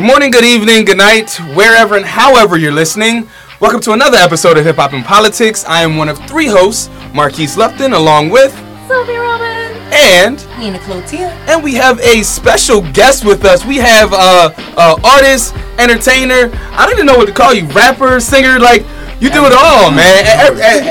Good 0.00 0.06
morning, 0.06 0.30
good 0.30 0.46
evening, 0.46 0.86
good 0.86 0.96
night, 0.96 1.30
wherever 1.54 1.94
and 1.94 2.06
however 2.06 2.56
you're 2.56 2.72
listening. 2.72 3.28
Welcome 3.60 3.82
to 3.82 3.92
another 3.92 4.16
episode 4.16 4.56
of 4.56 4.64
Hip 4.64 4.76
Hop 4.76 4.94
and 4.94 5.04
Politics. 5.04 5.62
I 5.66 5.82
am 5.82 5.98
one 5.98 6.08
of 6.08 6.16
three 6.26 6.46
hosts, 6.46 6.88
Marquise 7.12 7.58
Lupton, 7.58 7.92
along 7.92 8.30
with 8.30 8.50
Sophie 8.88 9.16
Robin. 9.16 9.76
and 9.92 10.38
Nina 10.58 10.78
Cloutier. 10.78 11.28
and 11.46 11.62
we 11.62 11.74
have 11.74 12.00
a 12.00 12.22
special 12.22 12.80
guest 12.92 13.26
with 13.26 13.44
us. 13.44 13.66
We 13.66 13.76
have 13.76 14.14
uh, 14.14 14.54
uh 14.78 14.98
artist, 15.04 15.54
entertainer. 15.78 16.50
I 16.72 16.86
don't 16.86 16.94
even 16.94 17.04
know 17.04 17.18
what 17.18 17.26
to 17.26 17.34
call 17.34 17.52
you, 17.52 17.66
rapper, 17.66 18.20
singer, 18.20 18.58
like. 18.58 18.86
You 19.20 19.28
do 19.28 19.44
it 19.44 19.52
all, 19.52 19.90
man. 19.90 20.24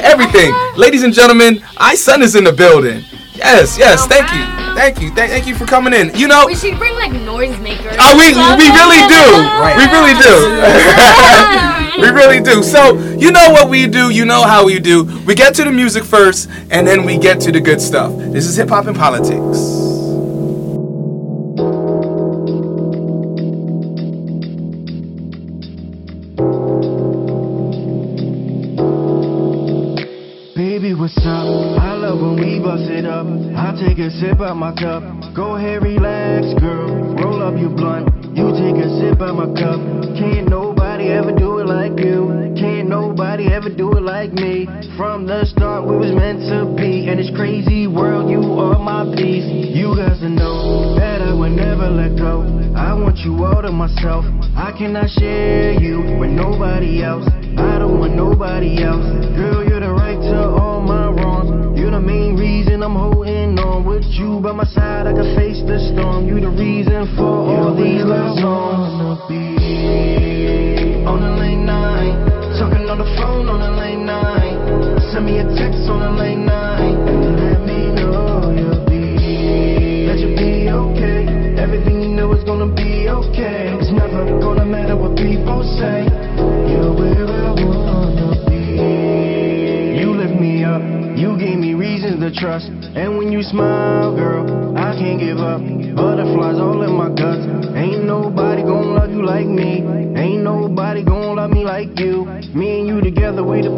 Everything. 0.06 0.54
Ladies 0.78 1.02
and 1.02 1.12
gentlemen, 1.16 1.56
iSun 1.78 2.22
is 2.22 2.36
in 2.36 2.44
the 2.44 2.54
building. 2.54 3.04
Yes, 3.34 3.76
yes. 3.76 4.06
Thank 4.06 4.32
you, 4.32 4.59
thank 4.80 5.02
you, 5.02 5.10
thank, 5.12 5.32
thank 5.32 5.46
you 5.46 5.56
for 5.56 5.66
coming 5.66 5.94
in. 5.94 6.16
You 6.16 6.28
know, 6.28 6.46
We 6.46 6.56
should 6.56 6.78
bring 6.78 6.96
like 6.96 7.12
noisemakers. 7.12 7.98
Oh, 8.00 8.16
we 8.16 8.32
we 8.56 8.66
really 8.72 9.04
do. 9.12 9.26
We 9.76 9.84
really 9.92 10.16
do. 10.16 10.36
we 12.02 12.08
really 12.10 12.40
do. 12.40 12.64
So 12.64 12.98
you 13.18 13.32
know 13.32 13.50
what 13.52 13.70
we 13.70 13.88
do. 13.88 14.10
You 14.10 14.24
know 14.24 14.44
how 14.44 14.66
we 14.66 14.80
do. 14.80 15.04
We 15.26 15.36
get 15.36 15.54
to 15.56 15.66
the 15.66 15.72
music 15.72 16.04
first, 16.06 16.50
and 16.72 16.88
then 16.88 17.06
we 17.06 17.18
get 17.18 17.42
to 17.42 17.52
the 17.52 17.60
good 17.60 17.82
stuff. 17.82 18.16
This 18.16 18.46
is 18.46 18.56
hip 18.56 18.70
hop 18.70 18.88
and 18.88 18.96
politics. 18.96 19.89
Sip 34.40 34.48
out 34.48 34.56
my 34.56 34.74
cup. 34.74 35.04
Go 35.36 35.56
ahead, 35.56 35.84
relax, 35.84 36.48
girl. 36.62 37.16
Roll 37.20 37.44
up 37.44 37.60
your 37.60 37.76
blunt. 37.76 38.08
You 38.38 38.56
take 38.56 38.80
a 38.80 38.88
sip 39.00 39.20
out 39.20 39.36
my 39.36 39.52
cup. 39.60 39.80
Can't 40.16 40.48
nobody 40.48 41.12
ever 41.12 41.36
do 41.36 41.60
it 41.60 41.68
like 41.68 42.00
you. 42.00 42.56
Can't 42.56 42.88
nobody 42.88 43.52
ever 43.52 43.70
do 43.70 43.92
it 43.98 44.04
like 44.04 44.32
me. 44.32 44.66
From 44.96 45.28
the 45.28 45.46
start, 45.46 45.86
we 45.86 45.98
was 45.98 46.12
meant 46.16 46.40
to 46.48 46.72
be. 46.80 47.10
In 47.10 47.18
this 47.18 47.32
crazy 47.36 47.88
world, 47.88 48.30
you 48.32 48.40
are 48.40 48.80
my 48.80 49.04
peace. 49.16 49.44
You 49.76 49.96
guys 49.98 50.22
know 50.22 50.96
that 50.96 51.22
I 51.22 51.34
would 51.34 51.52
never 51.52 51.90
let 51.90 52.16
go. 52.16 52.48
I 52.78 52.94
want 52.94 53.18
you 53.20 53.44
all 53.44 53.62
to 53.62 53.72
myself. 53.72 54.24
I 54.56 54.72
cannot 54.78 55.10
share 55.10 55.49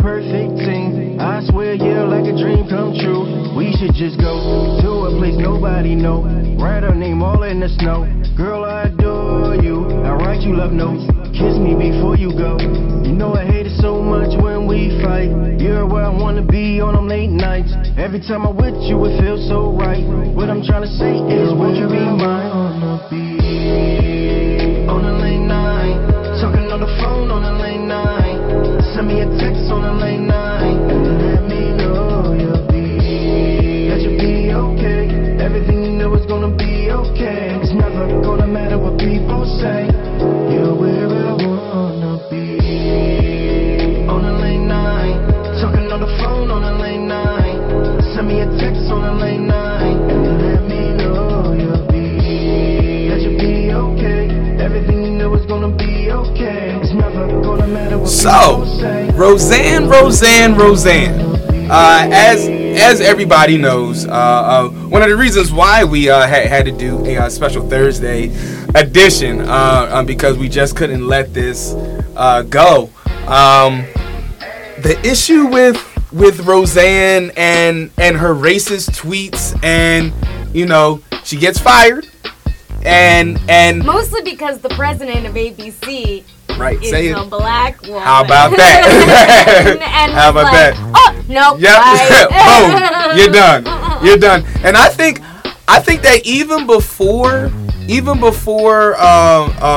perfect 0.02 0.58
team. 0.66 1.22
I 1.22 1.46
swear, 1.46 1.76
yeah, 1.78 2.04
like 2.04 2.26
a 2.26 2.34
dream 2.34 2.66
come 2.68 2.98
true. 2.98 3.54
We 3.56 3.72
should 3.78 3.94
just 3.94 4.18
go 4.18 4.82
to 4.82 4.92
a 5.08 5.18
place 5.18 5.38
nobody 5.38 5.96
know. 5.96 6.26
Write 6.58 6.84
our 6.84 6.96
name 6.96 7.22
all 7.22 7.44
in 7.44 7.60
the 7.62 7.70
snow. 7.80 8.10
Girl, 8.36 8.66
I 8.66 8.90
adore 8.90 9.56
you. 9.62 9.86
I 10.02 10.14
write 10.18 10.42
you 10.42 10.58
love 10.58 10.72
notes. 10.74 11.06
Kiss 11.38 11.56
me 11.62 11.78
before 11.78 12.18
you 12.18 12.34
go. 12.34 12.58
You 13.06 13.14
know 13.14 13.34
I 13.34 13.46
hate 13.46 13.68
it 13.68 13.78
so 13.80 14.02
much 14.02 14.34
when 14.42 14.68
we 14.68 14.90
fight. 15.06 15.30
You're 15.62 15.88
where 15.88 16.06
I 16.06 16.10
wanna 16.10 16.46
be 16.46 16.82
on 16.82 16.96
them 16.96 17.08
late 17.08 17.30
nights. 17.30 17.72
Every 17.98 18.20
time 18.20 18.46
I'm 18.46 18.58
with 18.58 18.82
you, 18.82 18.98
it 19.06 19.22
feels 19.22 19.48
so 19.48 19.72
right. 19.78 20.04
What 20.34 20.50
I'm 20.50 20.66
trying 20.66 20.84
to 20.84 20.94
say 20.98 21.14
is, 21.14 21.54
would 21.54 21.78
you 21.78 21.88
be 21.88 22.02
mine? 22.02 23.21
On 29.72 29.84
a 29.86 29.94
late 29.94 30.21
Roseanne, 59.32 59.88
Roseanne, 59.88 60.56
Roseanne. 60.56 61.72
Uh, 61.72 62.10
as 62.12 62.50
as 62.50 63.00
everybody 63.00 63.58
knows, 63.58 64.06
uh, 64.06 64.12
uh, 64.12 64.70
one 64.90 65.02
of 65.02 65.08
the 65.08 65.16
reasons 65.16 65.54
why 65.54 65.86
we 65.86 66.10
uh, 66.10 66.28
had, 66.28 66.48
had 66.48 66.66
to 66.66 66.72
do 66.74 67.06
a 67.06 67.16
uh, 67.16 67.30
special 67.30 67.66
Thursday 67.70 68.26
edition 68.76 69.40
uh, 69.40 69.90
um, 69.90 70.06
because 70.06 70.38
we 70.38 70.50
just 70.50 70.76
couldn't 70.76 71.08
let 71.08 71.34
this 71.34 71.72
go. 72.50 72.90
Um, 73.26 73.86
the 74.84 75.00
issue 75.06 75.46
with 75.46 75.82
with 76.12 76.42
Roseanne 76.42 77.32
and 77.38 77.90
and 77.98 78.18
her 78.18 78.36
racist 78.36 79.00
tweets, 79.00 79.58
and 79.64 80.12
you 80.54 80.66
know 80.66 81.02
she 81.24 81.38
gets 81.38 81.58
fired, 81.58 82.06
and 82.84 83.40
and 83.48 83.82
Mostly 83.86 84.24
because 84.24 84.60
the 84.60 84.70
president 84.70 85.26
of 85.26 85.36
ABC 85.36 86.26
right, 86.62 86.82
is 86.82 86.90
say 86.90 87.08
it. 87.10 87.18
a 87.18 87.26
black 87.26 87.82
woman. 87.82 88.02
How 88.02 88.24
about 88.24 88.56
that? 88.58 89.66
and, 89.68 89.82
and 89.82 90.12
How 90.14 90.30
about 90.30 90.46
like, 90.46 90.54
that? 90.54 90.76
Oh 90.96 91.24
no. 91.28 91.58
Yep. 91.58 91.80
Boom. 93.12 93.18
You're 93.18 93.34
done. 93.34 94.06
You're 94.06 94.18
done. 94.18 94.44
And 94.64 94.76
I 94.78 94.88
think 94.90 95.20
I 95.68 95.80
think 95.80 96.02
that 96.04 96.26
even 96.26 96.66
before 96.68 97.52
even 97.88 98.20
before 98.20 98.96
uh, 98.98 99.02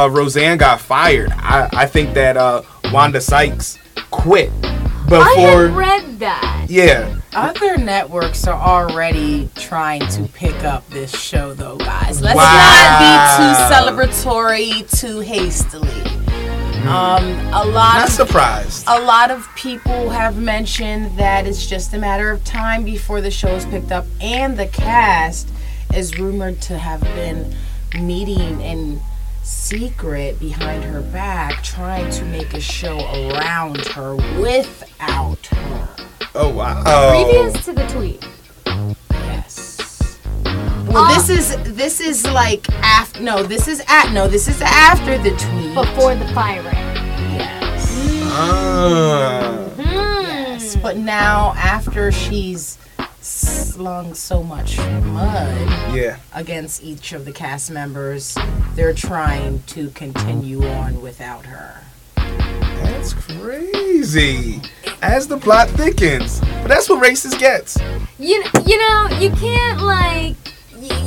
uh, 0.05 0.09
Roseanne 0.11 0.59
got 0.59 0.81
fired, 0.81 1.31
I, 1.33 1.69
I 1.73 1.87
think 1.87 2.15
that 2.15 2.37
uh, 2.37 2.63
Wanda 2.93 3.21
Sykes 3.21 3.79
quit 4.11 4.51
I 4.63 5.05
before. 5.09 5.69
had 5.69 5.77
read 5.77 6.19
that. 6.21 6.67
yeah. 6.69 7.17
Other 7.35 7.77
networks 7.77 8.47
are 8.47 8.55
already 8.61 9.49
trying 9.57 10.07
to 10.11 10.23
pick 10.35 10.63
up 10.65 10.89
this 10.91 11.11
show, 11.19 11.53
though, 11.53 11.77
guys. 11.79 12.23
Let's 12.23 12.37
Wow. 12.37 12.45
not 12.45 13.39
be 13.41 13.43
too 13.43 13.75
celebratory 13.75 15.01
too 15.01 15.19
hastily. 15.21 15.91
Um, 16.87 17.25
a 17.53 17.65
lot 17.65 17.97
Not 17.97 18.09
of 18.09 18.13
surprised. 18.13 18.85
a 18.87 19.01
lot 19.01 19.31
of 19.31 19.49
people 19.57 20.11
have 20.11 20.37
mentioned 20.37 21.17
that 21.19 21.47
it's 21.47 21.67
just 21.67 21.95
a 21.95 21.99
matter 21.99 22.31
of 22.31 22.45
time 22.45 22.85
before 22.85 23.21
the 23.23 23.31
show 23.31 23.49
is 23.55 23.65
picked 23.65 23.91
up, 23.91 24.05
and 24.21 24.59
the 24.59 24.67
cast 24.67 25.49
is 25.95 26.19
rumored 26.19 26.61
to 26.63 26.77
have 26.79 27.01
been 27.01 27.55
meeting 27.99 28.61
in 28.61 29.01
secret 29.43 30.39
behind 30.39 30.85
her 30.85 31.01
back, 31.01 31.63
trying 31.63 32.11
to 32.11 32.25
make 32.27 32.53
a 32.53 32.61
show 32.61 32.99
around 33.31 33.87
her 33.87 34.15
without 34.39 35.47
her. 35.47 35.89
Oh 36.35 36.51
wow. 36.51 36.83
Previous 37.25 37.65
to 37.65 37.73
the 37.73 37.87
tweet. 37.87 38.27
Yes. 39.11 40.19
Well, 40.87 41.05
Ah. 41.05 41.15
this 41.15 41.29
is 41.31 41.57
this 41.77 42.01
is 42.01 42.25
like 42.27 42.69
after. 42.83 43.21
No, 43.21 43.43
this 43.43 43.69
is 43.69 43.83
at. 43.89 44.13
No, 44.13 44.29
this 44.29 44.49
is 44.49 44.61
after 44.63 45.17
the 45.19 45.31
tweet. 45.31 45.75
Before 45.75 46.15
the 46.15 46.27
firing. 46.35 46.84
Yes. 48.35 48.43
Ah. 48.43 49.71
Yes. 49.79 50.77
But 50.77 50.97
now 50.97 51.55
after 51.57 52.11
she's 52.11 52.79
slung 53.21 54.13
so 54.15 54.43
much 54.43 54.77
mud 54.79 55.95
yeah. 55.95 56.19
against 56.35 56.83
each 56.83 57.13
of 57.13 57.25
the 57.25 57.33
cast 57.33 57.71
members, 57.71 58.37
they're 58.75 58.93
trying 58.93 59.63
to 59.69 59.89
continue 59.91 60.67
on 60.67 61.01
without 61.01 61.47
her. 61.47 61.81
That's 62.17 63.15
crazy. 63.15 64.61
As 65.01 65.29
the 65.29 65.39
plot 65.39 65.69
thickens. 65.71 66.41
But 66.41 66.69
that's 66.69 66.89
what 66.89 67.05
racist 67.05 67.39
gets. 67.39 67.79
You 68.19 68.43
you 68.67 68.79
know 68.79 69.09
you 69.21 69.31
can't 69.31 69.81
like 69.81 70.37
y- 70.47 70.54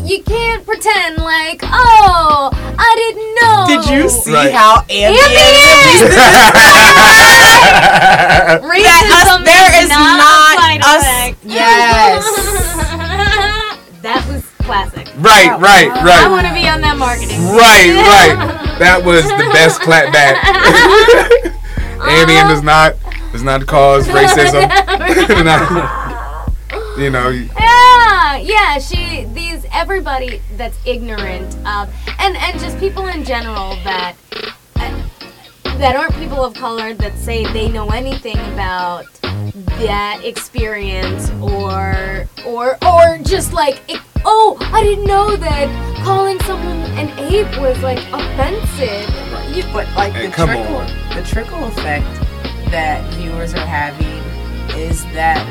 you 0.05 0.21
can't 0.23 0.65
pretend 0.65 1.17
like, 1.17 1.59
oh, 1.63 2.49
I 2.53 2.95
didn't 2.97 3.35
know. 3.41 3.65
Did 3.67 3.85
you 3.93 4.09
see 4.09 4.33
Right. 4.33 4.51
how 4.53 4.83
Andy 4.89 5.19
Ambien. 5.19 6.07
Racism 8.71 9.43
there 9.45 9.69
is 9.77 9.83
is 9.83 9.89
not, 9.89 10.17
not 10.17 10.55
a 10.55 10.57
side 10.61 10.81
us- 10.81 11.35
Yes. 11.43 12.23
that 14.01 14.25
was 14.29 14.43
classic. 14.65 15.07
Right, 15.17 15.51
right, 15.59 15.89
right. 16.03 16.25
I 16.25 16.29
want 16.29 16.47
to 16.47 16.53
be 16.53 16.67
on 16.67 16.81
that 16.81 16.97
marketing. 16.97 17.41
Right, 17.49 17.91
right. 18.07 18.35
That 18.79 19.03
was 19.03 19.23
the 19.23 19.49
best 19.53 19.81
clapback. 19.81 20.35
Ambien 21.99 22.47
does 22.47 22.59
uh-huh. 22.59 22.61
not 22.61 22.95
does 23.31 23.43
not 23.43 23.65
cause 23.67 24.07
racism. 24.07 24.67
Not- 25.43 26.51
you 26.97 27.09
know, 27.11 27.29
you- 27.29 27.49
Yeah, 28.35 28.75
yeah. 28.75 28.79
She, 28.79 29.23
these, 29.33 29.65
everybody 29.71 30.41
that's 30.57 30.77
ignorant 30.85 31.55
of, 31.65 31.89
and 32.19 32.35
and 32.37 32.59
just 32.59 32.77
people 32.79 33.07
in 33.07 33.23
general 33.23 33.75
that 33.83 34.15
that 35.79 35.95
aren't 35.95 36.13
people 36.15 36.43
of 36.43 36.53
color 36.55 36.93
that 36.95 37.15
say 37.17 37.45
they 37.53 37.69
know 37.69 37.89
anything 37.89 38.37
about 38.53 39.05
that 39.79 40.21
experience 40.23 41.29
or 41.41 42.27
or 42.45 42.77
or 42.83 43.19
just 43.23 43.53
like 43.53 43.81
it, 43.87 44.01
oh 44.25 44.57
I 44.73 44.81
didn't 44.81 45.05
know 45.05 45.35
that 45.35 46.03
calling 46.03 46.39
someone 46.41 46.79
an 46.97 47.09
ape 47.19 47.59
was 47.59 47.79
like 47.81 47.99
offensive. 48.11 49.07
You, 49.55 49.63
But 49.71 49.87
like 49.95 50.13
Hey, 50.13 50.27
the 50.27 50.33
come 50.33 50.49
trickle, 50.49 50.75
on. 50.77 51.15
the 51.15 51.23
trickle 51.23 51.63
effect 51.65 52.05
that 52.71 53.13
viewers 53.13 53.53
are 53.53 53.65
having 53.65 54.23
is 54.77 55.03
that 55.13 55.43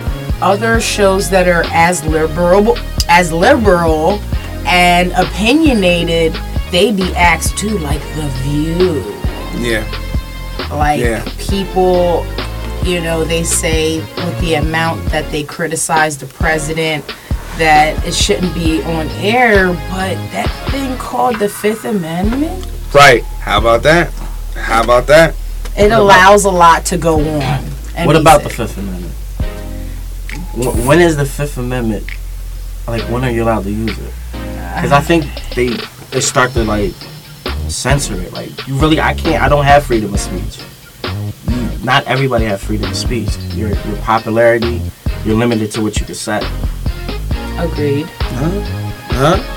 other 0.43 0.81
shows 0.81 1.29
that 1.31 1.49
are 1.49 1.65
as 1.73 2.05
liberal, 2.07 2.77
as 3.09 3.33
liberal 3.33 4.21
and 4.67 5.13
opinionated, 5.13 6.35
they 6.71 6.93
be 6.93 7.15
asked 7.15 7.57
to 7.59 7.79
like 7.79 8.01
The 8.15 8.29
View. 8.43 9.05
yeah, 9.57 9.85
Like 10.71 11.01
Yeah. 11.01 11.25
people, 11.39 12.27
you 12.85 13.01
know, 13.01 13.25
they 13.25 13.43
say 13.45 13.99
with 14.01 14.39
the 14.41 14.55
amount 14.55 15.05
that 15.11 15.31
they 15.31 15.43
criticize 15.43 16.17
the 16.19 16.27
president 16.27 17.05
that 17.59 18.05
it 18.07 18.13
shouldn't 18.15 18.53
be 18.55 18.83
on 18.83 19.09
air, 19.21 19.69
but 19.91 20.15
that 20.33 20.51
thing 20.71 20.97
called 20.99 21.39
the 21.39 21.49
Fifth 21.49 21.85
Amendment, 21.87 22.67
right. 22.93 23.23
How 23.41 23.59
about 23.59 23.83
that? 23.85 24.11
How 24.55 24.83
about 24.83 25.07
that? 25.07 25.35
it 25.77 25.93
allows 25.93 26.45
a 26.45 26.51
lot 26.51 26.85
to 26.87 26.97
go 26.99 27.19
on. 27.21 27.65
and 27.95 28.07
What 28.07 28.15
be 28.15 28.21
about 28.21 28.43
the. 28.43 28.51
Fifth 28.51 28.77
Amendment? 28.79 29.06
Wh- 30.57 30.87
When 30.87 31.01
is 31.01 31.17
the 31.17 31.25
Fifth 31.25 31.59
Amendment? 31.59 32.05
Like, 32.87 33.03
when 33.11 33.25
are 33.25 33.31
you 33.31 33.43
allowed 33.45 33.65
to 33.65 33.71
use 33.71 33.99
it? 33.99 34.13
Because 34.75 34.93
I 34.93 35.01
think 35.01 35.25
they 35.55 35.69
they 36.11 36.21
start 36.21 36.53
to 36.53 36.65
like 36.65 36.93
censor 37.69 38.15
it. 38.15 38.33
Like, 38.33 38.67
you 38.67 38.75
really, 38.77 39.01
I 39.01 39.15
can't. 39.15 39.43
I 39.43 39.49
don't 39.49 39.65
have 39.65 39.85
freedom 39.85 40.15
of 40.15 40.21
speech. 40.21 40.61
You, 41.49 41.85
not 41.85 42.05
everybody 42.07 42.45
have 42.47 42.61
freedom 42.61 42.91
of 42.91 42.97
speech. 42.97 43.37
Your 43.55 43.71
your 43.71 43.97
popularity, 43.99 44.81
you're 45.25 45.37
limited 45.37 45.71
to 45.73 45.83
what 45.83 45.99
you 45.99 46.07
can 46.07 46.15
say. 46.15 46.39
Agreed. 47.59 48.07
Huh? 48.21 48.61
Huh? 49.11 49.53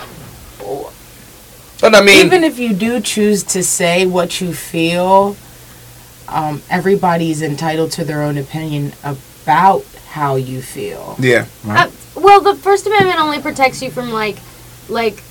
But 1.81 1.95
I 1.95 2.01
mean, 2.01 2.25
Even 2.25 2.43
if 2.43 2.59
you 2.59 2.73
do 2.73 2.99
choose 2.99 3.43
to 3.43 3.63
say 3.63 4.05
what 4.05 4.41
you 4.41 4.53
feel, 4.53 5.37
um, 6.27 6.61
everybody's 6.69 7.41
entitled 7.41 7.91
to 7.93 8.03
their 8.03 8.21
own 8.21 8.37
opinion 8.37 8.91
about 9.03 9.85
how 10.09 10.35
you 10.35 10.61
feel. 10.61 11.15
yeah, 11.19 11.45
Uh, 11.67 11.89
well, 12.15 12.41
the 12.41 12.55
First 12.55 12.85
Amendment 12.87 13.19
only 13.19 13.39
protects 13.41 13.81
you 13.81 13.91
from 13.91 14.11
like, 14.11 14.37
like 14.89 15.21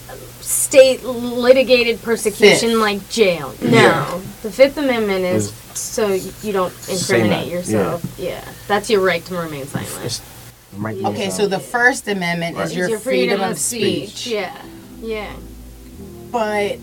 state 0.40 1.02
litigated 1.04 2.00
persecution, 2.02 2.70
Fifth. 2.70 2.78
like 2.78 3.08
jail. 3.10 3.54
No, 3.60 3.68
Yeah. 3.70 4.20
the 4.42 4.50
Fifth 4.52 4.76
Amendment 4.78 5.24
is 5.24 5.46
Is- 5.46 5.52
so 5.74 6.08
you 6.42 6.52
don't 6.52 6.72
incriminate 6.88 7.48
yourself. 7.48 8.02
Yeah. 8.18 8.40
that's 8.66 8.88
your 8.90 9.00
right 9.00 9.24
to 9.26 9.34
remain 9.36 9.66
silent. 9.66 10.20
Right 10.76 10.96
Okay, 11.04 11.22
there. 11.28 11.30
so 11.30 11.46
the 11.48 11.58
First 11.58 12.06
Amendment 12.08 12.56
Right. 12.56 12.66
is 12.66 12.70
It's 12.76 12.88
your, 12.88 12.98
freedom, 13.00 13.40
of 13.42 13.58
speech. 13.58 14.26
Yeah, 14.26 14.52
yeah. 15.02 15.32
But 16.30 16.78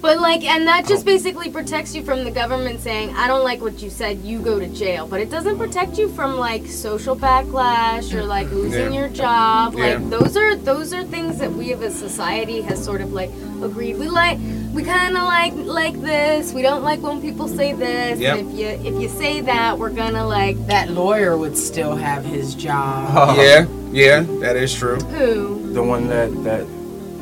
But 0.00 0.18
like, 0.18 0.44
and 0.44 0.66
that 0.66 0.86
just 0.86 1.04
basically 1.04 1.50
protects 1.50 1.94
you 1.94 2.02
from 2.02 2.24
the 2.24 2.30
government 2.30 2.80
saying, 2.80 3.14
"I 3.16 3.26
don't 3.26 3.44
like 3.44 3.60
what 3.60 3.82
you 3.82 3.90
said, 3.90 4.18
you 4.20 4.38
go 4.38 4.58
to 4.58 4.66
jail." 4.68 5.06
But 5.06 5.20
it 5.20 5.30
doesn't 5.30 5.58
protect 5.58 5.98
you 5.98 6.08
from 6.08 6.36
like 6.38 6.66
social 6.66 7.14
backlash 7.14 8.14
or 8.14 8.24
like 8.24 8.50
losing 8.50 8.92
Yeah. 8.94 9.00
your 9.00 9.08
job. 9.10 9.74
Yeah. 9.76 9.96
Like 9.98 10.10
those 10.10 10.36
are 10.38 10.56
those 10.56 10.94
are 10.94 11.04
things 11.04 11.38
that 11.38 11.52
we 11.52 11.72
as 11.74 11.82
a 11.82 11.90
society 11.90 12.62
has 12.62 12.82
sort 12.82 13.02
of 13.02 13.12
like 13.12 13.30
agreed. 13.62 13.98
We 13.98 14.08
like 14.08 14.38
we 14.72 14.84
kind 14.84 15.16
of 15.18 15.24
like 15.24 15.52
like 15.54 16.00
this. 16.00 16.52
We 16.54 16.62
don't 16.62 16.82
like 16.82 17.02
when 17.02 17.20
people 17.20 17.46
say 17.46 17.74
this. 17.74 18.18
Yep. 18.20 18.38
And 18.38 18.50
if 18.52 18.58
you 18.58 18.66
if 18.94 19.02
you 19.02 19.08
say 19.10 19.42
that, 19.42 19.78
we're 19.78 19.90
gonna 19.90 20.26
like 20.26 20.56
that 20.68 20.90
lawyer 20.90 21.36
would 21.36 21.56
still 21.58 21.94
have 21.94 22.24
his 22.24 22.54
job. 22.54 23.10
Oh, 23.14 23.42
yeah, 23.42 23.66
yeah. 23.92 24.20
That 24.40 24.56
is 24.56 24.74
true. 24.74 24.96
who? 24.96 25.58
the 25.74 25.82
one 25.82 26.08
that 26.08 26.30
that 26.44 26.64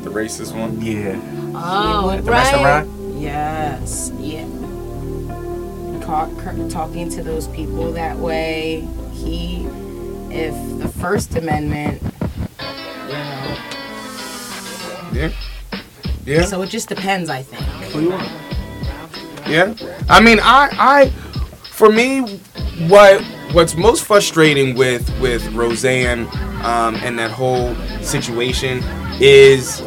The 0.03 0.09
racist 0.09 0.57
one. 0.57 0.81
yeah, 0.81 1.19
Oh, 1.55 2.15
the 2.21 2.31
restaurant. 2.31 2.89
Yes, 3.19 4.11
yeah. 4.19 4.45
Talk, 6.01 6.29
talking 6.69 7.09
to 7.11 7.21
those 7.23 7.47
people 7.49 7.91
that 7.93 8.17
way, 8.17 8.87
he, 9.13 9.65
if 10.31 10.53
the 10.79 10.87
First 10.99 11.35
Amendment, 11.35 12.01
you 12.01 13.13
know, 13.13 13.57
Yeah, 15.13 15.31
yeah. 16.25 16.45
so 16.45 16.61
it 16.61 16.69
just 16.69 16.89
depends, 16.89 17.29
I 17.29 17.43
think. 17.43 17.61
Who 17.93 18.01
you 18.01 18.09
want? 18.11 18.29
Yeah, 19.47 19.73
I 20.07 20.19
mean, 20.21 20.39
I, 20.41 20.69
I, 20.71 21.09
for 21.71 21.89
me, 21.89 22.21
what 22.87 23.21
what's 23.51 23.75
most 23.75 24.03
frustrating 24.05 24.75
with 24.75 25.09
with 25.19 25.45
Roseanne 25.53 26.27
um, 26.63 26.95
and 26.97 27.17
that 27.17 27.31
whole 27.31 27.73
situation 28.01 28.81
is 29.19 29.81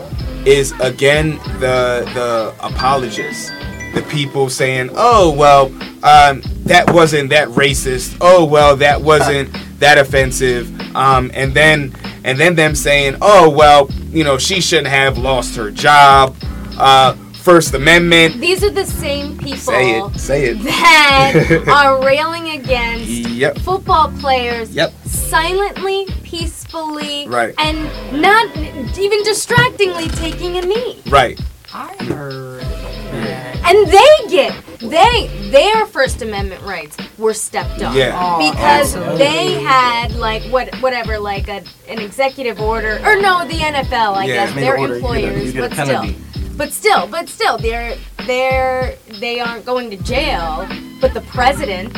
is 0.46 0.72
again 0.80 1.38
the 1.60 2.04
the 2.14 2.54
apologists, 2.64 3.50
the 3.94 4.02
people 4.10 4.48
saying, 4.48 4.90
oh 4.94 5.32
well, 5.32 5.66
um, 6.04 6.42
that 6.64 6.84
wasn't 6.92 7.30
that 7.30 7.48
racist. 7.48 8.16
Oh 8.20 8.44
well, 8.44 8.76
that 8.76 9.00
wasn't 9.00 9.50
that 9.78 9.98
offensive. 9.98 10.70
Um, 10.96 11.30
and 11.34 11.52
then 11.54 11.92
and 12.24 12.38
then 12.38 12.54
them 12.54 12.74
saying, 12.74 13.16
oh 13.20 13.48
well, 13.50 13.88
you 14.10 14.24
know, 14.24 14.38
she 14.38 14.60
shouldn't 14.60 14.88
have 14.88 15.18
lost 15.18 15.56
her 15.56 15.70
job. 15.70 16.36
Uh, 16.78 17.14
First 17.42 17.74
Amendment. 17.74 18.40
These 18.40 18.62
are 18.62 18.70
the 18.70 18.86
same 18.86 19.36
people 19.36 19.56
Say 19.58 19.98
it. 19.98 20.20
Say 20.20 20.44
it. 20.44 20.62
that 20.62 21.64
are 21.68 22.04
railing 22.04 22.50
against 22.50 23.08
Yep. 23.08 23.58
football 23.58 24.12
players 24.20 24.72
Yep. 24.76 24.92
Silently, 25.36 26.04
peacefully, 26.24 27.26
Right. 27.26 27.54
and 27.56 27.78
not 28.20 28.54
even 28.98 29.22
distractingly 29.22 30.08
taking 30.08 30.58
a 30.58 30.60
knee. 30.60 31.00
Right. 31.08 31.40
I 31.72 31.88
heard 32.04 32.60
that. 32.60 33.56
And 33.64 33.78
they 33.90 34.28
get 34.28 34.52
they 34.80 35.28
their 35.50 35.86
First 35.86 36.20
Amendment 36.20 36.60
rights 36.64 36.98
were 37.16 37.32
stepped 37.32 37.80
on. 37.82 37.96
Yeah. 37.96 38.12
Oh, 38.14 38.50
Because 38.50 38.94
absolutely. 38.94 39.18
they 39.24 39.54
had 39.62 40.14
like 40.16 40.42
what 40.52 40.74
whatever 40.82 41.18
like 41.18 41.48
a, 41.48 41.62
an 41.88 41.98
executive 41.98 42.60
order 42.60 43.00
or 43.02 43.16
no 43.16 43.46
the 43.48 43.54
NFL 43.54 44.14
I 44.16 44.26
Yeah. 44.26 44.34
guess 44.34 44.54
their 44.54 44.74
an 44.74 44.80
order, 44.80 44.94
you 44.96 45.00
get 45.00 45.08
a- 45.08 45.22
employers 45.22 45.44
you 45.46 45.52
get 45.62 45.64
a 45.64 45.68
but 45.68 45.86
still 45.86 46.14
but 46.58 46.72
still 46.72 47.06
but 47.06 47.28
still 47.30 47.56
they're 47.56 47.96
they're 48.26 48.96
they 49.18 49.40
aren't 49.40 49.64
going 49.64 49.88
to 49.90 49.96
jail 49.98 50.68
but 51.00 51.14
the 51.14 51.22
president 51.22 51.96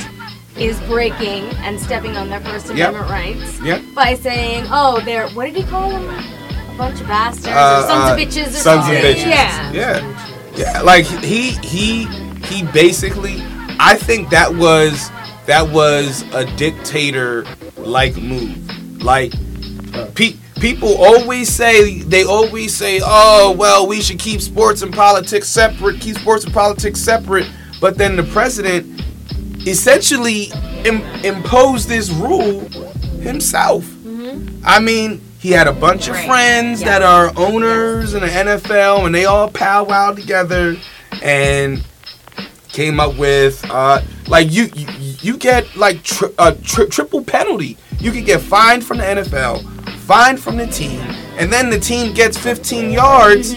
is 0.56 0.78
breaking 0.82 1.44
and 1.64 1.78
stepping 1.80 2.16
on 2.16 2.28
their 2.28 2.40
First 2.40 2.66
Yep. 2.74 2.90
Amendment 2.90 3.10
rights 3.10 3.60
Yep. 3.60 3.82
by 3.94 4.14
saying 4.14 4.64
oh 4.70 5.00
they're 5.04 5.28
what 5.30 5.46
did 5.46 5.56
he 5.56 5.64
call 5.64 5.90
them 5.90 6.08
a 6.08 6.74
bunch 6.78 7.00
of 7.00 7.06
bastards 7.08 7.46
Uh, 7.48 7.82
or 7.84 7.88
sons 7.88 8.10
uh, 8.10 8.12
of 8.14 8.18
bitches 8.18 8.48
or 8.48 8.60
sons 8.60 8.86
of 8.88 8.94
bitches. 8.94 9.26
yeah 9.26 9.72
Yeah. 9.72 10.30
Yeah. 10.56 10.80
Like 10.82 11.04
he 11.06 11.50
he 11.62 12.04
he 12.46 12.62
basically 12.72 13.42
I 13.80 13.96
think 13.96 14.30
that 14.30 14.54
was 14.54 15.10
that 15.46 15.68
was 15.68 16.22
a 16.32 16.44
dictator 16.56 17.44
like 17.76 18.16
move. 18.16 18.56
Like 19.02 19.32
pe- 20.14 20.36
people 20.60 20.94
always 20.96 21.48
say 21.52 21.98
they 21.98 22.24
always 22.24 22.72
say, 22.74 23.00
"Oh, 23.04 23.52
well, 23.58 23.86
we 23.86 24.00
should 24.00 24.18
keep 24.18 24.40
sports 24.40 24.80
and 24.82 24.94
politics 24.94 25.48
separate, 25.48 26.00
keep 26.00 26.16
sports 26.16 26.44
and 26.44 26.54
politics 26.54 27.00
separate." 27.00 27.46
But 27.80 27.98
then 27.98 28.16
the 28.16 28.22
president 28.22 29.02
essentially 29.66 30.50
Im- 30.84 31.02
imposed 31.24 31.88
this 31.88 32.10
rule 32.10 32.60
himself. 33.20 33.84
I 34.64 34.78
mean, 34.80 35.20
he 35.38 35.50
had 35.50 35.66
a 35.66 35.72
bunch 35.72 36.08
of 36.08 36.16
friends 36.24 36.80
Yeah. 36.80 36.98
that 36.98 37.02
are 37.02 37.32
owners 37.36 38.14
in 38.14 38.22
the 38.22 38.28
NFL, 38.28 39.04
and 39.06 39.14
they 39.14 39.24
all 39.26 39.50
powwowed 39.50 40.16
together 40.16 40.76
and 41.22 41.84
came 42.68 42.98
up 42.98 43.16
with 43.16 43.64
uh, 43.70 44.00
like 44.26 44.50
you 44.50 44.68
you, 44.74 44.86
you 45.20 45.36
get 45.36 45.76
like 45.76 46.02
tri- 46.02 46.30
a 46.38 46.52
tri- 46.54 46.86
triple 46.86 47.22
penalty. 47.22 47.76
You 48.00 48.10
could 48.10 48.24
get 48.26 48.40
fined 48.40 48.84
from 48.84 48.98
the 48.98 49.04
NFL, 49.04 49.62
fined 50.00 50.40
from 50.40 50.56
the 50.56 50.66
team, 50.66 51.00
and 51.38 51.52
then 51.52 51.70
the 51.70 51.78
team 51.78 52.12
gets 52.14 52.36
15 52.36 52.90
yards 52.90 53.54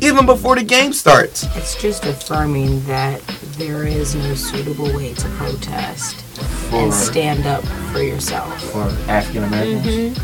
even 0.00 0.26
before 0.26 0.56
the 0.56 0.62
game 0.62 0.92
starts. 0.92 1.44
It's 1.56 1.80
just 1.80 2.04
affirming 2.04 2.84
that 2.86 3.20
there 3.58 3.86
is 3.86 4.14
no 4.14 4.34
suitable 4.34 4.92
way 4.94 5.14
to 5.14 5.28
protest 5.30 6.16
For, 6.70 6.76
and 6.76 6.92
stand 6.94 7.46
up 7.46 7.64
for 7.92 8.02
yourself. 8.02 8.62
for 8.70 8.82
African 9.10 9.44
Americans. 9.44 10.18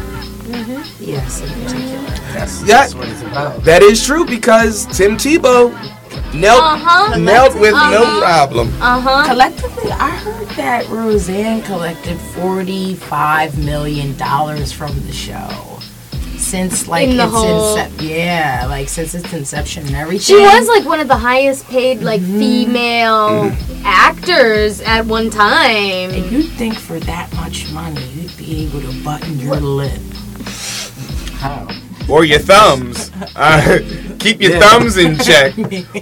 Yes, 1.00 1.40
in 1.40 1.49
particular. 1.64 2.00
That's, 2.35 2.61
Yeah. 2.62 2.66
that's 2.66 2.95
what 2.95 3.09
it's 3.09 3.23
about. 3.23 3.64
That 3.64 3.83
is 3.83 4.04
true 4.04 4.25
because 4.26 4.87
Tim 4.97 5.16
Tebow 5.16 5.73
knelt, 6.35 6.61
Uh-huh. 6.62 7.16
knelt 7.19 7.54
with 7.59 7.73
no 7.73 8.02
Uh-huh. 8.02 8.21
problem. 8.21 8.73
Uh 8.81 9.00
huh. 9.00 9.25
Collectively, 9.26 9.90
I 9.90 10.11
heard 10.11 10.49
that 10.50 10.88
Roseanne 10.90 11.62
collected 11.62 12.19
forty-five 12.37 13.57
million 13.59 14.16
dollars 14.16 14.71
from 14.71 14.95
the 15.07 15.12
show 15.12 15.74
since 16.55 16.87
like 16.87 17.09
In 17.09 17.17
the 17.17 17.25
its 17.25 17.33
whole- 17.33 17.77
incep- 17.77 18.01
yeah, 18.01 18.67
like 18.69 18.89
since 18.89 19.13
its 19.13 19.33
inception 19.33 19.85
and 19.89 19.97
everything. 19.97 20.37
She 20.37 20.41
was 20.41 20.69
like 20.69 20.85
one 20.85 21.01
of 21.01 21.09
the 21.09 21.17
highest 21.17 21.67
paid 21.67 22.01
like 22.01 22.21
Mm-hmm. 22.21 22.39
female 22.39 23.57
actors 23.85 24.81
at 24.83 25.05
one 25.05 25.31
time. 25.31 26.11
And 26.15 26.31
you'd 26.31 26.53
think 26.53 26.75
for 26.79 27.01
that 27.01 27.33
much 27.35 27.73
money, 27.73 28.05
you'd 28.15 28.37
be 28.37 28.67
able 28.67 28.81
to 28.83 29.05
button 29.05 29.37
your 29.41 29.57
lip. 29.57 30.01
How? 31.43 31.67
or 32.09 32.25
your 32.25 32.39
thumbs. 32.39 33.11
Uh, 33.35 33.79
keep 34.21 34.41
your 34.41 34.53
Yeah. 34.53 34.61
thumbs 34.61 34.97
in 34.97 35.19
check. 35.19 35.55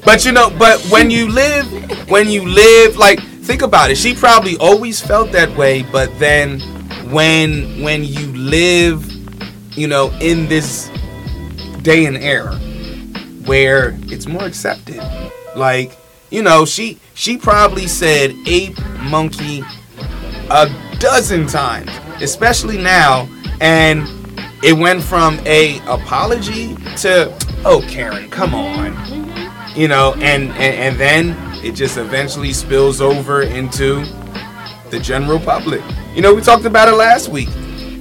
But 0.05 0.25
you 0.27 0.33
know, 0.33 0.51
but 0.59 0.81
when 0.91 1.11
you 1.11 1.29
live, 1.31 1.65
when 2.11 2.29
you 2.29 2.45
live, 2.45 2.97
like 2.99 3.21
think 3.49 3.63
about 3.63 3.91
it. 3.91 3.97
She 3.97 4.13
probably 4.15 4.57
always 4.59 5.01
felt 5.01 5.33
that 5.33 5.57
way, 5.57 5.83
but 5.91 6.11
then 6.19 6.61
when 7.11 7.81
when 7.83 8.05
you 8.05 8.27
live, 8.37 9.09
you 9.75 9.87
know, 9.87 10.11
in 10.21 10.49
this 10.49 10.91
day 11.83 12.07
and 12.07 12.17
era 12.17 12.57
where 13.47 13.99
it's 14.05 14.27
more 14.27 14.45
accepted, 14.45 15.01
like 15.57 15.97
you 16.31 16.43
know, 16.43 16.65
she 16.65 16.99
she 17.15 17.37
probably 17.37 17.87
said 17.87 18.35
ape, 18.47 18.79
monkey 19.01 19.63
a 20.51 20.69
dozen 20.99 21.47
times, 21.47 21.91
especially 22.23 22.79
now, 22.79 23.29
and 23.61 24.09
it 24.63 24.73
went 24.73 25.03
from 25.03 25.39
a 25.47 25.79
apology 25.87 26.75
to 26.97 27.33
oh 27.65 27.85
Karen, 27.89 28.31
come 28.31 28.55
on, 28.55 28.95
you 29.77 29.89
know, 29.89 30.15
and 30.15 30.51
and, 30.53 30.57
and 30.57 30.97
then 30.99 31.37
it 31.65 31.75
just 31.75 31.97
eventually 31.97 32.53
spills 32.53 33.01
over 33.01 33.43
into 33.43 34.05
the 34.91 34.99
general 35.01 35.39
public. 35.39 35.83
You 36.15 36.23
know, 36.23 36.35
we 36.35 36.43
talked 36.43 36.65
about 36.65 36.89
it 36.89 36.93
last 36.93 37.29
week. 37.29 37.49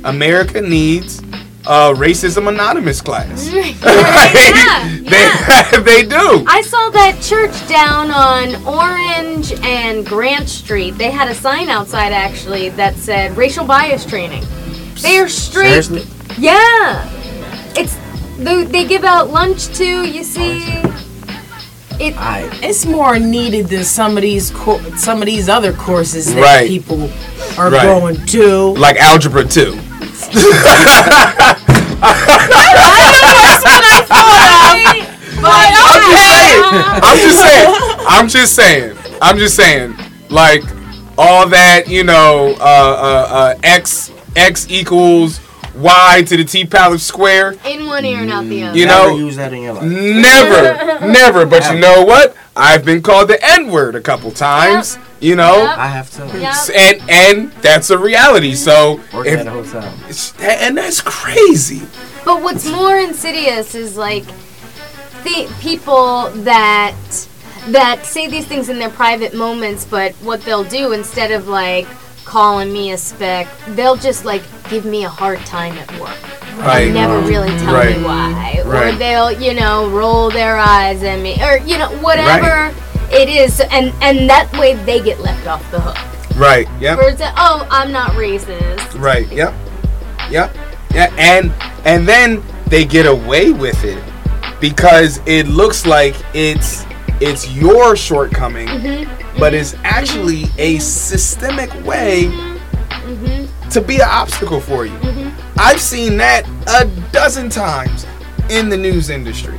America 0.04 0.62
needs 0.62 1.22
a 1.66 1.94
racism 1.94 2.48
anonymous 2.48 3.02
class. 3.02 3.48
yeah, 3.54 3.64
yeah. 3.64 4.98
they, 5.02 5.84
they 6.02 6.04
do. 6.08 6.44
I 6.48 6.62
saw 6.62 6.90
that 6.92 7.20
church 7.22 7.68
down 7.68 8.12
on 8.12 8.56
Orange 8.66 9.54
and 9.64 10.06
Grant 10.06 10.50
Street. 10.50 10.92
They 10.92 11.12
had 11.12 11.28
a 11.30 11.36
sign 11.36 11.70
outside 11.70 12.14
actually 12.14 12.70
that 12.70 12.96
said 12.96 13.38
racial 13.38 13.66
bias 13.66 14.06
training. 14.06 14.44
They 15.02 15.18
are 15.18 15.30
straight. 15.30 15.84
Seriously? 15.84 16.04
Yeah. 16.38 17.10
It's 17.76 17.96
they, 18.38 18.64
they 18.64 18.88
give 18.88 19.04
out 19.04 19.30
lunch 19.30 19.68
too, 19.68 20.08
you 20.08 20.24
see. 20.24 20.64
It 22.00 22.16
I 22.18 22.50
It's 22.64 22.86
more 22.86 23.20
needed 23.20 23.68
than 23.68 23.84
some 23.84 24.18
of 24.18 24.22
these 24.24 24.52
co- 24.52 24.80
some 24.96 25.20
of 25.22 25.26
these 25.26 25.50
other 25.50 25.74
courses 25.74 26.34
that 26.34 26.42
Right. 26.42 26.68
people 26.68 27.10
are 27.58 27.70
Right. 27.70 27.84
going 27.84 28.26
to. 28.28 28.74
Like 28.76 28.98
algebra 28.98 29.46
two. 29.46 29.78
I'm 37.04 37.18
just 37.18 37.40
saying. 37.42 37.74
I'm 38.08 38.28
just 38.30 38.56
saying. 38.56 38.98
I'm 39.22 39.38
just 39.38 39.56
saying. 39.56 39.96
Like 40.30 40.64
all 41.18 41.48
that, 41.50 41.88
you 41.88 42.04
know, 42.04 42.56
uh, 42.60 42.64
uh, 42.64 43.28
uh, 43.34 43.56
x 43.64 44.12
x 44.36 44.68
equals 44.70 45.40
y 45.76 46.24
to 46.28 46.38
the 46.38 46.44
T 46.44 46.66
Palace 46.66 47.04
square. 47.04 47.56
in 47.66 47.86
one 47.88 48.06
ear 48.06 48.20
and 48.20 48.32
out 48.32 48.46
the 48.46 48.62
mm, 48.62 48.70
other. 48.70 48.78
You 48.78 48.86
never 48.86 49.08
know- 49.10 49.18
use 49.18 49.36
that 49.38 49.54
in 49.54 49.62
your 49.64 49.74
life. 49.74 49.84
Never, 49.84 51.08
never. 51.08 51.46
But 51.46 51.72
you 51.72 51.80
know 51.80 52.04
what? 52.04 52.36
I've 52.56 52.84
been 52.84 53.02
called 53.02 53.30
the 53.30 53.44
N 53.44 53.72
word 53.72 53.96
a 53.96 54.02
couple 54.02 54.32
times. 54.32 54.98
You 55.22 55.36
know, 55.36 55.58
Yep. 55.58 55.78
I 55.78 55.88
have 55.88 56.10
to. 56.12 56.40
Yep. 56.40 56.56
and 56.76 57.10
and 57.10 57.52
that's 57.62 57.90
a 57.92 57.98
reality. 57.98 58.56
So, 58.56 59.00
Work 59.14 59.28
if, 59.28 59.40
at 59.40 59.48
a 59.48 59.52
hotel. 59.52 59.94
and 60.42 60.76
that's 60.78 61.00
crazy. 61.02 61.82
But 62.26 62.42
what's 62.42 62.70
more 62.70 62.98
insidious 62.98 63.76
is 63.76 63.96
like 63.98 64.26
the 65.24 65.48
people 65.62 66.30
that 66.44 66.96
that 67.68 68.06
say 68.06 68.28
these 68.28 68.48
things 68.48 68.70
in 68.70 68.80
their 68.80 68.90
private 68.90 69.36
moments, 69.36 69.86
but 69.86 70.14
what 70.16 70.42
they'll 70.42 70.64
do 70.64 70.92
instead 70.94 71.32
of 71.32 71.48
like 71.48 71.86
calling 72.32 72.72
me 72.72 72.94
a 72.94 72.98
spick, 72.98 73.46
they'll 73.76 73.98
just 73.98 74.24
like 74.24 74.42
give 74.70 74.86
me 74.86 75.04
a 75.04 75.10
hard 75.10 75.38
time 75.40 75.74
at 75.74 75.92
work. 76.00 76.18
Right. 76.58 76.86
They 76.86 76.94
never 76.94 77.20
really 77.20 77.50
tell 77.60 77.74
Right. 77.74 77.98
me 77.98 78.04
why. 78.06 78.64
Or 78.66 78.94
they'll, 78.94 79.34
you 79.34 79.54
know, 79.54 79.90
roll 79.90 80.30
their 80.30 80.56
eyes 80.58 81.04
at 81.04 81.20
me. 81.20 81.44
Or, 81.44 81.58
you 81.58 81.78
know, 81.78 81.90
whatever 81.98 82.74
it 83.12 83.28
is. 83.28 83.60
And 83.60 83.94
and 84.02 84.30
that 84.30 84.50
way 84.58 84.76
they 84.76 85.02
get 85.02 85.20
left 85.20 85.46
off 85.46 85.70
the 85.72 85.82
hook. 85.82 85.98
Right. 86.38 86.70
Yep. 86.80 87.00
Or 87.00 87.10
it's, 87.10 87.22
oh, 87.22 87.68
I'm 87.70 87.92
not 87.92 88.12
racist. 88.12 88.98
Right. 88.98 89.30
Yep. 89.30 89.54
Yep. 90.30 90.56
Yeah. 90.94 91.14
And 91.18 91.52
and 91.84 92.08
then 92.08 92.42
they 92.68 92.86
get 92.86 93.08
away 93.08 93.52
with 93.52 93.84
it 93.84 94.02
because 94.62 95.20
it 95.26 95.48
looks 95.48 95.86
like 95.86 96.16
it's 96.34 96.86
it's 97.20 97.52
your 97.52 97.98
shortcoming, 97.98 98.68
mm-hmm. 98.68 99.21
But 99.38 99.54
it's 99.54 99.76
actually 99.84 100.46
a 100.58 100.80
systemic 100.80 101.72
way 101.86 102.24
to 103.70 103.82
be 103.82 103.96
an 103.96 104.08
obstacle 104.08 104.60
for 104.60 104.86
you. 104.86 104.98
I've 105.58 105.80
seen 105.80 106.18
that 106.18 106.48
a 106.68 106.86
dozen 107.12 107.50
times 107.50 108.06
in 108.50 108.70
the 108.70 108.78
news 108.78 109.10
industry. 109.10 109.58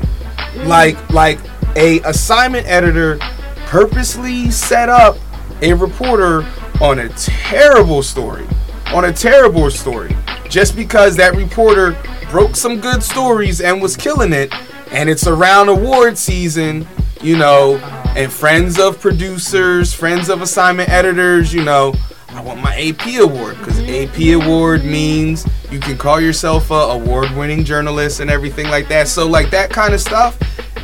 Like 0.64 1.11
like 1.11 1.38
a 1.76 2.00
assignment 2.00 2.67
editor 2.67 3.19
purposely 3.67 4.50
set 4.50 4.88
up 4.88 5.17
a 5.62 5.73
reporter 5.73 6.47
on 6.81 6.99
a 6.99 7.09
terrible 7.11 8.02
story. 8.02 8.47
On 8.93 9.07
a 9.07 9.12
terrible 9.12 9.71
story. 9.71 10.14
Just 10.49 10.76
because 10.76 11.17
that 11.17 11.35
reporter 11.35 11.97
broke 12.31 12.57
some 12.57 12.81
good 12.81 13.02
stories 13.02 13.61
and 13.61 13.81
was 13.81 13.97
killing 13.97 14.33
it 14.33 14.52
and 14.91 15.09
it's 15.09 15.26
around 15.26 15.71
award 15.71 16.19
season, 16.19 16.87
you 17.23 17.38
know, 17.38 17.79
and 18.14 18.33
friends 18.33 18.78
of 18.78 19.00
producers, 19.00 19.95
friends 19.95 20.28
of 20.28 20.42
assignment 20.42 20.88
editors, 20.90 21.52
you 21.52 21.64
know, 21.64 21.95
I 22.28 22.40
want 22.40 22.61
my 22.61 22.75
AP 22.78 23.21
award 23.21 23.59
because 23.59 23.78
AP 23.81 24.42
award 24.42 24.85
means 24.85 25.47
you 25.71 25.78
can 25.78 25.97
call 25.99 26.21
yourself 26.21 26.71
a 26.71 26.75
award-winning 26.75 27.64
journalist 27.64 28.21
and 28.21 28.31
everything 28.31 28.69
like 28.69 28.88
that. 28.88 29.09
So 29.09 29.26
like 29.26 29.50
that 29.50 29.71
kind 29.71 29.95
of 29.95 30.00
stuff. 30.00 30.38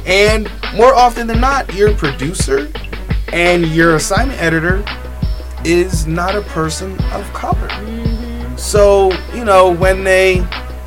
And 0.06 0.50
more 0.74 0.94
often 0.94 1.26
than 1.26 1.40
not, 1.40 1.74
your 1.74 1.94
producer 1.94 2.70
and 3.32 3.66
your 3.66 3.96
assignment 3.96 4.40
editor 4.40 4.84
is 5.64 6.06
not 6.06 6.34
a 6.34 6.42
person 6.42 6.92
of 7.12 7.30
color. 7.32 7.68
Mm-hmm. 7.68 8.56
So 8.56 9.12
you 9.34 9.44
know 9.44 9.74
when 9.74 10.04
they 10.04 10.38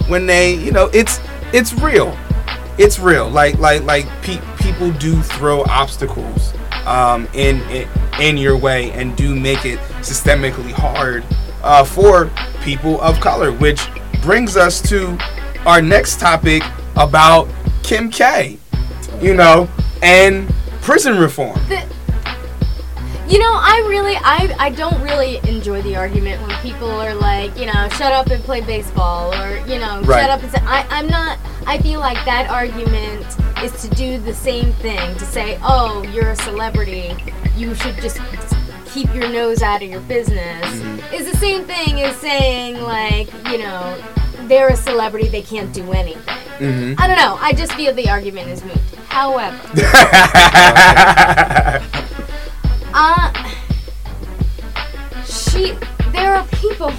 when 0.08 0.26
they 0.26 0.56
you 0.56 0.72
know 0.72 0.90
it's 0.94 1.20
it's 1.54 1.74
real. 1.74 2.18
It's 2.78 3.00
real. 3.00 3.30
Like 3.30 3.58
like 3.60 3.84
like 3.84 4.06
pe- 4.22 4.42
people 4.60 4.92
do 4.94 5.22
throw 5.22 5.64
obstacles 5.66 6.54
um, 6.86 7.28
in, 7.34 7.62
in 7.70 7.88
in 8.20 8.38
your 8.38 8.58
way 8.58 8.92
and 8.92 9.16
do 9.16 9.36
make 9.36 9.66
it 9.66 9.80
systemically 10.02 10.72
hard 10.72 11.24
uh, 11.64 11.84
for 11.84 12.32
people 12.64 13.00
of 13.02 13.20
color, 13.20 13.52
which 13.52 13.82
brings 14.22 14.56
us 14.58 14.82
to 14.90 15.18
our 15.66 15.82
next 15.82 16.20
topic 16.20 16.64
about 16.96 17.48
Kim 17.84 18.10
K. 18.10 18.58
You 19.22 19.36
know, 19.36 19.70
and 20.02 20.52
prison 20.82 21.18
reform. 21.18 21.60
You 23.32 23.40
know, 23.40 23.54
I 23.54 23.86
really, 23.88 24.16
I, 24.18 24.54
I 24.60 24.70
don't 24.72 25.02
really 25.02 25.38
enjoy 25.50 25.82
the 25.84 25.96
argument 25.96 26.42
when 26.46 26.52
people 26.62 26.90
are 26.92 27.16
like, 27.16 27.58
you 27.58 27.66
know, 27.66 27.88
shut 27.94 28.12
up 28.12 28.28
and 28.28 28.44
play 28.44 28.60
baseball, 28.60 29.34
or 29.34 29.56
you 29.66 29.80
know, 29.80 30.02
Right. 30.02 30.20
shut 30.22 30.30
up 30.30 30.44
and 30.44 30.52
say. 30.52 30.60
I, 30.64 30.86
I'm 30.90 31.08
not. 31.08 31.40
I 31.66 31.78
feel 31.78 32.02
like 32.02 32.18
that 32.26 32.50
argument 32.50 33.26
is 33.64 33.72
to 33.84 33.90
do 33.96 34.18
the 34.18 34.34
same 34.34 34.74
thing. 34.74 35.16
To 35.16 35.26
say, 35.26 35.58
oh, 35.64 36.04
you're 36.14 36.32
a 36.32 36.36
celebrity, 36.36 37.16
you 37.56 37.74
should 37.76 37.96
just 38.02 38.20
keep 38.86 39.08
your 39.16 39.30
nose 39.30 39.62
out 39.62 39.82
of 39.82 39.90
your 39.90 40.02
business. 40.02 40.66
Mm-hmm. 40.66 41.14
Is 41.16 41.32
the 41.32 41.38
same 41.38 41.64
thing 41.64 42.02
as 42.02 42.18
saying 42.18 42.82
like, 42.82 43.32
you 43.48 43.60
know, 43.60 43.96
they're 44.48 44.68
a 44.70 44.76
celebrity, 44.76 45.30
they 45.30 45.42
can't 45.42 45.72
do 45.74 45.90
anything. 45.94 46.22
Mhm. 46.60 46.96
I 47.00 47.08
don't 47.08 47.16
know. 47.16 47.38
I 47.40 47.54
just 47.54 47.72
feel 47.74 47.94
the 47.94 48.10
argument 48.10 48.50
is 48.50 48.62
moot. 48.66 48.78
However. 49.08 49.58
Uh, 52.94 53.32
she. 55.26 55.74
There 56.12 56.36
are 56.36 56.46
people 56.48 56.92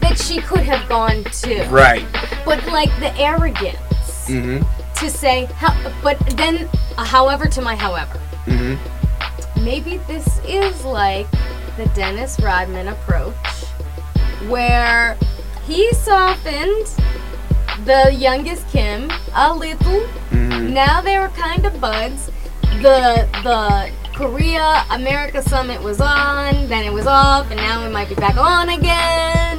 that 0.00 0.18
she 0.18 0.40
could 0.40 0.60
have 0.60 0.88
gone 0.88 1.24
to. 1.24 1.64
Right. 1.70 2.04
but 2.44 2.64
like 2.66 2.88
the 3.00 3.14
arrogance 3.18 3.78
Mm-hmm. 4.26 4.64
to 5.04 5.10
say, 5.10 5.44
how, 5.56 5.74
but 6.02 6.18
then, 6.38 6.66
uh, 6.96 7.04
however, 7.04 7.46
to 7.46 7.60
my 7.60 7.76
however, 7.76 8.18
Mm-hmm. 8.46 9.64
maybe 9.64 9.98
this 10.06 10.26
is 10.48 10.82
like 10.84 11.26
the 11.76 11.84
Dennis 11.94 12.40
Rodman 12.40 12.88
approach, 12.88 13.34
where 14.48 15.18
he 15.66 15.92
softened 15.92 16.86
the 17.84 18.14
youngest 18.16 18.66
Kim 18.70 19.10
a 19.34 19.52
little. 19.54 20.06
Mm-hmm. 20.30 20.72
Now 20.72 21.02
they 21.02 21.18
were 21.18 21.28
kind 21.28 21.66
of 21.66 21.78
buds. 21.80 22.30
The 22.80 23.28
the 23.42 23.90
Korea 24.14 24.84
America 24.90 25.42
summit 25.42 25.82
was 25.82 26.00
on, 26.00 26.68
then 26.68 26.84
it 26.84 26.92
was 26.92 27.06
off, 27.06 27.50
and 27.50 27.56
now 27.56 27.84
it 27.84 27.90
might 27.90 28.08
be 28.08 28.14
back 28.14 28.36
on 28.36 28.68
again. 28.68 29.58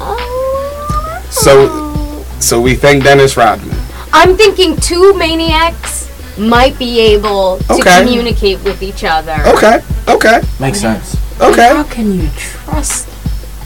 Oh. 0.00 1.20
So- 1.30 2.24
So 2.38 2.60
we 2.60 2.74
thank 2.74 3.04
Dennis 3.04 3.36
Rodman. 3.36 3.76
I'm 4.12 4.36
thinking 4.36 4.76
two 4.76 5.14
maniacs 5.14 6.08
might 6.36 6.76
be 6.78 6.98
able 7.00 7.58
to 7.68 7.74
Okay. 7.74 7.98
communicate 8.02 8.58
with 8.64 8.82
each 8.82 9.04
other. 9.04 9.40
Okay. 9.46 9.80
Okay. 10.08 10.40
Makes 10.58 10.80
sense. 10.80 11.16
Okay. 11.40 11.68
How 11.68 11.84
can 11.84 12.12
you 12.20 12.28
trust 12.36 13.06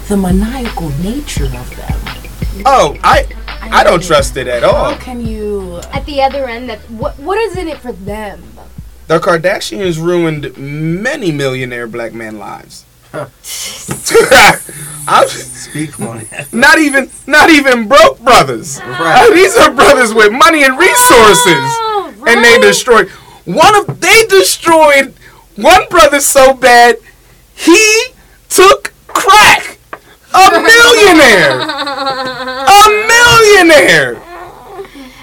the 0.08 0.16
maniacal 0.16 0.90
nature 1.02 1.46
of 1.46 1.68
them? 1.76 1.98
Oh, 2.66 2.96
I 3.02 3.26
I 3.72 3.82
don't 3.82 4.02
trust 4.02 4.36
it 4.36 4.46
at 4.46 4.62
all. 4.62 4.90
How 4.90 4.96
can 4.96 5.26
you? 5.26 5.80
At 5.92 6.04
the 6.06 6.20
other 6.22 6.46
end, 6.46 6.68
that 6.68 6.80
what 6.90 7.18
what 7.18 7.38
is 7.38 7.56
in 7.56 7.68
it 7.68 7.80
for 7.80 7.92
them? 7.92 8.42
The 9.06 9.18
Kardashians 9.20 10.02
ruined 10.02 10.56
many 10.58 11.30
millionaire 11.30 11.86
black 11.86 12.12
men 12.12 12.38
lives. 12.38 12.84
I'm, 15.08 15.28
Speak 15.28 15.98
on 16.00 16.18
it. 16.30 16.52
not 16.52 16.78
even 16.78 17.08
not 17.26 17.48
even 17.50 17.88
broke 17.88 18.18
brothers. 18.20 18.80
Right. 18.80 19.30
These 19.32 19.56
are 19.56 19.72
brothers 19.72 20.12
with 20.12 20.32
money 20.32 20.64
and 20.64 20.76
resources. 20.78 21.54
Oh, 21.54 22.12
and 22.26 22.44
they 22.44 22.58
destroyed 22.58 23.08
one 23.44 23.74
of 23.76 24.00
they 24.00 24.24
destroyed 24.26 25.14
one 25.54 25.88
brother 25.88 26.20
so 26.20 26.52
bad 26.52 26.96
he 27.54 28.06
took 28.48 28.92
crack 29.06 29.78
a 30.34 30.50
millionaire 30.60 31.60
a 32.68 32.88
millionaire 33.08 34.20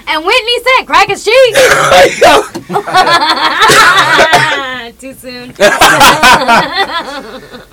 And 0.06 0.24
Whitney 0.24 0.58
said, 0.62 0.86
"Crack 0.86 1.10
is 1.10 1.24
cheap." 1.24 1.54
Too 5.00 5.14
soon. 5.14 5.48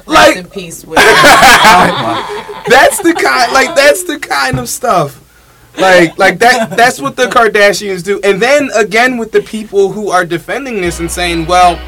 like 0.06 0.38
in 0.38 0.48
peace 0.50 0.86
with. 0.86 0.98
that's 2.68 3.00
the 3.00 3.14
kind 3.14 3.52
like 3.54 3.76
that's 3.76 4.04
the 4.04 4.20
kind 4.20 4.60
of 4.60 4.70
stuff 4.70 5.18
like 5.78 6.18
like 6.18 6.40
that 6.40 6.76
that's 6.76 7.00
what 7.00 7.16
the 7.16 7.26
kardashians 7.26 8.04
do 8.04 8.20
and 8.24 8.42
then 8.42 8.70
again 8.76 9.18
with 9.18 9.32
the 9.32 9.42
people 9.42 9.92
who 9.92 10.10
are 10.10 10.26
defending 10.26 10.82
this 10.82 11.00
and 11.00 11.10
saying 11.10 11.46
well 11.46 11.80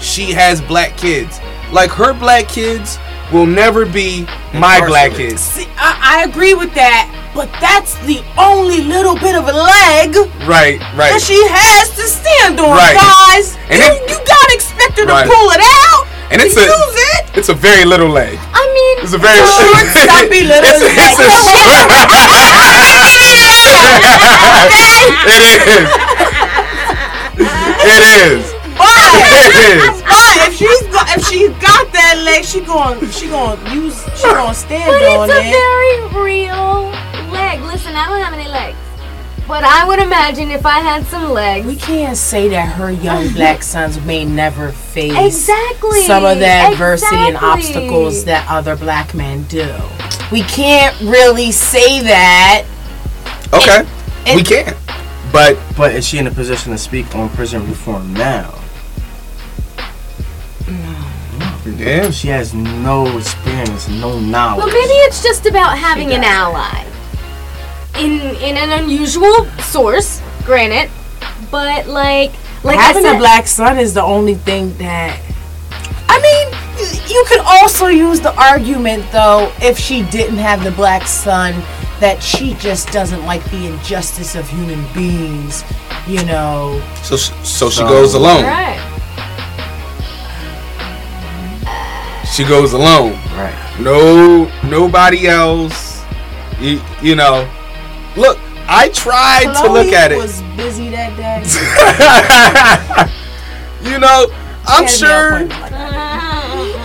she 0.00 0.32
has 0.32 0.60
black 0.62 0.96
kids 0.96 1.40
like 1.72 1.90
her 1.90 2.12
black 2.12 2.46
kids 2.48 2.98
will 3.32 3.46
never 3.46 3.84
be 3.86 4.24
my 4.52 4.78
black 4.86 5.12
Incarcerated. 5.12 5.28
kids 5.30 5.40
See, 5.42 5.66
I, 5.76 6.20
I 6.20 6.28
agree 6.28 6.54
with 6.54 6.72
that, 6.74 7.08
but 7.34 7.48
that's 7.60 7.96
the 8.04 8.20
only 8.38 8.82
little 8.82 9.14
bit 9.16 9.34
of 9.34 9.48
a 9.48 9.52
leg 9.56 10.14
right 10.44 10.76
right 10.94 11.12
that 11.16 11.22
she 11.24 11.40
has 11.48 11.88
to 11.96 12.04
stand 12.06 12.60
on, 12.60 12.70
Right. 12.76 12.92
guys. 12.94 13.56
And 13.72 13.80
you, 13.80 13.88
it- 13.88 14.10
you 14.10 14.16
gotta 14.20 14.52
expect 14.54 14.98
her 15.00 15.06
to 15.08 15.16
pull 15.24 15.48
it 15.56 15.62
out 15.64 16.04
And 16.30 16.40
it's 16.44 16.56
a- 16.56 16.68
use 16.68 16.96
it. 17.16 17.22
it's 17.38 17.48
a 17.48 17.54
very 17.56 17.84
little 17.88 18.08
leg 18.08 18.36
I 18.52 18.60
mean, 18.60 18.96
it's 19.04 19.14
a 19.16 19.18
very 19.18 19.40
Short, 19.40 19.86
stumpy 19.96 20.44
little 20.44 20.68
it's, 20.68 20.84
a- 20.84 20.92
it's 20.92 21.18
a 21.18 22.32
it 25.32 25.62
is 25.72 25.88
it 27.84 28.02
is 28.02 28.51
But, 28.76 28.88
it 28.88 29.94
is 29.94 30.02
but 30.02 30.48
if 30.48 30.54
she's 30.56 30.82
go, 30.88 31.00
if 31.14 31.26
she 31.28 31.48
got 31.60 31.92
that 31.92 32.22
leg, 32.24 32.44
she 32.44 32.60
going 32.60 32.98
she 33.10 33.28
going 33.28 33.58
use 33.72 34.02
she 34.16 34.24
going 34.24 34.54
stand 34.54 34.90
but 34.90 35.02
on 35.02 35.30
it's 35.30 35.38
a 35.38 35.42
it. 35.42 35.52
very 35.52 36.24
real 36.24 36.90
leg. 37.32 37.60
Listen, 37.62 37.94
I 37.94 38.06
don't 38.08 38.20
have 38.20 38.32
any 38.34 38.48
legs, 38.48 38.76
but 39.46 39.64
I 39.64 39.86
would 39.86 39.98
imagine 39.98 40.50
if 40.50 40.64
I 40.66 40.80
had 40.80 41.04
some 41.06 41.30
legs. 41.30 41.66
we 41.66 41.76
can't 41.76 42.16
say 42.16 42.48
that 42.48 42.66
her 42.76 42.90
young 42.90 43.28
black 43.32 43.62
sons 43.62 44.00
may 44.04 44.24
never 44.24 44.72
face 44.72 45.14
Exactly. 45.16 46.02
some 46.02 46.24
of 46.24 46.38
the 46.38 46.46
adversity 46.46 47.16
and 47.16 47.36
obstacles 47.36 48.24
that 48.24 48.46
other 48.50 48.76
black 48.76 49.14
men 49.14 49.44
do. 49.44 49.70
We 50.30 50.42
can't 50.42 50.98
really 51.02 51.52
say 51.52 52.00
that. 52.02 52.64
okay 53.52 53.86
it- 54.26 54.36
we 54.36 54.42
can't. 54.42 54.76
but 55.32 55.58
But 55.76 55.92
is 55.94 56.06
she 56.06 56.18
in 56.18 56.26
a 56.26 56.30
position 56.30 56.72
to 56.72 56.78
speak 56.78 57.14
on 57.14 57.28
prison 57.30 57.66
reform 57.68 58.14
now? 58.14 58.54
Yeah 61.64 62.10
She 62.10 62.28
has 62.28 62.54
no 62.54 63.06
experience, 63.18 63.88
no 63.88 64.18
knowledge. 64.18 64.64
Well, 64.64 64.74
maybe 64.74 64.96
it's 65.06 65.22
just 65.22 65.46
about 65.46 65.78
having 65.78 66.10
an 66.12 66.24
ally. 66.24 66.84
In 67.98 68.20
in 68.42 68.56
an 68.56 68.70
unusual 68.82 69.44
source, 69.60 70.20
granted, 70.44 70.90
but 71.50 71.86
like 71.86 72.32
like 72.64 72.78
Having 72.78 73.04
I 73.06 73.08
said, 73.10 73.16
a 73.16 73.18
black 73.18 73.46
son 73.46 73.78
is 73.78 73.92
the 73.94 74.02
only 74.02 74.34
thing 74.34 74.72
that. 74.78 75.20
I 76.08 76.18
mean, 76.20 76.46
you 77.08 77.24
could 77.28 77.40
also 77.40 77.86
use 77.86 78.20
the 78.20 78.34
argument 78.40 79.04
though, 79.12 79.52
if 79.60 79.78
she 79.78 80.02
didn't 80.04 80.38
have 80.38 80.64
the 80.64 80.70
black 80.72 81.06
son, 81.06 81.52
that 82.00 82.22
she 82.22 82.54
just 82.54 82.90
doesn't 82.92 83.24
like 83.26 83.44
the 83.50 83.66
injustice 83.66 84.34
of 84.34 84.48
human 84.48 84.82
beings. 84.94 85.64
You 86.06 86.24
know, 86.24 86.82
so 87.02 87.16
she- 87.16 87.32
so 87.44 87.70
she 87.70 87.76
So- 87.76 87.88
goes 87.88 88.14
alone 88.14 88.44
right? 88.44 88.80
She 92.32 92.44
goes 92.44 92.72
alone 92.72 93.12
Right. 93.36 93.76
no 93.80 94.50
nobody 94.68 95.28
else 95.28 96.02
you, 96.58 96.80
you 97.02 97.14
know 97.14 97.46
look 98.16 98.38
i 98.68 98.88
tried 98.90 99.52
to 99.62 99.70
look 99.72 99.88
Khloe 99.88 99.92
at 99.92 100.12
it 100.12 100.16
Was 100.16 100.40
busy 100.56 100.88
that 100.90 101.14
day. 101.16 101.42
you 103.90 103.98
know 103.98 104.26
i'm 104.66 104.86
She 104.86 105.04
had 105.04 105.42
a 105.42 105.44
nail 105.44 106.68
sure 106.68 106.80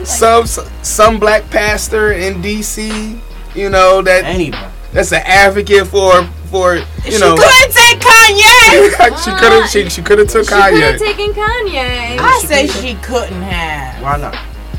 like 0.00 0.06
some 0.06 0.46
some 0.82 1.18
black 1.20 1.48
pastor 1.50 2.12
in 2.12 2.42
dc 2.42 3.18
you 3.54 3.68
know 3.70 4.02
that 4.02 4.24
Anybody. 4.24 4.66
that's 4.92 5.12
an 5.12 5.22
advocate 5.24 5.86
for 5.86 6.24
for 6.50 6.76
you 6.76 6.82
she 7.04 7.18
know 7.20 7.36
couldn't 7.36 7.72
take 7.72 8.00
Kanye. 8.00 9.22
she 9.24 9.30
could 9.38 9.52
have 9.52 9.68
she, 9.70 9.88
she 9.90 10.02
could 10.02 10.18
have 10.18 10.28
took 10.28 10.44
She 10.44 10.50
could 10.54 10.74
have 10.74 10.96
Kanye. 10.96 10.98
taken 10.98 11.32
Kanye. 11.32 12.18
I 12.18 12.42
say 12.46 12.66
she 12.66 12.94
couldn't 12.96 13.42
have 13.42 14.02
Why 14.02 14.16
not? 14.18 14.36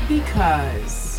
Because 0.08 1.16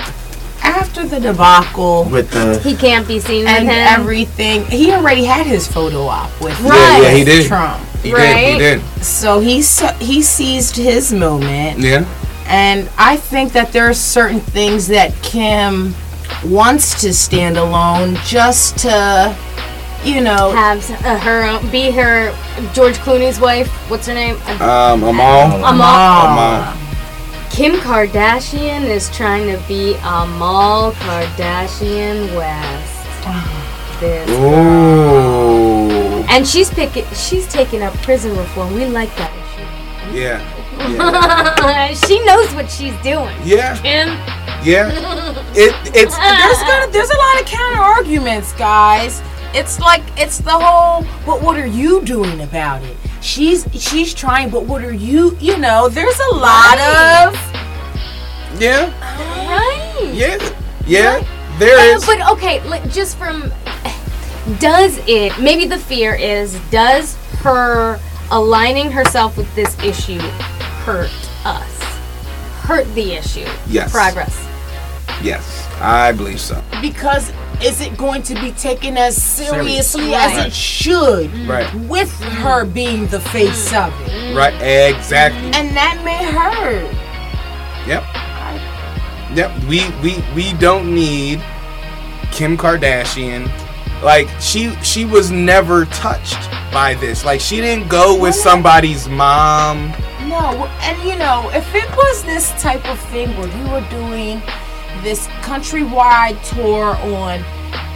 after 0.64 1.06
the 1.06 1.20
debacle 1.20 2.06
With 2.06 2.32
the 2.32 2.60
he 2.60 2.76
can't 2.76 3.08
be 3.08 3.20
seen 3.20 3.46
and 3.48 3.66
with 3.68 3.76
him. 3.76 3.88
everything, 4.00 4.66
he 4.66 4.92
already 4.92 5.24
had 5.26 5.46
his 5.46 5.68
photo 5.68 6.04
op 6.08 6.30
with 6.42 6.60
Right. 6.62 6.74
Yeah, 6.74 7.02
yeah, 7.02 7.12
he 7.12 7.24
did. 7.24 7.48
Trump. 7.48 7.82
He 8.02 8.14
Right. 8.14 8.34
did. 8.36 8.54
He 8.54 8.60
did. 8.60 9.04
So 9.06 9.40
he 9.40 9.64
he 10.00 10.22
seized 10.22 10.76
his 10.76 11.12
moment, 11.14 11.80
Yeah. 11.80 12.06
and 12.48 12.90
I 12.98 13.16
think 13.18 13.54
that 13.54 13.72
there 13.72 13.88
are 13.90 13.94
certain 13.94 14.40
things 14.40 14.88
that 14.88 15.14
Kim 15.22 15.96
wants 16.46 17.00
to 17.02 17.14
stand 17.14 17.58
alone 17.58 18.18
just 18.26 18.78
to, 18.80 19.36
you 20.04 20.22
know, 20.22 20.52
have 20.52 20.88
uh, 21.06 21.18
her 21.20 21.44
own, 21.44 21.68
be 21.70 21.92
her 21.92 22.32
George 22.74 22.96
Clooney's 22.98 23.40
wife. 23.40 23.68
What's 23.90 24.08
her 24.08 24.14
name? 24.14 24.36
Um. 24.60 25.04
Amal. 25.04 25.64
Amal. 25.64 26.28
Amal. 26.28 26.74
Kim 27.50 27.74
Kardashian 27.80 28.84
is 28.84 29.10
trying 29.16 29.48
to 29.48 29.62
be 29.68 29.96
Amal 30.04 30.92
Kardashian 30.94 32.36
West. 32.36 32.92
This 34.00 34.30
Ooh. 34.30 36.26
and 36.30 36.46
she's 36.46 36.70
picking. 36.70 37.06
She's 37.14 37.48
taking 37.48 37.82
up 37.82 37.94
prison 38.02 38.36
reform. 38.36 38.74
We 38.74 38.86
like 38.86 39.10
that 39.16 39.32
issue. 39.32 40.18
Yeah. 40.18 40.42
Yeah. 40.92 41.94
she 42.08 42.24
knows 42.26 42.54
what 42.54 42.70
she's 42.70 42.96
doing. 43.02 43.34
Yeah. 43.46 43.78
Kim. 43.78 44.10
Yeah. 44.66 45.42
It. 45.58 45.74
It's. 45.96 46.18
there's 46.18 46.60
gonna 46.64 46.92
there's 46.92 47.10
a 47.10 47.18
lot 47.18 47.42
of 47.42 47.48
counter 47.48 47.80
arguments, 47.80 48.52
guys. 48.54 49.22
It's 49.54 49.80
like 49.80 50.04
it's 50.18 50.40
the 50.40 50.52
whole 50.52 51.06
but 51.26 51.42
what 51.42 51.58
are 51.58 51.66
you 51.66 52.02
doing 52.02 52.42
about 52.42 52.84
it? 52.84 52.98
She's 53.26 53.66
she's 53.74 54.14
trying, 54.14 54.50
but 54.52 54.64
what 54.66 54.84
are 54.84 54.94
you 54.94 55.36
you 55.42 55.58
know, 55.58 55.90
there's 55.90 56.20
a 56.32 56.36
lot 56.36 56.78
Right. 56.78 57.26
of 57.28 58.62
Yeah. 58.62 58.86
Right. 59.50 60.12
Yeah. 60.14 60.38
Yeah. 60.86 61.24
There 61.58 61.76
Uh, 61.78 61.96
is. 61.96 62.06
but 62.06 62.22
okay, 62.34 62.62
like 62.70 62.88
just 62.92 63.18
from 63.18 63.52
does 64.60 65.00
it 65.08 65.38
maybe 65.40 65.66
the 65.66 65.78
fear 65.80 66.14
is 66.14 66.60
does 66.70 67.16
her 67.42 68.00
aligning 68.32 68.92
herself 68.92 69.38
with 69.38 69.54
this 69.56 69.76
issue 69.84 70.20
hurt 70.86 71.10
us? 71.46 71.74
Hurt 72.62 72.86
the 72.94 73.14
issue. 73.14 73.48
Yes. 73.68 73.92
Progress. 73.92 74.38
Yes. 75.24 75.68
I 75.82 76.12
believe 76.12 76.40
so. 76.40 76.62
because 76.80 77.32
is 77.62 77.82
it 77.82 77.98
going 77.98 78.24
to 78.24 78.36
be 78.36 78.52
taken 78.52 78.98
as 78.98 79.22
seriously 79.22 80.12
Right. 80.12 80.38
as 80.38 80.48
it 80.48 80.54
should 80.54 81.30
mm. 81.32 81.48
Right. 81.48 81.74
with 81.76 82.12
her 82.22 82.66
being 82.66 83.08
the 83.08 83.20
face 83.20 83.72
mm. 83.72 83.88
of 83.88 84.02
it? 84.02 84.12
Mm. 84.12 84.36
Right. 84.36 84.54
Exactly. 84.96 85.52
And 85.54 85.76
that 85.76 86.02
may 86.04 86.24
hurt. 86.32 86.92
Yep. 87.88 88.04
Yep. 89.36 89.64
We 89.66 89.90
we 90.02 90.24
we 90.34 90.54
don't 90.54 90.94
need 90.94 91.44
Kim 92.32 92.58
Kardashian. 92.58 93.50
Like 94.02 94.28
she 94.40 94.76
she 94.82 95.06
was 95.06 95.32
never 95.32 95.86
touched 95.86 96.50
by 96.72 96.96
this. 96.96 97.24
Like 97.26 97.42
she 97.42 97.58
didn't 97.58 97.88
go 97.90 98.20
with 98.20 98.36
somebody's 98.36 99.08
mom. 99.08 99.94
No, 100.28 100.66
and 100.82 101.02
you 101.08 101.18
know, 101.18 101.50
if 101.54 101.74
it 101.76 101.90
was 101.96 102.24
this 102.24 102.50
type 102.62 102.86
of 102.90 103.00
thing 103.12 103.30
where 103.38 103.48
you 103.48 103.72
were 103.72 103.88
doing 103.90 104.42
this 105.04 105.28
countrywide 105.42 106.42
tour 106.50 106.96
on 107.16 107.40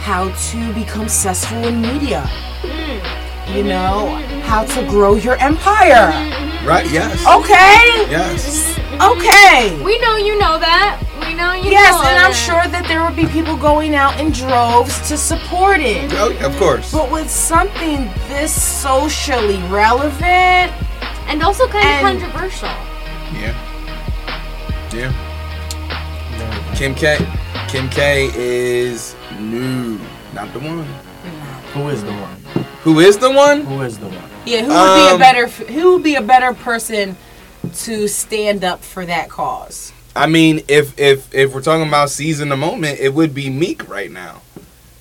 how 0.00 0.30
to 0.50 0.72
become 0.72 1.08
successful 1.08 1.58
in 1.64 1.80
media, 1.80 2.22
mm-hmm. 2.62 3.56
you 3.56 3.64
know, 3.64 4.16
mm-hmm. 4.18 4.40
how 4.40 4.64
to 4.64 4.86
grow 4.88 5.14
your 5.14 5.36
empire. 5.36 6.12
Mm-hmm. 6.12 6.66
Right? 6.66 6.90
Yes. 6.90 7.24
Okay? 7.26 8.10
Yes. 8.10 8.78
Okay. 9.00 9.82
We 9.82 9.98
know 10.00 10.16
you 10.16 10.38
know 10.38 10.58
that. 10.58 11.00
We 11.20 11.34
know 11.34 11.54
you 11.54 11.64
know. 11.64 11.70
Yes, 11.70 11.94
know 11.94 12.08
and 12.08 12.18
I'm 12.18 12.34
sure 12.34 12.66
that 12.70 12.84
there 12.86 13.02
would 13.02 13.16
be 13.16 13.26
people 13.26 13.56
going 13.56 13.94
out 13.94 14.20
in 14.20 14.30
droves 14.30 15.08
to 15.08 15.16
support 15.16 15.80
it. 15.80 16.12
Oh, 16.14 16.36
of 16.46 16.54
course. 16.58 16.92
But 16.92 17.10
with 17.10 17.30
something 17.30 18.10
this 18.28 18.52
socially 18.52 19.56
relevant, 19.68 20.72
And 21.28 21.42
also 21.42 21.66
kind 21.68 21.84
And- 21.86 22.16
of 22.16 22.32
controversial. 22.32 22.68
Yeah. 23.32 23.54
Yeah. 24.92 25.29
Kim 26.80 26.94
K. 26.94 27.18
Kim 27.68 27.90
K 27.90 28.30
is 28.34 29.14
new, 29.38 30.00
not 30.32 30.50
the 30.54 30.60
one. 30.60 30.82
Who 31.74 31.88
is 31.88 32.02
the 32.02 32.10
one? 32.12 32.36
Who 32.84 33.00
is 33.00 33.18
the 33.18 33.30
one? 33.30 33.60
Who 33.66 33.82
is 33.82 33.98
the 33.98 34.06
one? 34.08 34.30
yeah, 34.46 34.62
who 34.62 34.68
would 34.68 34.94
be 34.94 35.08
a 35.10 35.12
Um, 35.12 35.18
better 35.18 35.46
who 35.46 35.92
would 35.92 36.02
be 36.02 36.14
a 36.14 36.22
better 36.22 36.54
person 36.54 37.18
to 37.84 38.08
stand 38.08 38.64
up 38.64 38.82
for 38.82 39.04
that 39.04 39.28
cause? 39.28 39.92
I 40.16 40.26
mean, 40.26 40.62
if 40.68 40.98
if 40.98 41.34
if 41.34 41.52
we're 41.52 41.60
talking 41.60 41.86
about 41.86 42.08
seizing 42.08 42.48
the 42.48 42.56
moment, 42.56 42.98
it 42.98 43.12
would 43.12 43.34
be 43.34 43.50
Meek 43.50 43.86
right 43.86 44.10
now. 44.10 44.40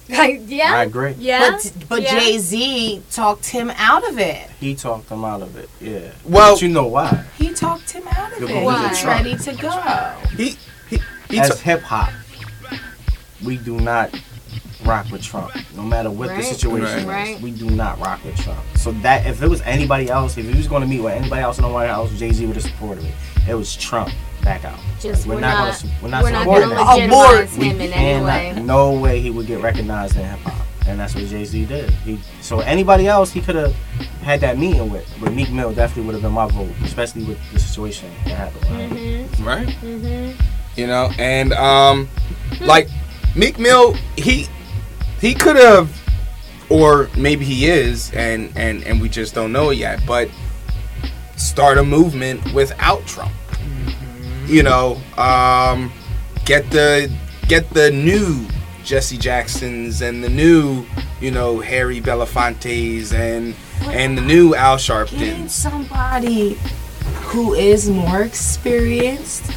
Like, 0.09 0.41
yeah. 0.47 0.73
I 0.75 0.83
agree. 0.83 1.13
Yeah. 1.17 1.51
But 1.51 1.71
but 1.87 2.01
yeah. 2.01 2.19
Jay 2.19 2.39
Z 2.39 3.03
talked 3.09 3.45
him 3.45 3.71
out 3.77 4.05
of 4.09 4.19
it. 4.19 4.49
He 4.59 4.75
talked 4.75 5.07
him 5.09 5.23
out 5.23 5.41
of 5.41 5.55
it. 5.55 5.69
Yeah. 5.79 6.11
Well- 6.25 6.55
but 6.55 6.61
you 6.61 6.67
know 6.67 6.87
why? 6.87 7.23
He 7.37 7.53
talked 7.53 7.91
him 7.91 8.05
out 8.09 8.33
of 8.33 8.39
You're 8.41 8.49
it. 8.49 8.53
going 8.53 8.65
with 8.81 8.89
He's 8.89 8.99
Trump. 8.99 9.23
ready 9.23 9.37
to 9.37 9.53
go. 9.53 9.69
He 10.35 10.57
he 11.29 11.35
he. 11.35 11.41
As 11.41 11.49
ta- 11.49 11.55
hip 11.57 11.81
hop, 11.81 12.11
we 13.43 13.57
do 13.57 13.79
not 13.79 14.13
rock 14.85 15.09
with 15.11 15.21
Trump. 15.23 15.51
No 15.75 15.83
matter 15.83 16.09
what 16.09 16.29
the 16.35 16.41
situation 16.43 17.07
Right. 17.07 17.35
is, 17.35 17.41
we 17.41 17.51
do 17.51 17.69
not 17.69 17.99
rock 17.99 18.23
with 18.23 18.35
Trump. 18.37 18.59
So 18.75 18.91
that 19.03 19.25
if 19.25 19.41
it 19.41 19.47
was 19.47 19.61
anybody 19.61 20.09
else, 20.09 20.37
if 20.37 20.45
he 20.47 20.55
was 20.55 20.67
going 20.67 20.81
to 20.81 20.87
meet 20.87 21.01
with 21.01 21.13
anybody 21.13 21.41
else 21.41 21.57
in 21.57 21.63
the 21.63 21.69
White 21.69 21.89
House, 21.89 22.11
Jay 22.17 22.31
Z 22.31 22.45
would 22.45 22.55
have 22.55 22.63
supported 22.65 23.03
it. 23.05 23.13
It 23.47 23.53
was 23.55 23.75
Trump. 23.75 24.11
Back 24.43 24.63
out. 24.63 24.79
Just 25.01 25.27
we're, 25.27 25.35
we're 25.35 25.41
not, 25.41 25.49
not- 25.49 25.59
gonna, 25.65 25.73
su- 25.73 25.87
we're 26.01 26.09
not 26.09 26.23
We're 26.23 26.31
not 26.31 26.41
supporting 26.43 26.69
going 26.69 26.79
to 26.79 26.83
that. 26.85 26.95
legitimize 26.95 27.57
we 27.57 27.65
him 27.65 27.81
in 27.81 27.93
any 27.93 28.25
cannot, 28.25 28.55
way. 28.57 28.63
no 28.63 28.93
way 28.99 29.19
he 29.19 29.29
would 29.31 29.47
get 29.47 29.61
recognized 29.61 30.15
in 30.15 30.23
hip 30.25 30.39
hop, 30.39 30.65
and 30.87 30.97
that's 30.97 31.13
what 31.13 31.25
Jay 31.25 31.43
Z 31.43 31.65
did. 31.65 31.89
He 31.89 32.19
so 32.41 32.61
anybody 32.61 33.05
else 33.07 33.31
he 33.33 33.41
could 33.41 33.55
have 33.55 33.73
had 34.23 34.39
that 34.39 34.57
meeting 34.57 34.89
with, 34.89 35.05
but 35.19 35.33
Meek 35.33 35.51
Mill 35.51 35.73
definitely 35.73 36.03
would 36.03 36.13
have 36.13 36.21
been 36.21 36.31
my 36.31 36.47
vote, 36.47 36.71
especially 36.85 37.25
with 37.25 37.37
the 37.51 37.59
situation 37.59 38.09
that 38.25 38.49
happened. 38.53 38.91
Mm-hmm. 38.93 39.43
right? 39.43 40.35
You 40.79 40.87
know, 40.87 41.11
and 41.19 41.51
um, 41.51 42.07
like 42.61 42.87
Meek 43.35 43.59
Mill, 43.59 43.95
he 44.15 44.47
he 45.19 45.33
could 45.33 45.57
have, 45.57 45.91
or 46.69 47.09
maybe 47.17 47.43
he 47.43 47.65
is, 47.65 48.13
and 48.13 48.49
and 48.55 48.81
and 48.85 49.01
we 49.01 49.09
just 49.09 49.35
don't 49.35 49.51
know 49.51 49.71
yet. 49.71 49.99
But 50.07 50.29
start 51.35 51.77
a 51.77 51.83
movement 51.83 52.53
without 52.53 53.05
Trump. 53.05 53.33
You 54.45 54.63
know, 54.63 55.01
um, 55.17 55.91
get 56.45 56.71
the 56.71 57.13
get 57.49 57.69
the 57.71 57.91
new 57.91 58.47
Jesse 58.85 59.17
Jacksons 59.17 60.01
and 60.01 60.23
the 60.23 60.29
new, 60.29 60.85
you 61.19 61.31
know, 61.31 61.59
Harry 61.59 61.99
Belafontes 61.99 63.13
and 63.13 63.53
and 63.81 64.17
the 64.17 64.21
new 64.21 64.55
Al 64.55 64.77
Sharpton. 64.77 65.49
Somebody 65.49 66.57
who 67.23 67.53
is 67.53 67.89
more 67.89 68.21
experienced 68.21 69.51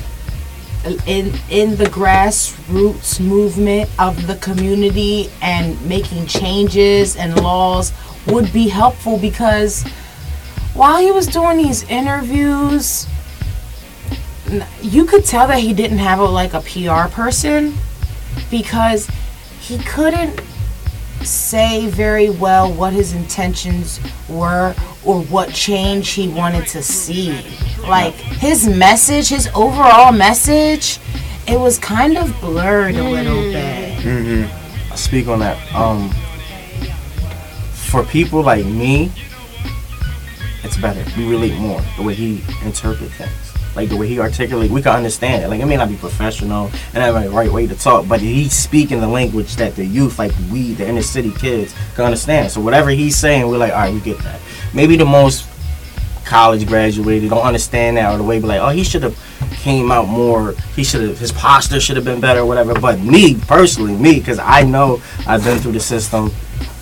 in 1.07 1.33
in 1.49 1.77
the 1.77 1.85
grassroots 1.85 3.21
movement 3.21 3.89
of 3.99 4.27
the 4.27 4.37
community 4.37 5.31
and 5.41 5.81
making 5.87 6.27
changes 6.27 7.17
and 7.17 7.41
laws 7.41 7.93
would 8.27 8.53
be 8.53 8.69
helpful 8.69 9.19
because 9.19 9.85
while 10.75 11.01
he 11.01 11.11
was 11.11 11.27
doing 11.27 11.59
these 11.59 11.83
interviews 11.85 13.07
you 14.81 15.05
could 15.05 15.25
tell 15.25 15.47
that 15.47 15.61
he 15.61 15.73
didn't 15.73 15.99
have 15.99 16.19
a 16.19 16.25
like 16.25 16.53
a 16.55 16.61
PR 16.61 17.09
person 17.13 17.75
because 18.51 19.09
he 19.61 19.79
couldn't 19.79 20.41
say 21.25 21.89
very 21.89 22.31
well 22.31 22.73
what 22.73 22.93
his 22.93 23.13
intentions 23.13 24.01
were 24.29 24.75
or 25.05 25.23
what 25.25 25.53
change 25.53 26.11
he 26.11 26.29
wanted 26.29 26.67
to 26.69 26.83
see. 26.83 27.33
Like 27.83 28.15
his 28.15 28.69
message, 28.69 29.29
his 29.29 29.49
overall 29.55 30.13
message, 30.13 30.99
it 31.49 31.59
was 31.59 31.79
kind 31.79 32.17
of 32.17 32.39
blurred 32.41 32.95
a 32.97 33.03
little 33.03 33.43
bit. 33.43 34.51
I 34.91 34.95
speak 34.95 35.27
on 35.29 35.41
that. 35.41 35.57
Um, 35.75 36.11
for 37.73 38.05
people 38.05 38.43
like 38.43 38.65
me, 38.65 39.11
it's 40.63 40.77
better. 40.77 41.05
We 41.17 41.29
relate 41.29 41.55
more 41.59 41.81
the 41.97 42.03
way 42.03 42.15
he 42.15 42.43
interprets 42.65 43.15
things, 43.15 43.52
like 43.75 43.89
the 43.89 43.97
way 43.97 44.09
he 44.09 44.19
articulate. 44.21 44.71
We 44.71 44.83
can 44.83 44.95
understand 44.95 45.45
it. 45.45 45.49
Like 45.49 45.61
it 45.61 45.67
may 45.67 45.77
not 45.77 45.89
be 45.89 45.97
professional 45.97 46.71
and 46.95 47.03
have 47.03 47.15
a 47.15 47.31
right 47.31 47.51
way 47.51 47.67
to 47.67 47.75
talk, 47.75 48.07
but 48.09 48.21
he's 48.21 48.53
speaking 48.53 49.01
the 49.01 49.09
language 49.09 49.57
that 49.57 49.77
the 49.77 49.85
youth, 49.85 50.19
like 50.19 50.33
we, 50.51 50.73
the 50.75 50.87
inner 50.87 51.03
city 51.03 51.33
kids, 51.33 51.75
can 51.95 52.05
understand. 52.05 52.51
So 52.51 52.61
whatever 52.61 52.91
he's 52.91 53.17
saying, 53.17 53.49
we're 53.49 53.59
like, 53.59 53.73
all 53.73 53.81
right, 53.81 53.95
we 53.95 54.01
get 54.01 54.19
that. 54.19 54.41
Maybe 54.75 54.97
the 54.97 55.05
most 55.05 55.49
college 56.25 56.67
graduated 56.67 57.31
don't 57.31 57.45
understand 57.45 57.97
that 57.97 58.13
or 58.13 58.17
the 58.17 58.25
way 58.25 58.39
be 58.39 58.47
like, 58.47 58.61
oh, 58.61 58.69
he 58.69 58.85
should 58.85 59.03
have 59.03 59.19
came 59.63 59.91
out 59.91 60.09
more. 60.09 60.53
He 60.75 60.85
should 60.85 61.03
have 61.03 61.19
his 61.19 61.33
posture 61.33 61.81
should 61.81 61.97
have 61.97 62.05
been 62.05 62.21
better, 62.21 62.41
or 62.41 62.47
whatever. 62.47 62.79
But 62.79 63.01
me 63.01 63.37
personally, 63.37 63.97
me, 63.97 64.19
because 64.19 64.39
I 64.39 64.63
know 64.63 65.03
I've 65.27 65.45
been 65.45 65.59
through 65.59 65.73
the 65.73 65.81
system. 65.81 66.31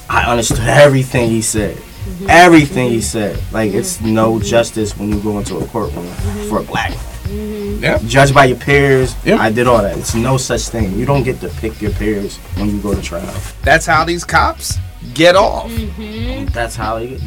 I 0.09 0.24
understood 0.24 0.61
everything 0.61 1.31
he 1.31 1.42
said. 1.42 1.81
Everything 2.29 2.91
he 2.91 3.01
said. 3.01 3.39
Like 3.53 3.73
it's 3.73 4.01
no 4.01 4.41
justice 4.41 4.97
when 4.97 5.11
you 5.11 5.21
go 5.21 5.39
into 5.39 5.59
a 5.59 5.67
courtroom 5.67 6.07
for 6.49 6.61
a 6.61 6.63
black 6.63 6.91
man. 6.91 7.81
Yeah. 7.81 7.99
Judged 8.07 8.35
by 8.35 8.47
your 8.47 8.59
peers. 8.59 9.15
Yeah. 9.25 9.37
I 9.37 9.51
did 9.51 9.67
all 9.67 9.81
that. 9.83 9.97
It's 9.97 10.15
no 10.15 10.37
such 10.37 10.69
thing. 10.69 10.99
You 10.99 11.07
don't 11.07 11.23
get 11.23 11.41
to 11.41 11.49
pick 11.49 11.81
your 11.81 11.93
peers 11.93 12.37
when 12.57 12.69
you 12.69 12.81
go 12.81 12.95
to 12.95 13.01
trial. 13.01 13.35
That's 13.63 13.87
how 13.87 14.05
these 14.05 14.25
cops 14.25 14.77
get 15.15 15.35
off. 15.37 15.71
Mm-hmm. 15.71 16.53
That's 16.53 16.77
how 16.77 16.99
they 16.99 17.19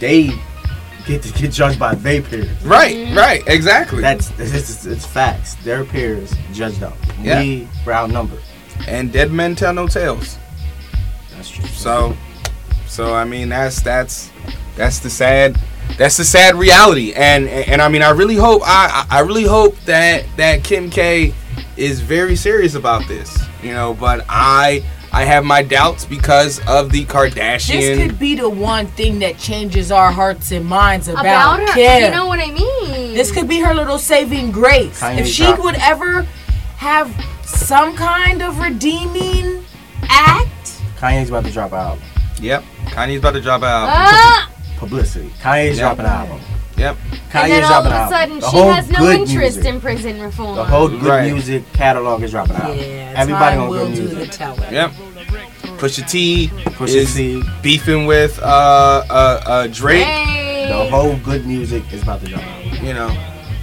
they 0.00 0.30
get 1.06 1.22
to 1.22 1.32
get 1.34 1.52
judged 1.52 1.78
by 1.78 1.94
their 1.94 2.22
peers. 2.22 2.48
Right, 2.64 3.14
right, 3.14 3.42
exactly. 3.46 4.00
That's 4.00 4.30
it's, 4.38 4.86
it's 4.86 5.04
facts. 5.04 5.54
Their 5.56 5.84
peers 5.84 6.32
judged 6.52 6.80
them. 6.80 6.94
Yeah. 7.20 7.40
We 7.40 7.68
were 7.84 7.92
outnumbered. 7.92 8.40
and 8.88 9.12
dead 9.12 9.30
men 9.30 9.54
tell 9.54 9.74
no 9.74 9.86
tales. 9.86 10.38
That's 11.32 11.50
true. 11.50 11.66
So, 11.66 12.16
so 12.86 13.14
I 13.14 13.24
mean 13.24 13.48
that's 13.48 13.80
that's 13.82 14.30
that's 14.76 14.98
the 15.00 15.10
sad 15.10 15.58
that's 15.98 16.16
the 16.16 16.24
sad 16.24 16.54
reality. 16.56 17.12
And 17.12 17.48
and, 17.48 17.68
and 17.68 17.82
I 17.82 17.88
mean 17.88 18.02
I 18.02 18.10
really 18.10 18.36
hope 18.36 18.62
I 18.64 19.06
I 19.10 19.18
I 19.18 19.20
really 19.20 19.44
hope 19.44 19.76
that 19.86 20.24
that 20.36 20.64
Kim 20.64 20.90
K 20.90 21.34
is 21.76 22.00
very 22.00 22.36
serious 22.36 22.74
about 22.74 23.06
this. 23.08 23.36
You 23.62 23.72
know, 23.72 23.94
but 23.94 24.24
I 24.28 24.84
I 25.12 25.24
have 25.24 25.44
my 25.44 25.62
doubts 25.62 26.04
because 26.04 26.60
of 26.66 26.90
the 26.90 27.04
Kardashian. 27.04 27.78
This 27.80 27.98
could 27.98 28.18
be 28.18 28.34
the 28.34 28.48
one 28.48 28.86
thing 28.88 29.20
that 29.20 29.38
changes 29.38 29.92
our 29.92 30.10
hearts 30.10 30.50
and 30.50 30.66
minds 30.66 31.06
about, 31.06 31.20
About 31.20 31.60
her. 31.60 31.74
Kim. 31.74 32.02
You 32.04 32.10
know 32.10 32.26
what 32.26 32.40
I 32.40 32.50
mean? 32.50 33.14
This 33.14 33.30
could 33.30 33.48
be 33.48 33.60
her 33.60 33.72
little 33.74 33.98
saving 33.98 34.50
grace. 34.50 35.00
Kanye 35.00 35.18
if 35.20 35.28
she 35.28 35.44
dropped- 35.44 35.62
would 35.62 35.76
ever 35.76 36.22
have 36.78 37.14
some 37.44 37.94
kind 37.96 38.42
of 38.42 38.58
redeeming 38.58 39.64
act, 40.08 40.80
Kanye's 40.98 41.28
about 41.28 41.44
to 41.44 41.52
drop 41.52 41.72
an 41.72 41.78
album. 41.78 42.04
yep, 42.40 42.64
Kanye's 42.94 43.18
about 43.18 43.32
to 43.32 43.40
drop 43.40 43.62
out. 43.62 43.88
Ah! 43.90 44.50
Publicity. 44.78 45.30
Kanye's 45.42 45.76
Yeah. 45.78 45.84
dropping 45.94 46.04
an 46.06 46.12
album. 46.12 46.40
Yep. 46.76 46.96
Kanye's 47.30 47.42
and 47.42 47.52
then 47.52 47.64
all 47.64 47.86
of 47.86 47.86
a 47.86 48.08
sudden, 48.08 48.40
she 48.40 48.56
has 48.58 48.90
no 48.90 49.10
interest 49.10 49.56
music. 49.56 49.64
in 49.66 49.80
prison 49.80 50.20
reform. 50.20 50.56
The 50.56 50.64
whole 50.64 50.88
good 50.88 51.02
Right. 51.04 51.32
music 51.32 51.72
catalog 51.72 52.22
is 52.22 52.30
dropping 52.32 52.56
out. 52.56 52.76
yeah, 52.76 53.12
Everybody 53.16 53.56
time 53.56 53.60
on 53.64 53.68
will 53.70 53.86
good 53.86 53.94
do 53.96 54.02
music. 54.02 54.18
the 54.18 54.26
telling. 54.36 54.72
Yep. 54.72 54.92
Pusha 55.78 56.08
T 56.08 56.50
Pusha 56.78 56.94
is 56.94 57.14
T. 57.14 57.42
beefing 57.62 58.06
with 58.06 58.38
uh 58.42 58.46
uh 59.10 59.40
uh 59.46 59.66
Drake. 59.68 60.04
Hey. 60.04 60.66
The 60.68 60.90
whole 60.90 61.16
good 61.16 61.46
music 61.46 61.82
is 61.92 62.02
about 62.02 62.20
to 62.22 62.26
drop 62.28 62.42
out. 62.42 62.82
You 62.82 62.94
know, 62.94 63.14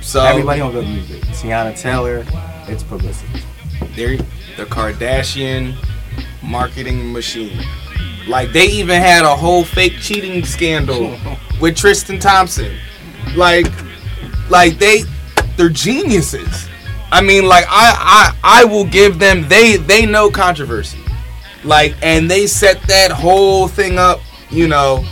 so 0.02 0.24
Everybody 0.24 0.62
on 0.62 0.72
good 0.72 0.88
music. 0.88 1.22
Teyana 1.24 1.80
Taylor, 1.80 2.26
it's 2.68 2.84
publicity. 2.84 3.42
they're 3.96 4.18
the 4.58 4.66
Kardashian 4.66 5.74
marketing 6.44 7.12
machine. 7.14 7.60
Like 8.28 8.52
they 8.52 8.66
even 8.66 9.02
had 9.02 9.24
a 9.24 9.36
whole 9.36 9.64
fake 9.64 9.98
cheating 10.00 10.46
scandal 10.46 11.18
with 11.62 11.76
Tristan 11.76 12.20
Thompson. 12.20 12.76
Like, 13.36 13.68
like 14.50 14.78
they, 14.78 15.04
they're 15.58 15.70
geniuses. 15.70 16.70
I 17.12 17.22
mean, 17.22 17.46
like 17.46 17.66
I, 17.68 18.34
I, 18.44 18.62
I 18.62 18.64
will 18.66 18.86
give 18.86 19.20
them. 19.20 19.48
They, 19.48 19.78
they 19.78 20.06
know 20.06 20.30
controversy. 20.30 21.00
Like, 21.64 21.96
and 22.02 22.30
they 22.30 22.48
set 22.48 22.82
that 22.84 23.12
whole 23.12 23.68
thing 23.68 23.98
up. 23.98 24.20
You 24.50 24.68
know, 24.68 25.06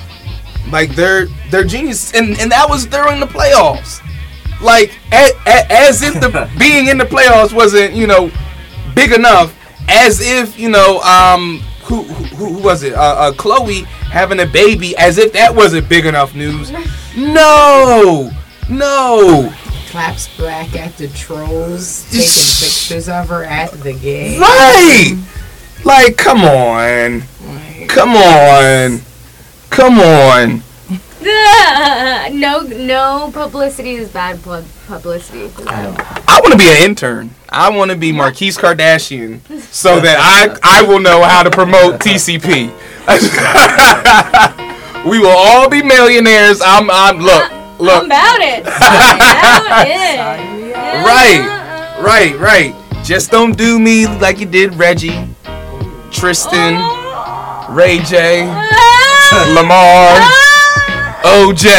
like 0.71 0.95
they're 0.95 1.27
they're 1.49 1.63
genius, 1.63 2.13
and 2.13 2.37
and 2.39 2.51
that 2.51 2.69
was 2.69 2.85
during 2.85 3.19
the 3.19 3.25
playoffs. 3.25 4.01
Like, 4.61 4.99
a, 5.13 5.29
a, 5.47 5.71
as 5.71 6.01
if 6.01 6.15
the 6.15 6.49
being 6.59 6.87
in 6.87 6.97
the 6.97 7.05
playoffs 7.05 7.53
wasn't 7.53 7.93
you 7.93 8.07
know 8.07 8.31
big 8.95 9.11
enough. 9.11 9.55
As 9.87 10.21
if 10.21 10.59
you 10.59 10.69
know, 10.69 10.99
um, 11.01 11.61
who 11.89 12.03
who, 12.03 12.35
who 12.35 12.63
was 12.63 12.83
it? 12.83 12.93
Uh, 12.93 13.01
uh, 13.01 13.31
Khloe 13.33 13.83
having 13.85 14.39
a 14.39 14.45
baby. 14.45 14.95
As 14.95 15.17
if 15.17 15.33
that 15.33 15.53
wasn't 15.53 15.89
big 15.89 16.05
enough 16.05 16.35
news. 16.35 16.71
No, 17.17 18.31
no. 18.69 19.53
Claps 19.87 20.37
back 20.37 20.75
at 20.75 20.95
the 20.97 21.07
trolls, 21.07 22.03
taking 22.11 22.27
pictures 22.27 23.09
of 23.09 23.27
her 23.29 23.43
at 23.43 23.71
the 23.71 23.93
game. 23.93 24.39
Right. 24.39 25.19
Like, 25.83 26.15
come 26.17 26.43
on, 26.43 27.23
Like, 27.47 27.89
come 27.89 28.15
on, 28.15 29.01
come 29.71 29.99
on. 29.99 30.61
no, 32.33 32.61
no 32.61 33.29
publicity 33.33 33.95
is 33.95 34.09
bad 34.09 34.41
pub- 34.41 34.63
publicity. 34.87 35.51
I. 35.67 36.39
I 36.39 36.41
want 36.41 36.53
to 36.53 36.57
be 36.57 36.69
an 36.69 36.77
intern. 36.89 37.31
I 37.49 37.69
want 37.69 37.91
to 37.91 37.97
be 37.97 38.13
Marquise 38.13 38.57
Kardashian 38.57 39.41
so 39.63 39.99
that 39.99 40.17
I 40.17 40.57
I 40.63 40.81
will 40.83 40.99
know 40.99 41.21
how 41.23 41.43
to 41.43 41.49
promote 41.49 41.99
TCP. 41.99 42.71
we 45.09 45.19
will 45.19 45.35
all 45.35 45.67
be 45.69 45.83
millionaires. 45.83 46.61
I'm 46.63 46.89
I'm 46.89 47.19
look 47.19 47.51
I'm 47.51 47.77
look 47.79 48.05
about 48.05 48.39
it. 48.39 48.63
I'm 48.65 48.65
about 48.65 49.87
it. 49.87 49.95
sign 50.15 50.71
right 51.03 51.97
right 51.99 52.39
right. 52.39 52.73
Just 53.03 53.31
don't 53.31 53.57
do 53.57 53.79
me 53.79 54.07
like 54.07 54.39
you 54.39 54.45
did 54.45 54.75
Reggie, 54.75 55.27
Tristan, 56.11 56.75
oh. 56.77 57.67
Ray 57.71 57.99
J, 57.99 58.45
Lamar, 59.55 60.19
ah. 60.21 60.45
OJ. 61.23 61.65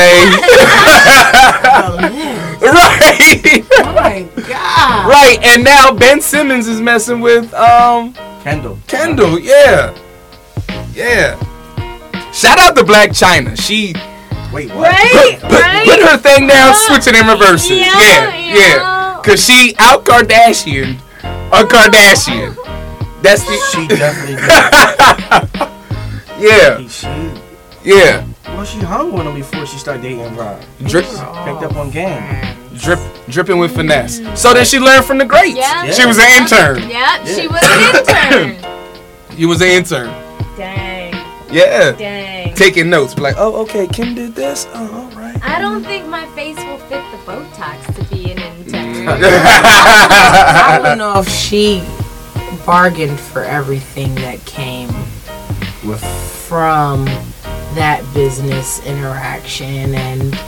right 2.61 3.65
Oh 3.73 3.93
my 3.95 4.29
god. 4.49 5.09
right. 5.09 5.39
And 5.43 5.65
now 5.65 5.93
Ben 5.93 6.21
Simmons 6.21 6.69
is 6.69 6.81
messing 6.81 7.21
with 7.21 7.53
um 7.55 8.13
Kendall. 8.43 8.79
Kendall. 8.87 9.39
Yeah 9.39 9.95
yeah. 10.95 11.39
Shout 12.33 12.59
out 12.59 12.77
to 12.77 12.83
Blac 12.83 13.09
Chyna. 13.09 13.57
She 13.59 13.95
Wait, 14.53 14.69
what? 14.75 14.91
Right, 14.91 15.39
put, 15.41 15.53
right. 15.53 15.85
put 15.87 16.01
her 16.01 16.17
thing 16.19 16.49
down, 16.49 16.71
Uh, 16.71 16.75
switch 16.75 17.07
it 17.07 17.15
and 17.15 17.29
reverse 17.29 17.71
it. 17.71 17.79
yeah, 17.79 18.01
Yeah, 18.01 18.37
yeah. 18.37 18.55
yeah. 18.55 19.21
Cause 19.25 19.45
she 19.45 19.75
out 19.79 20.05
Kardashian 20.05 20.99
a 21.23 21.63
Kardashian. 21.65 22.57
That's 23.23 23.43
the 23.45 23.57
She 23.73 23.87
definitely 23.87 24.37
yeah, 26.49 26.89
She, 26.89 27.07
yeah. 27.85 28.27
Well, 28.55 28.65
she 28.65 28.79
hung 28.79 29.13
with 29.13 29.27
him 29.27 29.35
before 29.35 29.67
she 29.67 29.79
started 29.79 30.03
dating 30.03 30.35
Rob. 30.37 30.61
Drip, 30.87 31.05
Picked 31.05 31.63
up 31.63 31.77
on 31.77 31.91
game. 31.91 32.57
drip, 32.77 32.99
dripping 33.29 33.59
with 33.59 33.75
finesse. 33.75 34.21
So 34.41 34.53
then 34.55 34.65
she 34.65 34.79
learned 34.79 35.05
from 35.05 35.19
the 35.19 35.25
greats. 35.25 35.57
Yeah. 35.57 35.91
She 35.91 36.07
was 36.07 36.19
an 36.19 36.29
intern. 36.43 36.89
Yeah, 36.89 37.25
she 37.25 37.47
was 37.49 37.61
an 37.63 38.51
intern. 38.57 39.39
You 39.39 39.49
was 39.49 39.61
an 39.63 39.69
intern. 39.69 40.09
Dang, 40.57 41.15
Yeah. 41.51 41.93
dang. 41.93 42.55
Taking 42.55 42.91
notes. 42.91 43.15
Be 43.15 43.23
like, 43.23 43.37
oh, 43.39 43.63
okay, 43.63 43.87
Kim 43.87 44.15
did 44.15 44.35
this. 44.35 44.67
Oh, 44.75 45.11
all 45.11 45.19
right. 45.19 45.37
I 45.43 45.59
don't 45.61 45.83
think 45.85 46.07
my 46.07 46.27
face 46.35 46.57
will 46.57 46.79
fit 46.79 47.03
the 47.13 47.17
Botox 47.25 47.95
to 47.95 48.15
be 48.15 48.33
an 48.33 48.39
intern. 48.39 49.09
I 49.09 50.81
don't 50.83 50.99
know 50.99 51.19
if 51.21 51.29
she 51.29 51.83
bargained 52.67 53.19
for 53.19 53.43
everything 53.43 54.15
that 54.17 54.45
came 54.45 54.89
With 55.89 56.03
from 56.05 57.07
that 57.75 58.03
business 58.15 58.85
interaction 58.87 59.95
and 59.95 60.39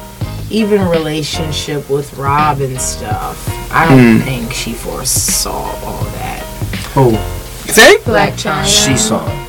even 0.50 0.86
relationship 0.88 1.88
with 1.88 2.12
Rob 2.14 2.60
and 2.60 2.80
stuff. 2.80 3.48
I 3.72 3.88
don't 3.88 4.18
hmm. 4.18 4.24
think 4.24 4.52
she 4.52 4.72
foresaw 4.72 5.52
all 5.84 6.04
that. 6.04 6.42
who? 6.94 7.12
See? 7.72 7.96
Blac 8.04 8.32
Chyna. 8.32 8.64
She 8.66 8.96
saw. 8.96 9.24
it. 9.26 9.48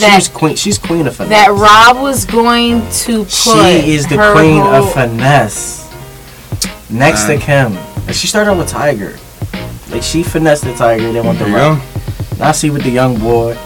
That 0.00 0.16
She's 0.16 0.28
queen. 0.28 0.56
She's 0.56 0.76
queen 0.78 1.06
of 1.06 1.16
finesse. 1.16 1.30
that 1.30 1.50
Rob 1.50 2.02
was 2.02 2.26
going 2.26 2.82
to 2.90 3.20
put 3.24 3.30
She 3.30 3.94
is 3.94 4.06
the 4.06 4.16
her 4.18 4.34
queen 4.34 4.60
whole- 4.60 4.74
of 4.84 4.92
finesse. 4.92 5.86
Next 6.90 7.24
to 7.24 7.38
Kim. 7.38 7.72
And 8.06 8.14
she 8.14 8.26
started 8.26 8.54
with 8.54 8.70
Tyga. 8.70 9.18
Like 9.90 10.02
she 10.02 10.22
finessed 10.22 10.64
the 10.64 10.72
Tyga, 10.72 11.12
then 11.12 11.24
went 11.24 11.38
to 11.38 11.44
There 11.44 11.52
you 11.52 11.56
Rob. 11.58 11.78
go. 11.78 11.84
Now 12.38 12.52
see 12.52 12.68
with 12.70 12.82
the 12.82 12.90
young 12.90 13.18
boy. 13.18 13.56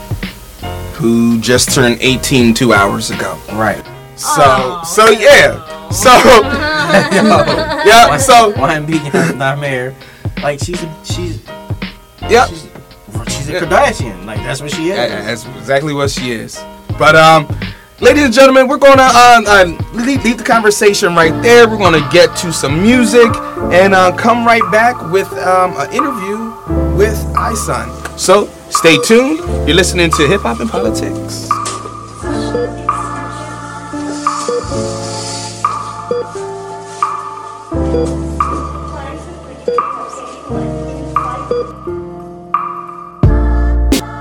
Who 1.02 1.40
just 1.40 1.74
turned 1.74 1.98
18 2.00 2.54
two 2.54 2.72
hours 2.72 3.10
ago. 3.10 3.36
Right. 3.50 3.84
So, 4.14 4.80
so 4.86 5.10
yeah. 5.10 5.90
So, 5.90 6.10
yeah. 7.84 8.16
So, 8.16 8.56
One 8.56 8.86
beat 8.86 9.02
not 9.12 9.58
mayor. 9.58 9.94
Like 10.42 10.60
she's 10.60 10.80
a 10.80 11.04
she's 11.04 11.44
yeah. 12.30 12.46
she's 12.46 12.62
she's 13.28 13.48
a 13.48 13.60
Kardashian. 13.60 14.24
Like 14.24 14.38
that's 14.38 14.60
what 14.60 14.70
she 14.70 14.90
is. 14.90 14.96
That's 14.96 15.44
exactly 15.58 15.92
what 15.92 16.08
she 16.08 16.30
is. 16.30 16.62
But 16.98 17.16
um, 17.16 17.48
ladies 18.00 18.22
and 18.24 18.32
gentlemen, 18.32 18.68
we're 18.68 18.78
gonna 18.78 19.02
uh, 19.02 19.42
uh 19.44 19.64
leave, 19.94 20.24
leave 20.24 20.38
the 20.38 20.44
conversation 20.44 21.16
right 21.16 21.42
there. 21.42 21.68
We're 21.68 21.78
gonna 21.78 22.08
get 22.12 22.36
to 22.38 22.52
some 22.52 22.80
music 22.80 23.28
and 23.72 23.92
uh, 23.92 24.16
come 24.16 24.46
right 24.46 24.62
back 24.70 25.10
with 25.10 25.32
um, 25.32 25.74
an 25.78 25.92
interview 25.92 26.50
with 26.96 27.18
iSun. 27.34 28.18
So 28.18 28.46
stay 28.72 28.96
tuned. 28.98 29.38
You're 29.66 29.76
listening 29.76 30.10
to 30.12 30.26
Hip 30.26 30.40
Hop 30.42 30.60
and 30.60 30.70
Politics. 30.70 31.48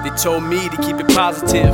They 0.04 0.18
told 0.18 0.44
me 0.44 0.70
to 0.70 0.78
keep 0.78 0.98
it 0.98 1.08
positive. 1.16 1.74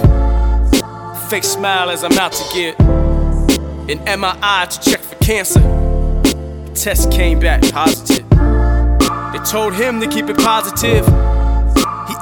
Fake 1.30 1.44
smile 1.44 1.90
as 1.90 2.04
I'm 2.04 2.18
out 2.18 2.32
to 2.34 2.44
get 2.54 2.80
an 2.80 4.00
MRI 4.06 4.68
to 4.70 4.90
check 4.90 5.02
for 5.02 5.16
cancer. 5.16 5.60
The 5.60 6.72
test 6.76 7.12
came 7.12 7.40
back 7.40 7.62
positive. 7.72 8.28
They 8.30 9.40
told 9.44 9.74
him 9.74 10.00
to 10.00 10.08
keep 10.08 10.30
it 10.30 10.38
positive. 10.38 11.06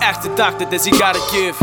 Asked 0.05 0.21
the 0.21 0.35
doctor, 0.35 0.65
does 0.65 0.85
he 0.85 0.91
gotta 0.91 1.19
give 1.33 1.59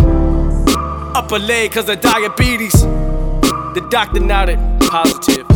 upper 1.15 1.39
leg 1.39 1.71
cause 1.71 1.89
of 1.89 2.01
diabetes? 2.01 2.73
The 2.83 3.87
doctor 3.89 4.19
nodded 4.19 4.59
positive. 4.81 5.47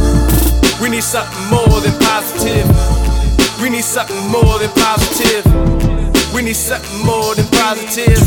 We 0.81 0.90
need 0.90 1.03
something 1.03 1.51
more 1.51 1.81
than 1.83 1.90
positive. 1.99 2.62
We 3.61 3.70
need 3.70 3.83
something 3.83 4.22
more 4.31 4.62
than 4.62 4.70
positive. 4.79 5.42
We 6.33 6.42
need 6.42 6.55
something 6.55 7.05
more 7.05 7.35
than 7.35 7.51
positive. 7.51 8.22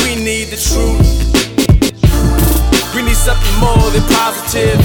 We 0.00 0.16
need 0.16 0.48
the 0.48 0.56
truth. 0.56 1.04
We 2.96 3.02
need 3.04 3.20
something 3.20 3.56
more 3.60 3.90
than 3.92 4.08
positive. 4.08 4.80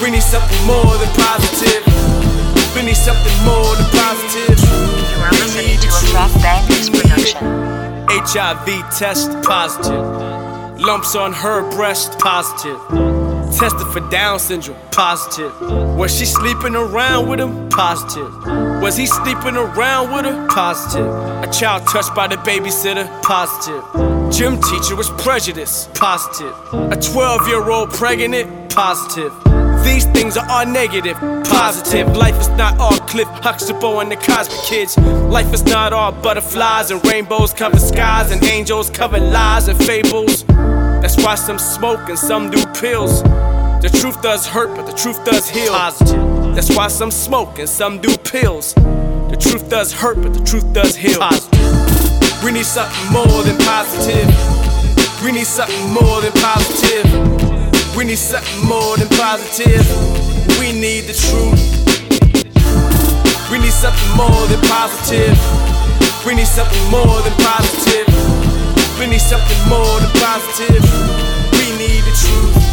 We 0.00 0.08
need 0.08 0.24
something 0.24 0.64
more 0.64 0.96
than 0.96 1.12
positive. 1.12 1.84
We 2.72 2.88
need 2.88 2.96
something 2.96 3.36
more 3.44 3.76
than 3.76 3.84
positive. 3.92 4.56
You 4.64 5.20
are 5.20 5.30
listening 5.44 5.76
to 5.76 5.88
a 5.92 6.00
Fast 6.16 6.40
Bangers 6.40 6.88
production. 6.88 7.83
HIV 8.16 8.96
test 8.96 9.30
positive. 9.42 10.04
Lumps 10.80 11.16
on 11.16 11.32
her 11.32 11.68
breast 11.70 12.16
positive. 12.20 12.78
Tested 13.58 13.86
for 13.88 14.08
Down 14.08 14.38
syndrome 14.38 14.78
positive. 14.92 15.52
Was 15.96 16.16
she 16.16 16.24
sleeping 16.24 16.76
around 16.76 17.28
with 17.28 17.40
him? 17.40 17.68
Positive. 17.70 18.32
Was 18.80 18.96
he 18.96 19.06
sleeping 19.06 19.56
around 19.56 20.14
with 20.14 20.26
her? 20.26 20.46
Positive. 20.48 21.06
A 21.42 21.50
child 21.52 21.88
touched 21.88 22.14
by 22.14 22.28
the 22.28 22.36
babysitter? 22.36 23.06
Positive. 23.22 23.82
Gym 24.32 24.60
teacher 24.60 24.94
was 24.94 25.10
prejudiced? 25.10 25.92
Positive. 25.94 26.54
A 26.92 26.96
12 26.96 27.48
year 27.48 27.68
old 27.68 27.90
pregnant? 27.90 28.72
Positive. 28.72 29.32
These 29.84 30.06
things 30.06 30.36
are 30.36 30.48
all 30.48 30.66
negative, 30.66 31.16
positive. 31.44 32.16
Life 32.16 32.40
is 32.40 32.48
not 32.48 32.78
all 32.78 32.96
Cliff 33.06 33.28
Huxtable 33.28 34.00
and 34.00 34.10
the 34.10 34.16
Cosby 34.16 34.54
Kids. 34.64 34.96
Life 34.98 35.52
is 35.52 35.62
not 35.64 35.92
all 35.92 36.10
butterflies 36.10 36.90
and 36.90 37.04
rainbows 37.06 37.52
cover 37.52 37.78
skies 37.78 38.30
and 38.30 38.42
angels 38.44 38.88
cover 38.90 39.20
lies 39.20 39.68
and 39.68 39.78
fables. 39.84 40.44
That's 41.02 41.16
why 41.22 41.34
some 41.34 41.58
smoke 41.58 42.08
and 42.08 42.18
some 42.18 42.50
do 42.50 42.64
pills. 42.80 43.22
The 43.22 43.90
truth 44.00 44.22
does 44.22 44.46
hurt, 44.46 44.74
but 44.74 44.86
the 44.86 44.94
truth 44.94 45.22
does 45.24 45.48
heal. 45.50 45.72
Positive. 45.72 46.54
That's 46.54 46.74
why 46.74 46.88
some 46.88 47.10
smoke 47.10 47.58
and 47.58 47.68
some 47.68 48.00
do 48.00 48.16
pills. 48.16 48.72
The 48.74 49.36
truth 49.38 49.68
does 49.68 49.92
hurt, 49.92 50.22
but 50.22 50.32
the 50.32 50.42
truth 50.42 50.72
does 50.72 50.96
heal. 50.96 51.18
Positive. 51.18 52.42
We 52.42 52.52
need 52.52 52.64
something 52.64 53.12
more 53.12 53.42
than 53.42 53.58
positive. 53.58 54.28
We 55.22 55.32
need 55.32 55.46
something 55.46 55.92
more 55.92 56.22
than 56.22 56.32
positive. 56.32 57.43
We 57.96 58.04
need 58.04 58.18
something 58.18 58.66
more 58.66 58.96
than 58.96 59.08
positive. 59.10 59.86
We 60.58 60.72
need 60.72 61.02
the 61.02 61.14
truth. 61.14 61.62
We 63.50 63.58
need 63.58 63.72
something 63.72 64.16
more 64.16 64.46
than 64.48 64.60
positive. 64.62 65.38
We 66.26 66.34
need 66.34 66.46
something 66.46 66.90
more 66.90 67.22
than 67.22 67.32
positive. 67.38 68.08
We 68.98 69.06
need 69.06 69.20
something 69.20 69.68
more 69.68 70.00
than 70.00 70.10
positive. 70.18 70.82
We 71.52 71.70
need 71.78 72.02
the 72.02 72.14
truth. 72.18 72.64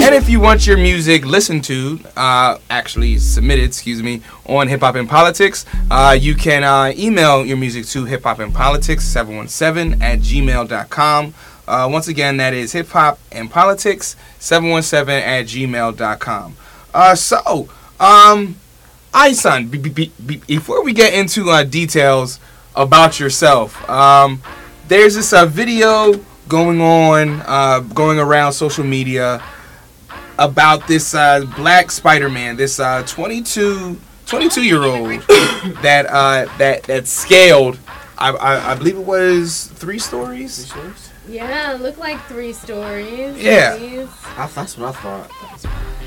And 0.00 0.14
if 0.14 0.28
you 0.28 0.40
want 0.40 0.66
your 0.66 0.76
music 0.76 1.24
listened 1.24 1.64
to, 1.64 1.98
uh, 2.16 2.58
actually 2.70 3.18
submitted, 3.18 3.64
excuse 3.64 4.02
me, 4.02 4.22
on 4.46 4.68
Hip 4.68 4.80
Hop 4.80 4.94
and 4.94 5.08
Politics, 5.08 5.66
uh, 5.90 6.16
you 6.18 6.34
can 6.34 6.64
uh, 6.64 6.92
email 6.96 7.44
your 7.44 7.56
music 7.56 7.86
to 7.86 8.04
hip 8.04 8.22
hop 8.22 8.38
and 8.38 8.54
politics 8.54 9.04
717 9.04 10.00
at 10.02 10.20
gmail.com. 10.20 11.34
Uh, 11.66 11.88
once 11.90 12.08
again, 12.08 12.36
that 12.36 12.54
is 12.54 12.72
hip 12.72 12.88
hop 12.88 13.18
and 13.32 13.50
politics 13.50 14.16
717 14.38 15.22
at 15.22 15.46
gmail.com. 15.46 16.56
Uh, 16.94 17.14
so, 17.14 17.68
um, 17.98 18.56
iSun, 19.12 19.70
be, 19.70 19.78
be, 19.78 20.12
be, 20.24 20.36
before 20.46 20.82
we 20.84 20.92
get 20.92 21.14
into 21.14 21.50
uh, 21.50 21.62
details 21.62 22.38
about 22.74 23.18
yourself, 23.18 23.88
um, 23.88 24.42
there's 24.88 25.14
this 25.14 25.32
uh, 25.32 25.46
video 25.46 26.14
going 26.48 26.80
on, 26.80 27.42
uh, 27.46 27.80
going 27.80 28.18
around 28.18 28.52
social 28.52 28.84
media 28.84 29.42
about 30.38 30.86
this 30.86 31.14
uh, 31.14 31.44
black 31.56 31.90
Spider-Man, 31.90 32.56
this 32.56 32.78
uh, 32.78 33.02
22, 33.06 33.98
22 34.26 34.62
year 34.62 34.82
old 34.82 35.08
that 35.82 36.06
uh, 36.08 36.46
that 36.58 36.82
that 36.84 37.06
scaled. 37.06 37.78
I, 38.18 38.30
I, 38.30 38.72
I 38.72 38.74
believe 38.74 38.96
it 38.96 39.04
was 39.04 39.66
three 39.74 39.98
stories. 39.98 40.72
Yeah, 41.28 41.76
look 41.80 41.98
like 41.98 42.20
three 42.26 42.52
stories. 42.52 43.42
Yeah. 43.42 43.76
These. 43.76 44.08
I, 44.36 44.46
that's 44.46 44.78
what 44.78 44.94
I 44.94 45.26
thought. 45.26 45.30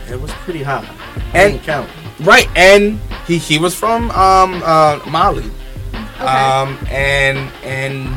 It 0.09 0.19
was 0.19 0.31
pretty 0.31 0.63
high. 0.63 0.87
And- 1.33 1.61
count. 1.61 1.89
Right, 2.21 2.47
and 2.55 2.99
he 3.25 3.37
he 3.37 3.59
was 3.59 3.73
from 3.73 4.11
um 4.11 4.61
uh 4.65 4.99
Mali. 5.07 5.49
Okay. 5.93 6.25
Um 6.25 6.77
and 6.89 7.37
and 7.63 8.07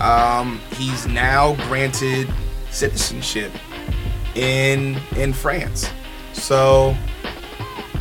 um 0.00 0.60
he's 0.76 1.06
now 1.06 1.54
granted 1.68 2.28
citizenship 2.70 3.52
in 4.34 4.98
in 5.16 5.32
France. 5.34 5.90
So 6.32 6.96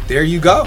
there 0.08 0.24
you 0.24 0.40
go. 0.40 0.66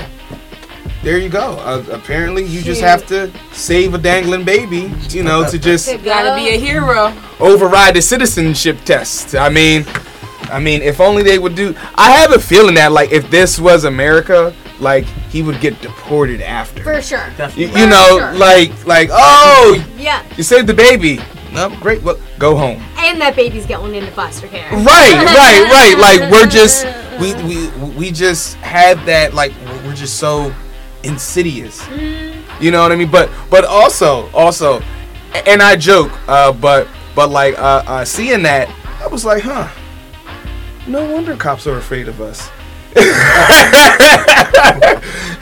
There 1.02 1.18
you 1.18 1.28
go. 1.28 1.58
Uh, 1.58 1.84
apparently 1.90 2.44
you 2.44 2.62
just 2.62 2.80
have 2.80 3.04
to 3.08 3.30
save 3.52 3.94
a 3.94 3.98
dangling 3.98 4.44
baby, 4.44 4.92
you 5.08 5.24
know, 5.24 5.48
to 5.50 5.58
just 5.58 5.88
To 5.88 5.98
Gotta 6.04 6.40
be 6.40 6.50
a 6.50 6.58
hero. 6.58 7.12
override 7.40 7.94
the 7.96 8.02
citizenship 8.02 8.78
test. 8.84 9.34
I 9.34 9.48
mean, 9.48 9.84
I 10.44 10.60
mean, 10.60 10.80
if 10.82 11.00
only 11.00 11.22
they 11.24 11.38
would 11.40 11.56
do. 11.56 11.74
I 11.96 12.12
have 12.12 12.32
a 12.32 12.38
feeling 12.38 12.76
that 12.76 12.92
like 12.92 13.10
if 13.10 13.28
this 13.30 13.58
was 13.58 13.84
America, 13.84 14.54
like 14.78 15.04
he 15.04 15.42
would 15.42 15.60
get 15.60 15.80
deported 15.80 16.40
after. 16.40 16.84
For 16.84 17.02
sure. 17.02 17.26
You, 17.56 17.66
you 17.68 17.86
know, 17.88 18.18
sure. 18.18 18.32
like 18.34 18.86
like 18.86 19.08
oh, 19.10 19.84
Yeah. 19.96 20.22
you 20.36 20.44
saved 20.44 20.68
the 20.68 20.74
baby. 20.74 21.18
No, 21.52 21.68
great. 21.80 22.02
Well, 22.02 22.16
go 22.38 22.56
home. 22.56 22.82
And 22.96 23.20
that 23.20 23.34
baby's 23.36 23.66
going 23.66 23.94
into 23.94 24.10
foster 24.12 24.46
care. 24.46 24.70
Right, 24.70 24.84
right, 24.86 25.68
right. 25.70 25.98
Like 25.98 26.30
we're 26.30 26.46
just 26.46 26.86
we 27.20 27.34
we 27.44 27.68
we 27.96 28.10
just 28.12 28.54
had 28.56 28.98
that 29.06 29.34
like 29.34 29.52
we're 29.84 29.94
just 29.94 30.18
so 30.18 30.54
insidious. 31.04 31.86
You 32.60 32.70
know 32.70 32.82
what 32.82 32.92
I 32.92 32.96
mean? 32.96 33.10
But 33.10 33.30
but 33.50 33.64
also 33.64 34.28
also, 34.30 34.80
and 35.46 35.62
I 35.62 35.76
joke, 35.76 36.12
uh, 36.28 36.52
but 36.52 36.88
but 37.14 37.30
like 37.30 37.58
uh, 37.58 37.82
uh, 37.86 38.04
seeing 38.04 38.42
that, 38.44 38.68
I 39.02 39.06
was 39.08 39.24
like, 39.24 39.42
huh. 39.42 39.68
No 40.86 41.08
wonder 41.12 41.36
cops 41.36 41.66
are 41.66 41.76
afraid 41.78 42.08
of 42.08 42.20
us. 42.20 42.50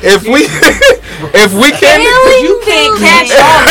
if 0.02 0.22
we 0.26 0.44
if 1.34 1.52
we 1.52 1.70
can 1.72 2.00
You 2.44 2.60
can't 2.64 2.98
catch 2.98 3.30
on. 3.32 3.64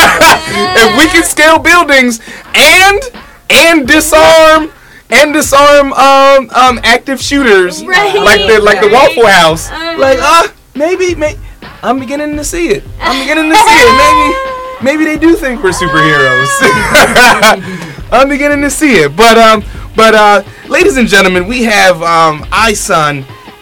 if 0.77 0.97
we 0.97 1.07
can 1.07 1.23
scale 1.23 1.59
buildings 1.59 2.19
and 2.55 3.01
and 3.49 3.87
disarm 3.87 4.71
and 5.09 5.33
disarm 5.33 5.93
um 5.93 6.49
um 6.53 6.79
active 6.83 7.21
shooters 7.21 7.83
Right, 7.85 8.15
like 8.15 8.41
the 8.47 8.59
like 8.61 8.81
the. 8.81 8.89
Waffle 8.89 9.27
House, 9.27 9.69
Uh-huh. 9.69 9.95
like 9.97 10.19
uh 10.21 10.47
maybe 10.75 11.15
maybe 11.15 11.39
I'm 11.81 11.99
beginning 11.99 12.35
to 12.35 12.43
see 12.43 12.69
it. 12.69 12.83
I'm 12.99 13.21
beginning 13.21 13.49
to 13.51 13.57
see 13.57 13.79
it. 13.79 14.81
Maybe 14.81 14.83
maybe 14.83 15.05
they 15.05 15.17
do 15.17 15.35
think 15.35 15.63
we're 15.63 15.71
superheroes. 15.71 16.49
I'm 18.11 18.27
beginning 18.27 18.61
to 18.61 18.69
see 18.69 18.97
it. 18.97 19.15
But 19.15 19.37
um 19.37 19.63
but 19.95 20.13
uh 20.13 20.43
ladies 20.67 20.97
and 20.97 21.07
gentlemen, 21.07 21.47
we 21.47 21.63
have 21.63 22.01
um 22.01 22.43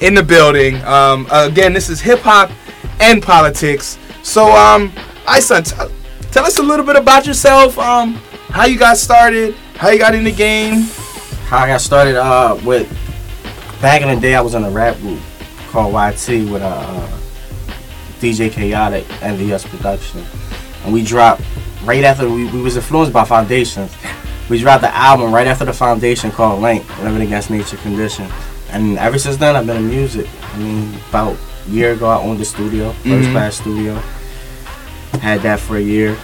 in 0.01 0.15
the 0.15 0.23
building. 0.23 0.83
Um 0.83 1.27
again, 1.31 1.73
this 1.73 1.89
is 1.89 2.01
hip 2.01 2.19
hop 2.19 2.49
and 2.99 3.21
politics. 3.21 3.99
So 4.23 4.51
um 4.51 4.91
iSun, 5.25 5.91
tell, 6.31 6.45
us 6.45 6.57
a 6.57 6.63
little 6.63 6.85
bit 6.85 6.95
about 6.95 7.27
yourself. 7.27 7.77
Um 7.77 8.15
how 8.49 8.65
you 8.65 8.79
got 8.79 8.97
started, 8.97 9.53
how 9.75 9.89
you 9.89 9.99
got 9.99 10.15
in 10.15 10.23
the 10.23 10.31
game. 10.31 10.87
How 11.45 11.59
I 11.59 11.67
got 11.67 11.81
started 11.81 12.15
uh 12.15 12.59
with 12.65 12.89
back 13.79 14.01
in 14.01 14.07
the 14.13 14.19
day 14.19 14.33
I 14.33 14.41
was 14.41 14.55
in 14.55 14.63
a 14.63 14.71
rap 14.71 14.97
group 14.97 15.19
called 15.69 15.93
YT 15.93 16.51
with 16.51 16.63
uh 16.63 17.07
DJ 18.19 18.51
Chaotic 18.51 19.05
and 19.23 19.37
VS 19.37 19.65
Production. 19.67 20.23
And 20.83 20.93
we 20.93 21.03
dropped 21.03 21.41
right 21.83 22.03
after 22.03 22.29
we, 22.29 22.49
we 22.51 22.61
was 22.61 22.75
influenced 22.75 23.13
by 23.13 23.23
Foundations. 23.25 23.95
We 24.49 24.59
dropped 24.59 24.81
the 24.81 24.95
album 24.95 25.33
right 25.33 25.47
after 25.47 25.65
the 25.65 25.73
Foundation 25.73 26.31
called 26.31 26.61
Link, 26.61 26.85
Living 27.03 27.21
Against 27.21 27.49
Nature 27.49 27.77
Condition. 27.77 28.29
And 28.71 28.97
ever 28.97 29.17
since 29.19 29.37
then 29.37 29.55
I've 29.55 29.65
been 29.65 29.77
in 29.77 29.89
music. 29.89 30.27
I 30.53 30.57
mean 30.59 30.93
about 31.09 31.37
a 31.65 31.69
year 31.69 31.93
ago 31.93 32.07
I 32.07 32.17
owned 32.21 32.39
the 32.39 32.45
studio, 32.45 32.91
1st 33.03 33.27
Mhm. 33.27 33.31
class 33.31 33.55
studio. 33.57 33.95
Had 35.21 35.41
that 35.41 35.59
for 35.59 35.77
a 35.77 35.81
year. 35.81 36.17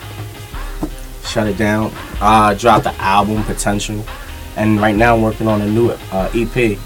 Shut 1.26 1.48
it 1.48 1.58
down. 1.58 1.92
Uh 2.22 2.54
dropped 2.54 2.84
the 2.86 2.94
album 3.02 3.44
Potential 3.44 4.04
and 4.56 4.80
right 4.80 4.96
now 4.96 5.16
I'm 5.16 5.22
working 5.22 5.48
on 5.48 5.62
a 5.62 5.66
new 5.68 5.90
uh, 6.12 6.30
EP, 6.36 6.78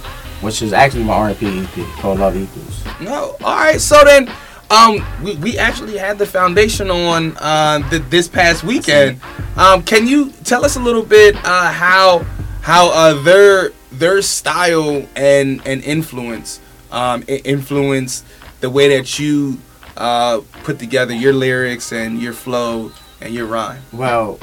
which 0.41 0.61
is 0.61 0.71
actually 0.73 1.03
my 1.03 1.13
R&B 1.13 1.59
EP 1.63 1.85
called 1.99 2.19
Love 2.19 2.37
Equals. 2.37 2.81
No. 3.01 3.35
All 3.43 3.55
right. 3.57 3.79
So 3.81 4.01
then, 4.05 4.31
um, 4.69 5.05
we, 5.23 5.35
we 5.37 5.57
actually 5.57 5.97
had 5.97 6.17
the 6.17 6.25
foundation 6.25 6.89
on 6.89 7.35
uh, 7.37 7.87
th- 7.89 8.03
this 8.09 8.27
past 8.27 8.63
weekend. 8.63 9.19
Um, 9.55 9.83
can 9.83 10.07
you 10.07 10.31
tell 10.43 10.65
us 10.65 10.75
a 10.75 10.79
little 10.79 11.03
bit 11.03 11.35
uh, 11.37 11.71
how 11.71 12.25
how 12.61 12.91
uh, 12.91 13.21
their 13.23 13.71
their 13.91 14.21
style 14.21 15.07
and 15.15 15.61
and 15.65 15.83
influence 15.83 16.59
um, 16.91 17.23
influenced 17.27 18.25
the 18.59 18.69
way 18.69 18.97
that 18.97 19.19
you 19.19 19.57
uh, 19.95 20.41
put 20.63 20.79
together 20.79 21.13
your 21.13 21.33
lyrics 21.33 21.91
and 21.91 22.21
your 22.21 22.33
flow 22.33 22.91
and 23.21 23.33
your 23.33 23.45
rhyme? 23.45 23.81
Well, 23.93 24.39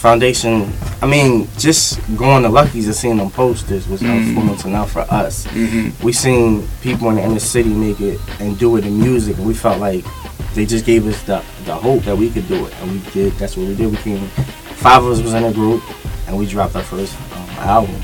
Foundation, 0.00 0.72
I 1.02 1.06
mean, 1.06 1.46
just 1.58 2.00
going 2.16 2.42
to 2.44 2.48
Lucky's 2.48 2.86
and 2.86 2.94
seeing 2.96 3.18
them 3.18 3.30
posters 3.30 3.86
was 3.86 4.00
Mhm. 4.00 4.28
influence 4.28 4.64
enough 4.64 4.90
for 4.92 5.00
us. 5.10 5.46
Mm-hmm. 5.48 6.02
We 6.02 6.14
seen 6.14 6.66
people 6.80 7.10
in 7.10 7.16
the 7.16 7.22
inner 7.22 7.38
city 7.38 7.68
make 7.68 8.00
it 8.00 8.18
and 8.40 8.58
do 8.58 8.76
it 8.76 8.86
in 8.86 8.98
music, 8.98 9.36
and 9.36 9.44
we 9.46 9.52
felt 9.52 9.78
like 9.78 10.02
they 10.54 10.64
just 10.64 10.86
gave 10.86 11.06
us 11.06 11.20
the, 11.24 11.42
the 11.66 11.74
hope 11.74 12.02
that 12.04 12.16
we 12.16 12.30
could 12.30 12.48
do 12.48 12.64
it, 12.64 12.72
and 12.80 12.92
we 12.92 12.98
did. 13.12 13.34
That's 13.34 13.58
what 13.58 13.66
we 13.68 13.74
did. 13.74 13.90
We 13.90 13.98
came, 13.98 14.26
five 14.76 15.04
of 15.04 15.12
us 15.12 15.20
was 15.20 15.34
in 15.34 15.44
a 15.44 15.52
group, 15.52 15.82
and 16.26 16.34
we 16.38 16.46
dropped 16.46 16.74
our 16.76 16.82
first 16.82 17.14
um, 17.36 17.50
album. 17.68 17.96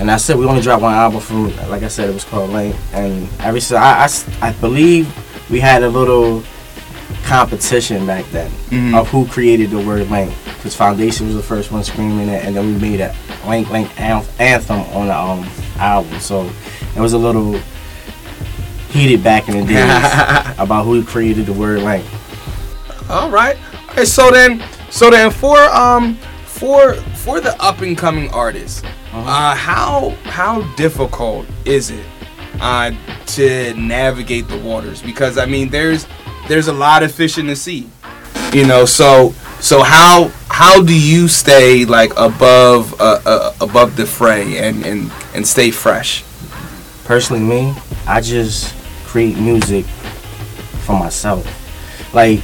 And 0.00 0.10
I 0.10 0.16
said 0.16 0.36
We 0.36 0.46
only 0.46 0.62
dropped 0.62 0.82
one 0.82 0.94
album 0.94 1.20
from, 1.20 1.56
like 1.70 1.84
I 1.84 1.88
said, 1.88 2.10
it 2.10 2.12
was 2.14 2.24
called 2.24 2.50
Link. 2.50 2.74
And 2.92 3.28
every 3.38 3.60
so 3.60 3.76
I, 3.76 4.08
I 4.42 4.48
I 4.48 4.52
believe 4.54 5.06
we 5.48 5.60
had 5.60 5.84
a 5.84 5.88
little 5.88 6.42
competition 7.28 8.06
back 8.06 8.24
then 8.32 8.50
Mhm. 8.70 8.98
of 8.98 9.08
who 9.08 9.26
created 9.26 9.70
the 9.70 9.78
word 9.78 10.10
Link. 10.10 10.32
Because 10.56 10.74
Foundation 10.74 11.26
was 11.26 11.36
the 11.36 11.42
first 11.42 11.70
one 11.70 11.84
screaming 11.84 12.28
it, 12.28 12.44
and 12.44 12.56
then 12.56 12.66
we 12.66 12.80
made 12.80 13.00
a 13.00 13.14
Link 13.46 13.70
Link 13.70 13.88
anthem 14.00 14.80
on 14.94 15.06
the 15.08 15.16
um, 15.16 15.46
album. 15.78 16.18
So 16.20 16.48
it 16.96 17.00
was 17.00 17.12
a 17.12 17.18
little 17.18 17.58
heated 18.90 19.22
back 19.22 19.48
in 19.48 19.58
the 19.58 19.64
days 19.74 20.54
about 20.58 20.84
who 20.84 21.02
created 21.04 21.46
the 21.46 21.52
word 21.52 21.82
Link. 21.82 22.04
All 23.10 23.30
right. 23.30 23.56
All 23.90 23.96
right. 23.96 24.08
So 24.08 24.30
then, 24.30 24.62
so 24.90 25.10
then 25.10 25.30
for 25.30 25.58
um 25.58 26.18
for 26.46 26.94
for 27.14 27.40
the 27.40 27.54
up 27.62 27.82
and 27.82 27.96
coming 27.96 28.30
artists, 28.30 28.82
uh, 29.12 29.54
how 29.54 30.14
how 30.24 30.62
difficult 30.76 31.46
is 31.64 31.90
it 31.90 32.04
uh, 32.60 32.90
to 33.26 33.74
navigate 33.74 34.48
the 34.48 34.58
waters? 34.58 35.00
Because 35.02 35.38
I 35.38 35.46
mean, 35.46 35.68
there's 35.68 36.06
there's 36.48 36.68
a 36.68 36.72
lot 36.72 37.02
of 37.02 37.12
fish 37.12 37.38
in 37.38 37.46
the 37.46 37.56
sea, 37.56 37.88
you 38.52 38.66
know. 38.66 38.84
So 38.84 39.34
so 39.60 39.82
how 39.82 40.30
how 40.48 40.82
do 40.82 40.98
you 40.98 41.28
stay 41.28 41.84
like 41.84 42.12
above 42.16 43.00
uh, 43.00 43.20
uh, 43.24 43.54
above 43.60 43.96
the 43.96 44.06
fray 44.06 44.58
and 44.58 44.84
and 44.84 45.12
and 45.34 45.46
stay 45.46 45.70
fresh? 45.70 46.24
personally 47.08 47.42
me, 47.42 47.74
I 48.06 48.20
just 48.20 48.74
create 49.06 49.38
music 49.38 49.86
for 50.84 50.92
myself. 50.92 51.42
Like 52.12 52.40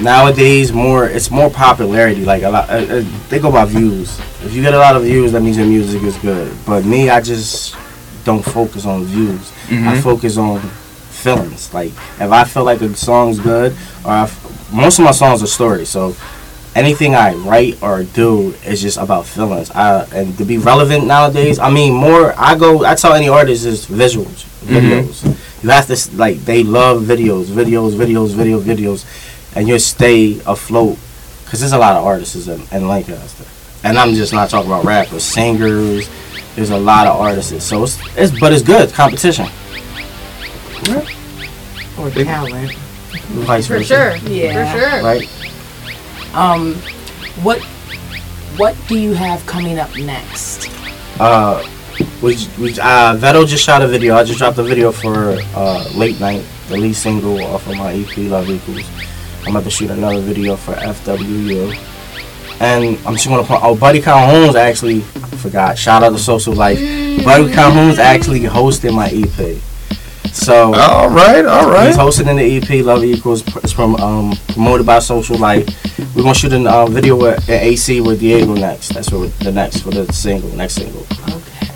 nowadays 0.00 0.72
more 0.72 1.06
it's 1.06 1.30
more 1.30 1.50
popularity. 1.50 2.24
Like 2.24 2.42
a 2.42 2.48
lot, 2.48 2.70
uh, 2.70 3.04
uh, 3.30 3.38
go 3.38 3.52
by 3.52 3.66
views. 3.66 4.18
If 4.42 4.54
you 4.54 4.62
get 4.62 4.72
a 4.72 4.78
lot 4.78 4.96
of 4.96 5.02
views, 5.02 5.32
that 5.32 5.42
means 5.42 5.58
your 5.58 5.66
music 5.66 6.02
is 6.02 6.16
good. 6.16 6.50
But 6.64 6.86
me, 6.86 7.10
I 7.10 7.20
just 7.20 7.76
don't 8.24 8.42
focus 8.42 8.86
on 8.86 9.04
views. 9.04 9.52
I 9.70 10.00
focus 10.00 10.38
on 10.38 10.62
feelings. 11.16 11.72
Like 11.72 11.92
if 12.20 12.30
I 12.30 12.44
feel 12.44 12.64
like 12.64 12.80
a 12.82 12.94
song's 12.94 13.40
good, 13.40 13.74
or 14.04 14.28
most 14.72 14.98
of 14.98 15.04
my 15.04 15.12
songs 15.12 15.42
are 15.42 15.46
stories. 15.46 15.88
So 15.88 16.14
anything 16.76 17.14
I 17.14 17.34
write 17.34 17.82
or 17.82 18.04
do 18.04 18.54
is 18.64 18.82
just 18.82 18.98
about 18.98 19.26
feelings. 19.26 19.70
I 19.70 20.04
and 20.14 20.36
to 20.38 20.44
be 20.44 20.58
relevant 20.58 21.06
nowadays, 21.06 21.58
I 21.58 21.70
mean 21.70 21.94
more. 21.94 22.34
I 22.36 22.56
go. 22.56 22.84
I 22.84 22.94
tell 22.94 23.14
any 23.14 23.28
artist 23.28 23.64
is 23.64 23.86
visuals, 23.86 24.44
mm-hmm. 24.60 24.76
videos. 24.76 25.24
You 25.62 25.70
have 25.70 25.86
to 25.86 26.16
like 26.16 26.44
they 26.44 26.62
love 26.62 27.02
videos, 27.02 27.46
videos, 27.46 27.92
videos, 27.92 28.34
video, 28.34 28.60
videos, 28.60 29.04
and 29.56 29.66
you'll 29.66 29.80
stay 29.80 30.38
afloat. 30.46 30.98
Cause 31.46 31.60
there's 31.60 31.72
a 31.72 31.78
lot 31.78 31.96
of 31.96 32.04
artists 32.04 32.48
in, 32.48 32.60
in 32.72 32.88
Lancaster, 32.88 33.44
and 33.84 33.96
I'm 33.96 34.14
just 34.14 34.32
not 34.32 34.50
talking 34.50 34.70
about 34.70 34.84
rappers, 34.84 35.22
singers. 35.22 36.08
There's 36.56 36.70
a 36.70 36.78
lot 36.78 37.06
of 37.06 37.20
artists, 37.20 37.64
so 37.64 37.84
it's, 37.84 37.98
it's 38.16 38.40
but 38.40 38.52
it's 38.52 38.62
good 38.62 38.92
competition. 38.92 39.46
Or 41.98 42.10
talent. 42.10 42.72
Vice 43.46 43.66
For 43.66 43.78
versa, 43.78 44.18
sure. 44.18 44.30
Yeah. 44.30 44.72
For 44.72 44.78
sure. 44.78 45.02
Right. 45.02 46.34
Um, 46.34 46.74
what 47.42 47.60
what 48.56 48.76
do 48.88 48.98
you 48.98 49.12
have 49.14 49.44
coming 49.46 49.78
up 49.78 49.94
next? 49.96 50.70
Uh, 51.18 51.66
we, 52.22 52.36
we 52.58 52.72
uh, 52.78 53.16
Vetto 53.16 53.46
just 53.46 53.64
shot 53.64 53.82
a 53.82 53.88
video. 53.88 54.14
I 54.14 54.24
just 54.24 54.38
dropped 54.38 54.58
a 54.58 54.62
video 54.62 54.92
for 54.92 55.38
uh, 55.54 55.88
Late 55.94 56.20
Night, 56.20 56.44
the 56.68 56.76
lead 56.76 56.94
single 56.94 57.42
off 57.42 57.66
of 57.66 57.76
my 57.76 57.94
EP, 57.94 58.16
Love 58.18 58.48
Equals. 58.50 58.88
I'm 59.42 59.54
about 59.54 59.64
to 59.64 59.70
shoot 59.70 59.90
another 59.90 60.20
video 60.20 60.56
for 60.56 60.74
FWU. 60.74 61.74
And 62.60 62.98
I'm 63.06 63.14
just 63.14 63.28
gonna 63.28 63.44
put, 63.44 63.62
oh, 63.62 63.76
Buddy 63.76 64.00
Calhoun's 64.00 64.56
actually, 64.56 64.98
I 64.98 65.36
forgot, 65.36 65.78
shout 65.78 66.02
out 66.02 66.10
to 66.10 66.18
Social 66.18 66.54
Life. 66.54 66.78
Buddy 67.24 67.52
Calhoun's 67.52 67.98
actually 67.98 68.44
hosting 68.44 68.94
my 68.94 69.08
EP. 69.08 69.60
So, 70.36 70.74
All 70.74 71.08
right, 71.08 71.44
all 71.46 71.70
right. 71.70 71.86
He's 71.86 71.96
hosting 71.96 72.28
in 72.28 72.36
the 72.36 72.58
EP 72.58 72.84
Love 72.84 73.02
Equals. 73.02 73.42
It's 73.56 73.72
from 73.72 73.96
um, 73.96 74.36
promoted 74.48 74.84
by 74.84 74.98
Social 74.98 75.38
Life. 75.38 75.66
We're 76.14 76.22
gonna 76.22 76.34
shoot 76.34 76.52
a 76.52 76.70
uh, 76.70 76.86
video 76.86 77.16
with 77.16 77.48
at 77.48 77.62
AC 77.62 78.02
with 78.02 78.20
Diego 78.20 78.54
next. 78.54 78.90
That's 78.90 79.10
what 79.10 79.32
the 79.38 79.50
next 79.50 79.80
for 79.80 79.90
the 79.90 80.12
single, 80.12 80.50
next 80.50 80.74
single. 80.74 81.06
Okay. 81.30 81.72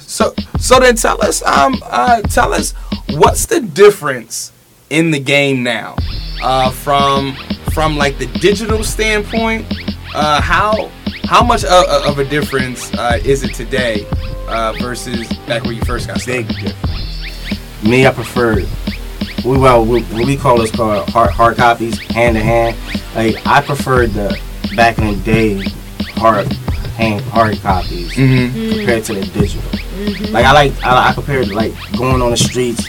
So 0.00 0.34
so 0.58 0.80
then 0.80 0.96
tell 0.96 1.22
us 1.24 1.40
um 1.44 1.80
uh 1.84 2.20
tell 2.22 2.52
us 2.52 2.72
what's 3.10 3.46
the 3.46 3.60
difference 3.60 4.52
in 4.90 5.12
the 5.12 5.20
game 5.20 5.62
now 5.62 5.94
uh 6.42 6.72
from 6.72 7.36
from 7.72 7.96
like 7.96 8.18
the 8.18 8.26
digital 8.40 8.82
standpoint 8.82 9.64
uh 10.14 10.40
how 10.42 10.90
how 11.24 11.44
much 11.44 11.62
of, 11.62 11.86
of 12.06 12.18
a 12.18 12.24
difference 12.24 12.92
uh, 12.94 13.20
is 13.24 13.44
it 13.44 13.54
today 13.54 14.04
uh, 14.48 14.74
versus 14.80 15.28
back 15.46 15.62
when 15.62 15.76
you 15.76 15.82
first 15.84 16.08
got 16.08 16.20
started? 16.20 16.48
Big 16.48 16.56
difference. 16.56 17.09
Me, 17.84 18.06
I 18.06 18.12
prefer. 18.12 18.56
We 19.44 19.56
well, 19.58 19.84
we, 19.86 20.02
we 20.12 20.36
call 20.36 20.58
this 20.58 20.70
called 20.70 21.08
hard 21.08 21.30
hard 21.30 21.56
copies, 21.56 21.98
hand 21.98 22.36
to 22.36 22.42
hand. 22.42 22.76
Like 23.14 23.44
I 23.46 23.62
preferred 23.62 24.10
the 24.10 24.38
back 24.76 24.98
in 24.98 25.06
the 25.06 25.16
day 25.24 25.62
hard 26.16 26.52
hand 26.96 27.22
hard 27.22 27.58
copies 27.60 28.12
Mm-hmm. 28.14 28.76
compared 28.78 29.04
to 29.04 29.14
the 29.14 29.24
digital. 29.26 30.30
Like 30.30 30.44
I 30.44 30.52
like 30.52 30.72
I, 30.84 31.08
I 31.10 31.12
compared 31.14 31.48
like 31.48 31.72
going 31.96 32.20
on 32.20 32.30
the 32.32 32.36
streets 32.36 32.86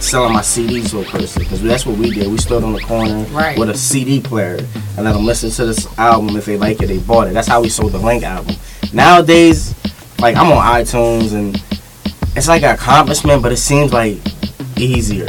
selling 0.00 0.32
my 0.32 0.40
CDs 0.40 0.90
to 0.90 1.00
a 1.00 1.04
person 1.04 1.42
because 1.42 1.62
that's 1.62 1.86
what 1.86 1.96
we 1.96 2.10
did. 2.10 2.28
We 2.30 2.36
stood 2.38 2.62
on 2.64 2.72
the 2.72 2.80
corner 2.80 3.22
Right. 3.30 3.56
with 3.58 3.70
a 3.70 3.76
CD 3.76 4.20
player 4.20 4.56
and 4.96 5.04
let 5.04 5.12
them 5.12 5.24
listen 5.24 5.50
to 5.50 5.64
this 5.66 5.86
album. 5.98 6.36
If 6.36 6.44
they 6.46 6.56
like 6.58 6.82
it, 6.82 6.88
they 6.88 6.98
bought 6.98 7.28
it. 7.28 7.34
That's 7.34 7.48
how 7.48 7.62
we 7.62 7.68
sold 7.68 7.92
the 7.92 7.98
Link 7.98 8.24
album. 8.24 8.56
Nowadays, 8.92 9.74
like 10.18 10.36
I'm 10.36 10.50
on 10.52 10.58
iTunes 10.58 11.32
and 11.32 11.56
it's 12.36 12.48
like 12.48 12.62
an 12.62 12.74
accomplishment, 12.74 13.42
but 13.42 13.52
it 13.52 13.56
seems 13.56 13.92
like 13.92 14.18
easier. 14.76 15.26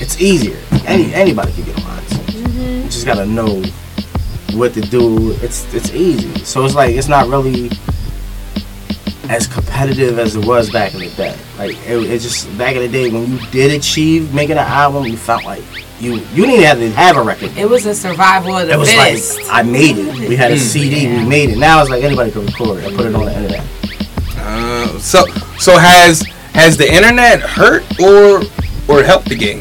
It's 0.00 0.20
easier. 0.20 0.58
Any 0.86 1.12
anybody 1.14 1.52
can 1.52 1.64
get 1.64 1.76
on 1.76 1.82
iTunes. 1.82 2.44
Mm-hmm. 2.44 2.82
You 2.82 2.84
just 2.84 3.06
gotta 3.06 3.26
know 3.26 3.62
what 4.52 4.74
to 4.74 4.80
do. 4.80 5.32
It's 5.42 5.72
it's 5.72 5.92
easy. 5.94 6.44
So 6.44 6.64
it's 6.64 6.74
like 6.74 6.94
it's 6.94 7.08
not 7.08 7.28
really 7.28 7.70
as 9.28 9.46
competitive 9.46 10.18
as 10.18 10.36
it 10.36 10.44
was 10.44 10.70
back 10.70 10.92
in 10.94 11.00
the 11.00 11.10
day. 11.10 11.36
Like 11.56 11.76
it, 11.86 11.96
it 12.10 12.20
just 12.20 12.56
back 12.58 12.76
in 12.76 12.82
the 12.82 12.88
day 12.88 13.10
when 13.10 13.30
you 13.30 13.38
did 13.50 13.72
achieve 13.72 14.34
making 14.34 14.58
an 14.58 14.66
album, 14.66 15.04
you 15.04 15.16
felt 15.16 15.44
like 15.44 15.62
you 15.98 16.14
you 16.34 16.46
didn't 16.46 16.56
even 16.56 16.64
have 16.64 16.78
to 16.78 16.90
have 16.90 17.16
a 17.16 17.22
record. 17.22 17.56
It 17.56 17.68
was 17.68 17.86
a 17.86 17.94
survival 17.94 18.58
of 18.58 18.66
the 18.66 18.74
It 18.74 18.78
was 18.78 18.92
fittest. 18.92 19.38
like 19.44 19.48
I 19.50 19.62
made 19.62 19.96
it. 19.96 20.28
We 20.28 20.36
had 20.36 20.50
a 20.50 20.56
mm. 20.56 20.58
CD. 20.58 21.06
We 21.06 21.24
made 21.24 21.50
it. 21.50 21.58
Now 21.58 21.80
it's 21.80 21.90
like 21.90 22.02
anybody 22.02 22.30
can 22.30 22.44
record 22.44 22.80
it 22.80 22.88
and 22.88 22.96
put 22.96 23.06
it 23.06 23.14
on 23.14 23.24
the 23.24 23.34
internet. 23.34 23.66
Uh, 24.82 24.98
so 24.98 25.24
so 25.58 25.78
has 25.78 26.20
has 26.54 26.76
the 26.76 26.90
internet 26.92 27.40
hurt 27.40 27.82
or 28.00 28.42
or 28.88 29.02
helped 29.02 29.28
the 29.28 29.36
game 29.36 29.60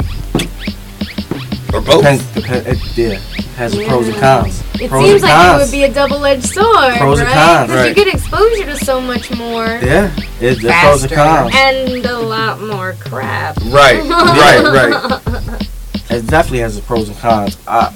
or 1.73 1.79
both? 1.81 2.01
Depends. 2.03 2.33
Depend, 2.33 2.67
it, 2.67 2.97
yeah, 2.97 3.17
has 3.55 3.73
its 3.75 3.87
pros 3.87 4.07
and 4.07 4.17
cons. 4.17 4.61
It 4.81 4.89
pros 4.89 5.05
seems 5.05 5.21
like 5.21 5.31
cons. 5.31 5.61
it 5.61 5.65
would 5.65 5.71
be 5.71 5.83
a 5.85 5.93
double-edged 5.93 6.45
sword, 6.45 6.95
Pros 6.97 7.21
right? 7.21 7.33
cons, 7.33 7.69
'Cause 7.69 7.77
right. 7.77 7.89
you 7.89 7.95
get 7.95 8.13
exposure 8.13 8.65
to 8.65 8.77
so 8.83 8.99
much 8.99 9.31
more 9.37 9.65
Yeah, 9.81 10.11
it's 10.41 10.61
the 10.61 10.73
pros 10.81 11.03
and 11.03 11.11
cons. 11.13 11.53
and 11.55 12.05
a 12.05 12.17
lot 12.19 12.59
more 12.61 12.93
crap. 12.99 13.57
Right, 13.65 14.01
right, 14.03 14.63
right. 14.63 15.67
It 16.09 16.27
definitely 16.27 16.59
has 16.59 16.75
its 16.75 16.85
pros 16.85 17.07
and 17.07 17.17
cons. 17.19 17.57
I, 17.65 17.93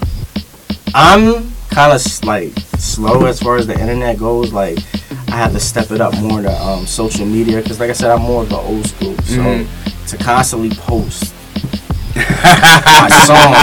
I'm 0.93 1.51
kind 1.69 1.91
of 1.91 2.23
like 2.23 2.53
slow 2.77 3.25
as 3.25 3.41
far 3.41 3.57
as 3.57 3.67
the 3.67 3.73
internet 3.77 4.17
goes. 4.17 4.53
Like 4.53 4.77
I 5.27 5.37
have 5.37 5.53
to 5.53 5.59
step 5.59 5.91
it 5.91 6.01
up 6.01 6.13
more 6.21 6.41
to 6.41 6.51
um, 6.61 6.85
social 6.85 7.25
media 7.25 7.61
because, 7.61 7.79
like 7.79 7.89
I 7.89 7.93
said, 7.93 8.11
I'm 8.11 8.21
more 8.21 8.43
of 8.43 8.49
the 8.49 8.57
old 8.57 8.85
school. 8.87 9.15
So 9.23 9.41
Mhm. 9.41 9.67
to 10.09 10.17
constantly 10.17 10.69
post 10.77 11.33
my 12.15 13.09
song, 13.25 13.53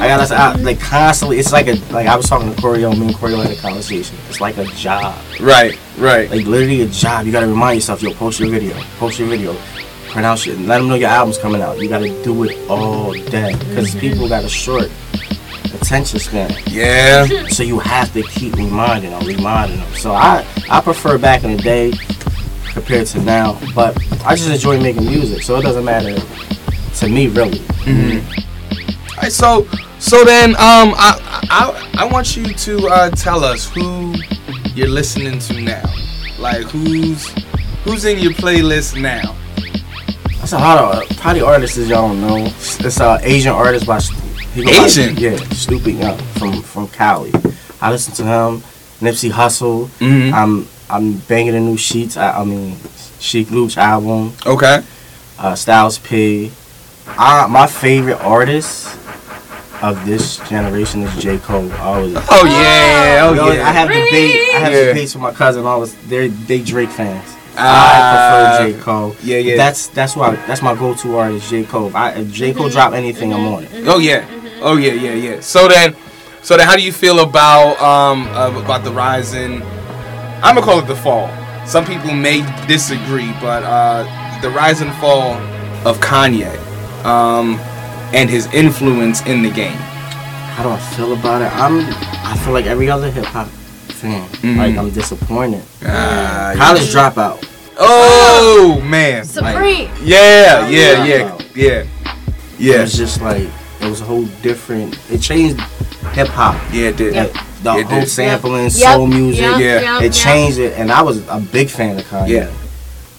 I 0.00 0.06
gotta 0.08 0.34
I, 0.34 0.54
like 0.62 0.80
constantly. 0.80 1.38
It's 1.38 1.52
like 1.52 1.66
a 1.66 1.74
like 1.92 2.06
I 2.06 2.16
was 2.16 2.26
talking 2.26 2.52
to 2.54 2.58
Corio. 2.60 2.90
Me 2.94 3.08
and 3.08 3.14
Corio 3.14 3.36
had 3.36 3.50
a 3.50 3.56
conversation. 3.56 4.16
It's 4.30 4.40
like 4.40 4.56
a 4.56 4.64
job. 4.64 5.14
Right, 5.40 5.78
right. 5.98 6.30
like 6.30 6.46
literally 6.46 6.80
a 6.82 6.86
job. 6.86 7.26
You 7.26 7.32
gotta 7.32 7.48
remind 7.48 7.76
yourself, 7.76 8.02
yo, 8.02 8.14
post 8.14 8.40
your 8.40 8.48
video, 8.48 8.74
post 8.98 9.18
your 9.18 9.28
video, 9.28 9.54
print 10.08 10.46
it, 10.46 10.58
let 10.60 10.78
them 10.78 10.88
know 10.88 10.94
your 10.94 11.10
album's 11.10 11.36
coming 11.36 11.60
out. 11.60 11.78
You 11.78 11.88
gotta 11.88 12.08
do 12.24 12.44
it 12.44 12.56
all 12.70 13.12
day 13.12 13.54
because 13.58 13.94
people 13.94 14.26
got 14.26 14.42
a 14.44 14.48
short 14.48 14.90
attention 15.80 16.18
span, 16.18 16.50
Yeah. 16.66 17.26
so 17.48 17.62
you 17.62 17.78
have 17.78 18.12
to 18.12 18.22
keep 18.22 18.54
reminding 18.56 19.10
them, 19.10 19.24
reminding 19.26 19.78
them. 19.78 19.94
So 19.94 20.12
I 20.12 20.44
I 20.70 20.80
prefer 20.80 21.18
back 21.18 21.44
in 21.44 21.56
the 21.56 21.62
day 21.62 21.92
compared 22.72 23.06
to 23.08 23.20
now, 23.20 23.58
but 23.74 23.96
I 24.24 24.34
just 24.36 24.50
enjoy 24.50 24.80
making 24.80 25.06
music, 25.06 25.42
so 25.42 25.56
it 25.56 25.62
doesn't 25.62 25.84
matter 25.84 26.14
to 26.96 27.08
me 27.08 27.28
really. 27.28 27.60
Alright, 29.16 29.32
so 29.32 29.66
so 29.98 30.24
then 30.24 30.50
um 30.50 30.94
I 30.96 31.18
I 31.50 31.90
I 31.98 32.04
want 32.06 32.36
you 32.36 32.52
to 32.54 32.86
uh, 32.88 33.10
tell 33.10 33.44
us 33.44 33.68
who 33.68 34.14
you're 34.74 34.88
listening 34.88 35.38
to 35.40 35.60
now. 35.60 35.82
Like 36.38 36.62
who's 36.70 37.28
who's 37.84 38.04
in 38.04 38.18
your 38.18 38.32
playlist 38.32 39.00
now? 39.00 39.34
That's 40.38 40.52
a 40.52 40.58
lot 40.58 40.78
of 40.78 41.16
probably 41.18 41.42
artists 41.42 41.76
y'all 41.78 42.08
don't 42.08 42.20
know. 42.20 42.46
It's 42.46 43.00
uh 43.00 43.18
Asian 43.22 43.52
artist 43.52 43.86
by 43.86 43.98
he 44.58 44.64
go 44.72 44.78
by- 44.80 44.84
Asian? 44.86 45.16
yeah, 45.16 45.36
Stupid 45.52 45.94
Young 45.94 46.18
from 46.38 46.62
from 46.62 46.88
Cali. 46.88 47.32
I 47.80 47.90
listen 47.90 48.12
to 48.14 48.24
him, 48.24 48.60
Nipsey 49.00 49.30
Hussle. 49.30 49.86
Mm-hmm. 49.98 50.34
I'm 50.34 50.66
I'm 50.90 51.18
banging 51.28 51.52
the 51.52 51.60
new 51.60 51.76
Sheets. 51.76 52.16
I, 52.16 52.40
I 52.40 52.44
mean 52.44 52.76
Chic 53.20 53.48
Luch 53.48 53.76
album, 53.76 54.32
Okay. 54.46 54.82
uh, 55.38 55.54
Styles 55.54 55.98
P. 55.98 56.50
I, 57.06 57.46
my 57.46 57.66
favorite 57.66 58.20
artist 58.20 58.94
of 59.82 60.04
this 60.04 60.38
generation 60.48 61.02
is 61.02 61.22
J 61.22 61.38
Cole. 61.38 61.70
Always, 61.74 62.16
Oh 62.16 62.44
yeah, 62.44 63.20
oh 63.22 63.34
I 63.34 63.38
always- 63.38 63.56
yeah. 63.56 63.68
I 63.68 63.72
have 63.72 63.88
debate. 63.88 64.54
I 64.54 64.58
have 64.58 64.72
Yeah. 64.72 64.84
debates 64.86 65.14
with 65.14 65.22
my 65.22 65.32
cousin. 65.32 65.64
Always, 65.64 65.94
they 66.08 66.28
they 66.28 66.60
Drake 66.62 66.90
fans. 66.90 67.24
Ah, 67.60 68.54
I 68.54 68.60
prefer 68.60 68.72
J 68.78 68.82
Cole. 68.84 69.16
yeah, 69.22 69.38
yeah. 69.38 69.56
That's 69.56 69.88
that's 69.88 70.14
why 70.16 70.36
that's 70.46 70.62
my 70.62 70.74
go-to 70.74 71.16
artist, 71.16 71.48
J 71.50 71.64
Cole. 71.64 71.90
I, 71.94 72.10
if 72.12 72.30
J 72.32 72.52
Cole 72.54 72.68
drop 72.68 72.92
anything, 72.92 73.32
I'm 73.34 73.46
on 73.46 73.64
it. 73.64 73.70
Oh 73.86 73.98
yeah, 73.98 74.24
oh 74.60 74.76
yeah, 74.76 74.92
yeah, 74.92 75.14
yeah. 75.14 75.40
So 75.40 75.68
then, 75.68 75.94
so 76.42 76.56
then, 76.56 76.66
how 76.66 76.76
do 76.76 76.82
you 76.82 76.92
feel 76.92 77.20
about 77.20 77.80
um 77.80 78.26
uh, 78.28 78.50
about 78.62 78.84
the 78.84 78.92
rise 78.92 79.34
in? 79.34 79.62
I'm 80.42 80.54
gonna 80.54 80.62
call 80.62 80.78
it 80.78 80.86
the 80.86 80.96
fall. 80.96 81.28
Some 81.66 81.84
people 81.84 82.12
may 82.14 82.40
disagree, 82.66 83.32
but 83.40 83.62
uh, 83.64 84.04
the 84.40 84.50
rise 84.50 84.80
and 84.80 84.92
fall 84.96 85.34
of 85.86 85.98
Kanye, 86.00 86.54
um, 87.04 87.58
and 88.14 88.30
his 88.30 88.46
influence 88.54 89.20
in 89.26 89.42
the 89.42 89.50
game. 89.50 89.76
How 90.56 90.62
do 90.64 90.70
I 90.70 90.78
feel 90.96 91.12
about 91.12 91.42
it? 91.42 91.52
I'm 91.54 91.80
I 92.24 92.36
feel 92.44 92.52
like 92.52 92.66
every 92.66 92.88
other 92.90 93.10
hip 93.10 93.24
hop 93.26 93.46
fan. 93.98 94.28
Mhm. 94.42 94.56
Like 94.56 94.76
I'm 94.76 94.90
disappointed. 94.90 95.62
Ah, 95.84 96.54
College 96.56 96.88
dropout. 96.92 97.44
Oh 97.78 98.80
man. 98.84 99.24
Supreme. 99.24 99.90
Yeah, 100.02 100.66
yeah, 100.68 100.98
Wow. 100.98 101.06
yeah, 101.06 101.26
yeah, 101.54 101.70
It 101.82 101.86
yeah. 102.58 102.80
was 102.82 102.96
just 102.96 103.20
like 103.22 103.46
It 103.80 103.88
was 103.88 104.00
a 104.00 104.04
whole 104.04 104.24
different. 104.42 104.98
It 105.10 105.18
changed 105.20 105.60
hip 106.12 106.28
hop. 106.28 106.54
Yeah, 106.72 106.88
it 106.88 106.96
did. 106.96 107.14
Yep. 107.14 107.32
The 107.62 107.74
It 107.78 107.86
whole 107.86 108.00
did. 108.00 108.08
sampling, 108.08 108.64
Yep, 108.64 108.72
soul 108.72 109.06
music. 109.06 109.40
yep, 109.42 109.60
Yeah. 109.60 109.80
yep, 109.94 110.02
It 110.02 110.12
changed 110.12 110.58
it, 110.58 110.74
and 110.78 110.90
I 110.92 111.02
was 111.02 111.18
a 111.28 111.38
big 111.40 111.68
fan 111.68 111.98
of 111.98 112.04
Kanye. 112.08 112.28
Yeah. 112.28 112.50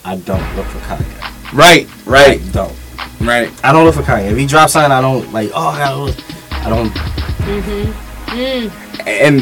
I 0.05 0.15
don't 0.17 0.55
look 0.55 0.65
for 0.67 0.79
Kanye. 0.79 1.05
Right, 1.53 1.87
right, 2.05 2.41
I 2.41 2.51
don't. 2.51 2.73
right. 3.21 3.51
I 3.63 3.71
don't 3.71 3.85
look 3.85 3.95
for 3.95 4.01
Kanye. 4.03 4.31
If 4.31 4.37
he 4.37 4.45
drops 4.45 4.73
something, 4.73 4.91
I 4.91 5.01
don't 5.01 5.31
like. 5.33 5.51
Oh, 5.53 5.67
I 5.69 5.77
gotta 5.79 5.95
look. 5.97 6.15
I 6.51 6.69
don't. 6.69 6.91
Mm-hmm. 6.93 7.91
Mm. 8.29 8.71
and 9.07 9.39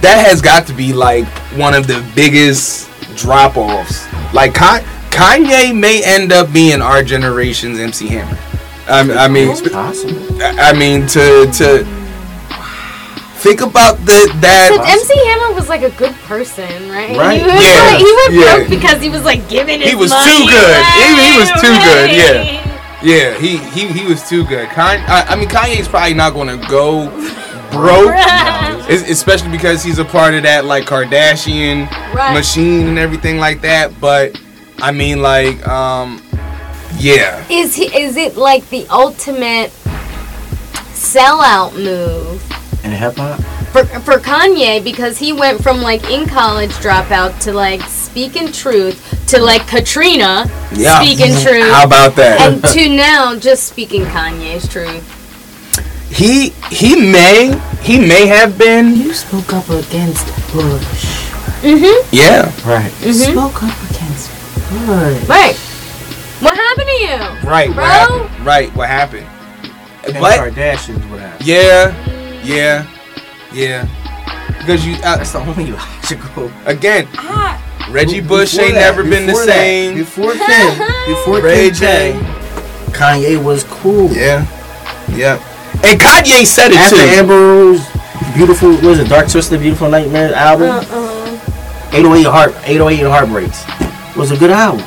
that 0.00 0.24
has 0.26 0.40
got 0.40 0.66
to 0.68 0.72
be 0.72 0.92
like 0.94 1.26
one 1.56 1.74
of 1.74 1.86
the 1.86 2.02
biggest 2.14 2.88
drop 3.16 3.56
offs. 3.58 4.06
Like 4.32 4.54
Kanye 4.54 5.76
may 5.78 6.02
end 6.02 6.32
up 6.32 6.50
being 6.52 6.80
our 6.80 7.02
generation's 7.02 7.78
MC 7.78 8.08
Hammer. 8.08 8.38
I, 8.88 9.24
I 9.24 9.28
mean, 9.28 9.48
possible. 9.70 10.18
I 10.42 10.72
mean 10.72 11.06
to 11.08 11.46
to 11.58 11.84
think 13.40 13.60
about 13.60 13.96
the 14.04 14.28
that. 14.40 14.70
But 14.76 14.88
MC 14.88 15.16
Hammer 15.26 15.54
was 15.54 15.68
like 15.68 15.82
a 15.82 15.90
good 15.96 16.14
person, 16.28 16.66
right? 16.90 17.16
Right. 17.16 17.40
He, 17.40 17.46
was 17.46 17.54
Yeah, 17.62 17.86
like, 17.88 17.98
he 17.98 18.12
went 18.12 18.32
yeah. 18.34 18.56
broke 18.56 18.68
because 18.70 19.00
he 19.02 19.08
was 19.08 19.24
like 19.24 19.48
giving 19.48 19.80
his 19.80 19.90
He 19.90 19.96
was 19.96 20.10
money 20.10 20.30
too 20.30 20.44
good. 20.52 20.84
He- 20.84 21.32
he 21.32 21.38
was 21.38 21.50
too 21.60 21.74
good, 21.86 22.10
yeah. 22.10 22.66
Yeah, 23.02 23.38
he 23.38 23.56
he 23.56 23.86
he 23.88 24.04
was 24.06 24.28
too 24.28 24.44
good. 24.44 24.68
Kanye, 24.68 25.00
I, 25.08 25.24
I 25.32 25.36
mean, 25.36 25.48
Kanye's 25.48 25.88
probably 25.88 26.12
not 26.12 26.34
going 26.34 26.48
to 26.48 26.58
go 26.68 27.08
broke, 27.72 28.12
es- 28.90 29.08
especially 29.08 29.50
because 29.50 29.82
he's 29.82 29.98
a 29.98 30.04
part 30.04 30.34
of 30.34 30.42
that 30.42 30.66
like 30.66 30.84
Kardashian 30.84 31.90
Right. 32.12 32.34
machine 32.34 32.88
and 32.88 32.98
everything 32.98 33.38
like 33.38 33.62
that. 33.62 33.98
But 34.02 34.38
I 34.82 34.92
mean, 34.92 35.22
like, 35.22 35.66
um, 35.66 36.20
yeah, 36.98 37.44
Is 37.50 37.74
he? 37.74 37.84
Is 37.86 38.16
it 38.16 38.36
like 38.36 38.68
the 38.70 38.86
ultimate 38.88 39.70
sellout 40.94 41.72
move 41.74 42.42
In 42.84 42.90
hip 42.92 43.14
hop, 43.16 43.40
for 43.72 43.84
for 44.00 44.18
Kanye 44.18 44.82
because 44.82 45.18
he 45.18 45.32
went 45.32 45.62
from 45.62 45.80
like 45.80 46.08
in 46.10 46.26
college 46.28 46.70
dropout 46.72 47.38
to 47.40 47.52
like 47.52 47.80
speaking 47.82 48.52
truth 48.52 48.98
to 49.28 49.40
like 49.40 49.66
Katrina 49.66 50.44
yeah. 50.74 51.00
speaking 51.00 51.32
truth. 51.42 51.70
How 51.70 51.84
about 51.86 52.16
that? 52.16 52.40
and 52.40 52.62
to 52.74 52.88
now 52.88 53.36
just 53.38 53.64
speaking 53.64 54.02
Kanye's 54.02 54.68
truth. 54.68 55.04
he 56.10 56.50
he 56.70 56.96
may 56.96 57.56
he 57.82 57.98
may 57.98 58.26
have 58.26 58.58
been 58.58 58.94
You 58.96 59.14
spoke 59.14 59.52
up 59.54 59.68
against 59.70 60.26
Bush. 60.52 61.30
Mhm. 61.62 61.96
Yeah 62.12 62.50
right? 62.66 62.92
You 63.04 63.12
spoke 63.14 63.62
up 63.62 63.76
against 63.90 64.30
Bush. 64.68 65.28
Right. 65.28 65.56
What 66.40 66.56
happened 66.56 66.86
to 66.88 66.94
you? 66.94 67.48
right 67.50 67.68
what 67.68 67.76
Bro? 67.76 67.84
happened? 67.84 68.46
right 68.46 68.74
what 68.74 68.88
happened 68.88 69.26
And 70.04 70.14
but 70.20 70.38
Kardashians, 70.40 71.08
what 71.10 71.20
happened? 71.20 71.46
yeah 71.46 72.42
yeah 72.42 72.86
yeah 73.52 73.86
because 74.58 74.86
you 74.86 74.94
uh, 74.96 75.16
That's 75.16 75.32
the 75.32 75.38
only 75.40 75.72
logical. 75.72 76.50
again 76.66 77.08
Ah, 77.16 77.60
Reggie 77.90 78.20
Before 78.20 78.38
Bush 78.38 78.58
ain't 78.58 78.74
that- 78.74 78.80
never 78.80 79.02
been 79.02 79.26
the 79.26 79.32
that- 79.32 79.46
same 79.46 79.94
Before 79.96 80.32
Kim, 80.46 80.78
before 81.08 81.40
Ray 81.40 81.66
Kim 81.70 81.74
J. 81.74 82.12
J, 82.12 82.20
Kanye 82.92 83.42
was 83.42 83.64
cool. 83.64 84.10
yeah 84.10 84.46
yeah 85.10 85.36
and 85.84 86.00
Kanye 86.00 86.44
said 86.46 86.70
it 86.72 86.76
After 86.78 86.96
too 86.96 87.02
Amber 87.02 87.34
Rose, 87.38 87.86
beautiful, 88.34 88.70
was 88.86 88.98
it, 88.98 89.08
Dark 89.08 89.28
Twisted 89.28 89.60
Beautiful 89.60 89.88
Nightmare 89.88 90.34
album? 90.34 90.68
Uh-uh. 90.68 91.26
808 91.92 92.22
Heart, 92.26 92.54
808 92.64 93.08
Heartbreaks 93.08 93.64
was 94.16 94.30
a 94.30 94.36
good 94.36 94.50
album. 94.50 94.84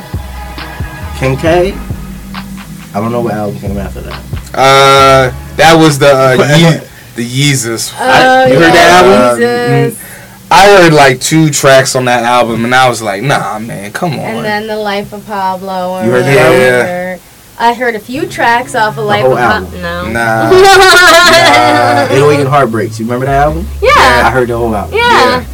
Kim 1.17 1.37
I 1.37 2.99
don't 2.99 3.11
know 3.11 3.21
what 3.21 3.33
album 3.33 3.59
came 3.59 3.77
after 3.77 4.01
that. 4.01 4.19
uh 4.53 5.55
that 5.55 5.75
was 5.75 5.97
the 5.99 6.07
uh, 6.07 6.33
Ye- 6.57 6.87
the 7.15 7.23
Yeezus 7.51 7.93
Oh, 7.99 8.45
you 8.45 8.53
heard 8.55 8.73
that 8.73 9.03
album? 9.03 9.39
Jesus. 9.39 10.03
I 10.51 10.67
heard 10.67 10.93
like 10.93 11.19
two 11.19 11.49
tracks 11.49 11.95
on 11.95 12.05
that 12.05 12.23
album 12.23 12.65
and 12.65 12.75
I 12.75 12.87
was 12.89 13.01
like 13.01 13.23
nah 13.23 13.57
man 13.59 13.91
come 13.93 14.13
on 14.13 14.19
And 14.19 14.45
then 14.45 14.67
the 14.67 14.75
Life 14.77 15.13
of 15.13 15.25
Pablo. 15.25 15.91
Or 15.99 16.03
You 16.05 16.11
heard 16.11 16.25
that 16.25 16.49
whatever. 16.49 17.21
I 17.59 17.73
heard 17.73 17.95
a 17.95 17.99
few 17.99 18.27
tracks 18.27 18.75
off 18.75 18.97
of 18.97 19.05
Life 19.05 19.21
whole 19.23 19.33
of 19.33 19.39
album? 19.39 19.65
Pablo. 19.71 19.81
No. 19.81 20.11
nah 20.11 20.49
Uh, 20.51 22.07
808 22.11 22.39
and 22.41 22.49
Heartbreaks, 22.49 22.99
you 22.99 23.05
remember 23.05 23.25
that 23.27 23.43
album? 23.47 23.65
I 23.81 23.85
yeah. 23.85 24.27
I 24.27 24.31
heard 24.31 24.49
the 24.49 24.57
whole 24.57 24.75
album. 24.75 24.95
Yeah. 24.97 25.45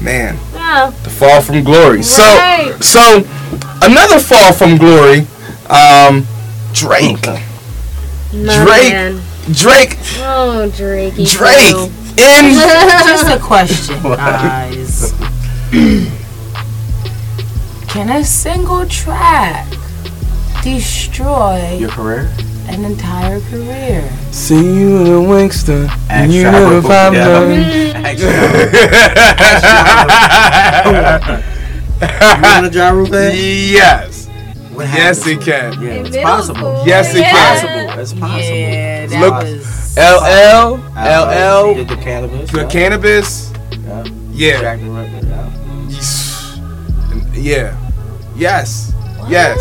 man 0.00 0.38
Yeah. 0.54 0.90
the 1.02 1.10
fall 1.10 1.40
from 1.40 1.62
glory 1.64 2.02
so 2.02 2.22
so 2.80 3.20
another 3.82 4.18
fall 4.18 4.52
from 4.52 4.76
glory 4.78 5.26
um 5.70 6.26
Drake 6.72 7.24
My 7.26 7.40
Drake. 8.64 8.92
man. 8.92 9.20
Drake 9.52 9.96
Oh, 10.20 10.68
Drake. 10.76 11.14
Drake 11.14 11.74
in 12.18 12.54
just 13.06 13.28
a 13.34 13.38
question, 13.40 14.02
guys. 14.02 15.12
Can 17.88 18.10
a 18.10 18.22
single 18.24 18.84
track 18.86 19.66
destroy 20.62 21.76
Your 21.78 21.88
career? 21.90 22.28
an 22.68 22.84
entire 22.84 23.40
career? 23.40 24.10
See 24.30 24.56
you 24.56 24.98
in 25.00 25.06
a 25.06 25.20
Winkster 25.26 25.88
Ask 26.10 26.30
you 26.32 26.42
Travis 26.42 26.60
never 26.60 26.82
found 26.82 27.16
Barker. 27.16 27.54
You 32.00 32.42
want 32.42 32.66
a 32.66 32.70
Ja 32.72 32.90
Rule? 32.90 33.08
Yes. 33.08 34.26
What 34.72 34.86
Yes, 34.86 35.18
happened 35.18 35.42
it 35.42 35.44
to 35.44 35.50
can. 35.50 35.82
Yeah, 35.82 35.88
In 35.90 36.06
it's 36.06 36.10
middle 36.16 36.22
possible. 36.30 36.82
Yes, 36.86 37.14
it 37.14 37.18
Yeah. 37.18 37.30
can. 37.30 37.38
Possible. 37.54 38.00
It's 38.00 38.12
possible. 38.12 38.56
Yeah, 38.56 39.06
that 39.06 39.20
Look, 39.20 39.34
was. 39.42 39.96
LL, 39.98 40.78
LL, 40.94 41.74
did 41.74 41.88
the 41.88 41.96
Canibus. 41.96 42.50
the 42.52 42.58
yeah. 42.60 42.68
Canibus. 42.68 43.50
Yeah. 44.32 44.60
Yeah. 44.60 44.60
Record, 44.70 45.24
yeah. 45.24 45.48
Yeah. 47.34 47.76
Yes. 48.36 48.92
Yes. 49.28 49.58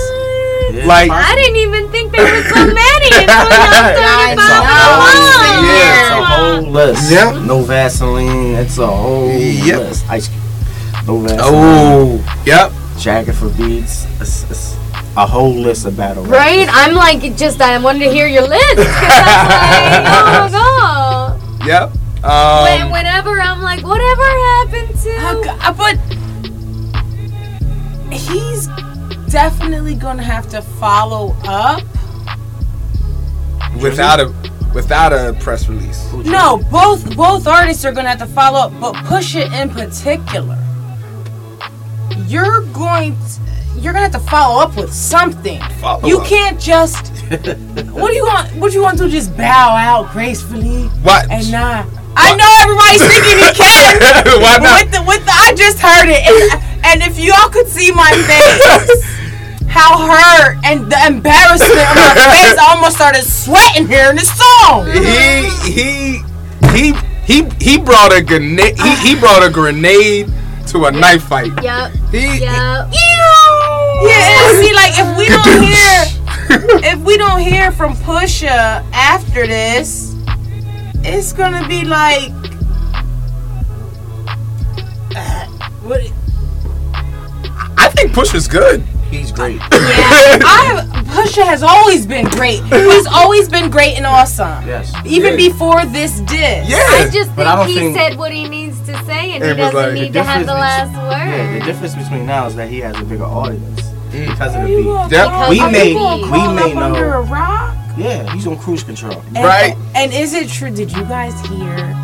Yeah, 0.72 0.86
Like- 0.86 1.10
I 1.10 1.36
didn't 1.36 1.56
even 1.58 1.90
think 1.92 2.12
there 2.12 2.22
were 2.24 2.44
so 2.50 2.56
many 2.56 3.08
until 3.16 3.26
y'all 3.26 3.48
I 3.50 4.36
started 4.38 4.68
know. 5.58 5.74
Yeah. 5.74 6.02
It's 6.02 6.12
a 6.12 6.26
whole 6.26 6.62
list. 6.72 7.12
Yeah. 7.12 7.32
No 7.46 7.62
Vaseline. 7.64 8.54
It's 8.56 8.78
a 8.78 8.86
whole 8.86 9.32
Yep. 9.32 9.80
list. 9.80 10.06
Ice 10.10 10.28
Cube. 10.28 10.42
No 11.08 11.18
Vaseline. 11.20 11.40
Oh. 11.42 12.44
Yep. 12.46 12.72
Jacket 13.00 13.34
for 13.34 13.50
beats. 13.50 14.06
It's, 14.20 14.44
it's 14.52 14.76
a 15.16 15.26
whole 15.26 15.54
list 15.54 15.86
of 15.86 15.96
battle. 15.98 16.24
Right? 16.26 16.68
I'm 16.70 16.94
like, 16.94 17.22
just, 17.38 17.62
I 17.62 17.78
wanted 17.80 18.00
to 18.06 18.12
hear 18.12 18.28
your 18.28 18.48
list. 18.48 18.76
'cause 18.76 18.86
I'm 18.88 18.92
like, 19.48 20.06
oh 20.06 20.40
my 20.42 20.50
god. 20.52 21.42
Yep. 21.68 21.92
when, 22.22 22.82
Um. 22.82 22.92
whenever 22.92 23.40
I'm 23.42 23.62
like, 23.62 23.84
whatever 23.86 24.24
happened 24.24 24.90
to. 25.00 25.44
G- 25.44 25.50
uh, 25.50 25.74
but 25.74 25.98
he's 28.14 28.68
definitely 29.30 29.96
gonna 29.96 30.24
have 30.24 30.48
to 30.50 30.62
follow 30.62 31.36
up. 31.46 31.82
Without 33.82 34.20
a 34.20 34.34
without 34.74 35.12
a 35.14 35.36
press 35.42 35.68
release. 35.68 36.12
No, 36.14 36.58
both 36.72 37.16
both 37.16 37.48
artists 37.48 37.84
are 37.86 37.92
gonna 37.92 38.10
have 38.10 38.20
to 38.20 38.26
follow 38.28 38.60
up, 38.60 38.72
but 38.80 38.96
Pusha 39.06 39.52
in 39.62 39.70
particular. 39.70 40.58
You're 42.28 42.62
going 42.74 43.16
to, 43.16 43.80
you're 43.80 43.94
gonna 43.94 44.10
have 44.10 44.12
to 44.14 44.30
follow 44.30 44.62
up 44.62 44.76
with 44.76 44.92
something. 44.94 45.62
Follow 45.80 46.08
you 46.08 46.20
up. 46.20 46.28
can't 46.28 46.60
just. 46.60 47.08
what 47.30 48.10
do 48.10 48.16
you 48.16 48.26
want? 48.26 48.50
What 48.56 48.72
do 48.72 48.78
you 48.78 48.84
want 48.84 48.98
to? 49.00 49.10
Just 49.10 49.36
bow 49.38 49.76
out 49.76 50.12
gracefully 50.12 50.86
What? 51.04 51.30
and 51.32 51.52
not. 51.52 51.86
I 52.20 52.36
know 52.36 52.50
everybody's 52.66 53.04
thinking 53.06 53.38
he 53.38 53.52
can. 53.54 54.42
Why 54.42 54.58
not? 54.58 54.82
with 54.82 54.92
the 54.92 55.04
with 55.06 55.24
the, 55.26 55.32
I 55.32 55.54
just 55.56 55.78
heard 55.80 56.10
it, 56.10 56.26
and, 56.26 56.86
and 56.86 57.12
if 57.12 57.20
y'all 57.20 57.50
could 57.50 57.68
see 57.68 57.92
my 57.92 58.10
face, 58.10 59.06
how 59.70 60.00
hurt 60.08 60.58
and 60.66 60.92
the 60.92 60.98
embarrassment 61.06 61.78
on 61.78 61.96
my 61.96 62.16
face, 62.16 62.58
I 62.58 62.74
almost 62.74 62.96
started 62.96 63.22
sweating 63.24 63.88
hearing 63.88 64.16
this 64.16 64.34
song. 64.34 64.88
he 64.90 65.46
he 65.70 66.22
he 66.74 66.94
he 67.26 67.50
he 67.62 67.78
brought 67.78 68.12
a 68.12 68.24
grenade. 68.24 68.80
He, 68.80 68.96
he 69.14 69.16
brought 69.20 69.44
a 69.46 69.50
grenade 69.52 70.28
to 70.78 70.86
a 70.86 70.92
knife 70.92 71.24
fight. 71.24 71.52
Yep. 71.64 71.92
He, 72.12 72.40
Yep. 72.40 72.90
Yeah, 74.00 74.50
and 74.50 74.64
see, 74.64 74.74
like 74.74 74.94
if 74.96 75.18
we 75.18 75.28
don't 75.28 75.64
hear, 75.64 76.92
if 76.94 77.00
we 77.00 77.18
don't 77.18 77.40
hear 77.42 77.72
from 77.72 77.94
Pusha 77.96 78.84
after 78.94 79.48
this, 79.48 80.14
it's 81.04 81.34
gonna 81.34 81.68
be 81.68 81.84
like. 81.84 82.30
uh, 85.16 85.46
what? 85.82 86.02
I 87.80 87.90
think 87.96 88.12
Pusha's 88.12 88.48
good. 88.48 88.82
He's 89.10 89.32
great. 89.32 89.56
Yeah, 89.56 89.66
I 89.72 90.97
Pusha 91.18 91.44
has 91.46 91.64
always 91.64 92.06
been 92.06 92.26
great. 92.30 92.64
He's 92.66 93.08
always 93.08 93.50
been 93.50 93.70
great 93.72 93.98
and 93.98 94.06
awesome. 94.06 94.66
yes. 94.68 94.94
Even 95.06 95.32
Yeah. 95.40 95.50
before 95.50 95.86
this 95.86 96.20
did. 96.22 96.68
Yeah. 96.68 96.78
I 96.78 97.10
just 97.12 97.36
But 97.36 97.48
I 97.48 97.56
think 97.66 97.70
he 97.70 97.76
think- 97.86 97.98
said 97.98 98.18
what 98.18 98.32
he 98.32 98.48
needs 98.48 98.80
to 98.82 98.94
say 99.06 99.34
and 99.34 99.44
he 99.44 99.50
It 99.50 99.58
was 99.58 99.72
doesn't 99.72 99.76
like- 99.76 99.94
need 99.94 100.14
to 100.14 100.24
have 100.24 100.46
the 100.46 100.54
difference 100.54 100.96
last 100.96 101.28
Yeah, 101.28 101.54
the 101.60 101.66
difference 101.66 101.96
between 101.96 102.26
now 102.28 102.46
is 102.48 102.56
that 102.56 102.70
he 102.70 102.80
has 102.82 102.96
a 103.00 103.04
bigger 103.04 103.26
audience 103.26 103.82
because 104.12 104.54
of 104.56 104.62
the 104.62 104.68
beat. 104.68 104.86
Yep. 105.12 105.30
call- 105.30 105.50
We 105.50 105.60
may- 105.60 105.96
we 105.96 106.48
may 106.54 106.72
up 106.72 106.78
under 106.78 107.10
know- 107.10 107.18
a 107.18 107.22
rock. 107.22 107.74
Yeah, 107.98 108.32
he's 108.34 108.46
on 108.46 108.58
cruise 108.58 108.84
control. 108.84 109.24
And- 109.36 109.44
Right. 109.44 109.76
And 109.96 110.14
is 110.14 110.34
it 110.36 110.50
true? 110.50 110.70
Did 110.70 110.92
you 110.92 111.04
guys 111.06 111.34
hear? 111.48 111.96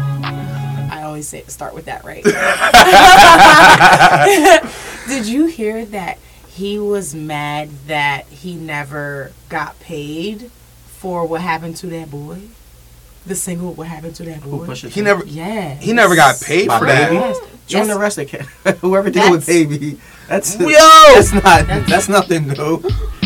I 0.92 1.04
always 1.04 1.28
say 1.28 1.44
start 1.48 1.76
with 1.76 1.86
that, 1.86 2.04
right? 2.04 2.24
did 5.08 5.28
you 5.28 5.46
hear 5.46 5.86
that 5.86 6.18
he 6.54 6.78
was 6.80 7.14
mad 7.16 7.70
that 7.88 8.26
he 8.28 8.56
never 8.56 9.32
got 9.50 9.80
paid 9.80 10.50
for 10.98 11.26
what 11.26 11.42
happened 11.42 11.76
to 11.78 11.88
that 11.88 12.10
boy? 12.12 12.40
The 13.26 13.36
single 13.36 13.74
"What 13.74 13.88
Happened 13.88 14.16
to 14.16 14.24
That 14.24 14.42
Who 14.42 14.58
Boy"? 14.58 14.66
pushes 14.66 14.94
He 14.94 15.02
never 15.02 15.24
Yeah. 15.26 15.76
he 15.76 15.94
never 15.94 16.14
got 16.16 16.42
paid 16.42 16.68
My 16.68 16.78
for 16.80 16.86
that. 16.88 17.10
baby. 17.10 17.22
Yes. 17.22 17.38
Join 17.68 17.88
the 17.88 17.98
rest 17.98 18.18
of 18.18 18.30
the 18.30 18.72
Whoever 18.82 19.10
did 19.10 19.32
with 19.32 19.46
baby. 19.48 19.98
That's 20.28 20.60
Yo, 20.60 20.68
That's 20.68 21.32
not. 21.32 21.66
That's 21.88 22.10
nothing 22.10 22.48
new. 22.50 22.82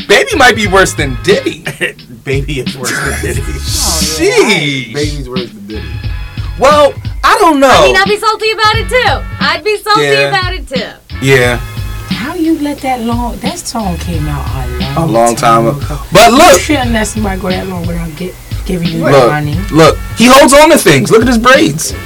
baby 0.07 0.36
might 0.36 0.55
be 0.55 0.67
worse 0.67 0.93
than 0.93 1.17
Diddy. 1.23 1.63
baby 2.23 2.59
is 2.59 2.78
worse 2.78 2.91
than 2.91 3.21
Diddy. 3.23 3.41
Sheesh. 3.41 4.93
Baby's 4.93 5.28
worse 5.30 5.49
than 5.49 5.65
Diddy. 5.67 5.91
Well, 6.59 6.93
I 7.23 7.36
don't 7.39 7.59
know. 7.59 7.67
I 7.69 7.86
mean, 7.88 7.95
I'd 7.95 8.05
be 8.07 8.17
salty 8.17 8.51
about 8.51 8.75
it 8.75 8.89
too. 8.89 9.28
I'd 9.43 9.63
be 9.63 9.78
salty 9.78 10.01
Yeah. 10.03 10.30
about 10.30 10.53
it 10.53 10.67
too. 10.67 10.91
yeah, 11.25 11.59
How 12.18 12.34
you 12.36 12.57
let 12.59 12.80
that 12.80 13.01
long? 13.01 13.38
That 13.38 13.59
song 13.59 13.97
came 13.97 14.28
out 14.28 14.43
a 14.49 14.68
long, 14.99 15.09
a 15.09 15.11
long 15.11 15.36
time 15.36 15.68
ago. 15.68 15.78
ago. 15.78 15.99
But 16.11 16.32
You 16.32 16.38
look, 16.38 16.59
shouldn't 16.61 16.91
let 16.91 17.05
somebody 17.07 17.39
go 17.39 17.49
that 17.49 17.68
long 17.68 17.86
without 17.86 18.09
get, 18.18 18.34
giving 18.65 18.88
you 18.89 19.03
look, 19.05 19.30
money. 19.30 19.55
look. 19.72 19.97
He 20.18 20.26
holds 20.26 20.53
on 20.53 20.70
to 20.72 20.78
things. 20.78 21.11
Look 21.11 21.22
at 21.22 21.28
his 21.28 21.38
braids. 21.38 21.93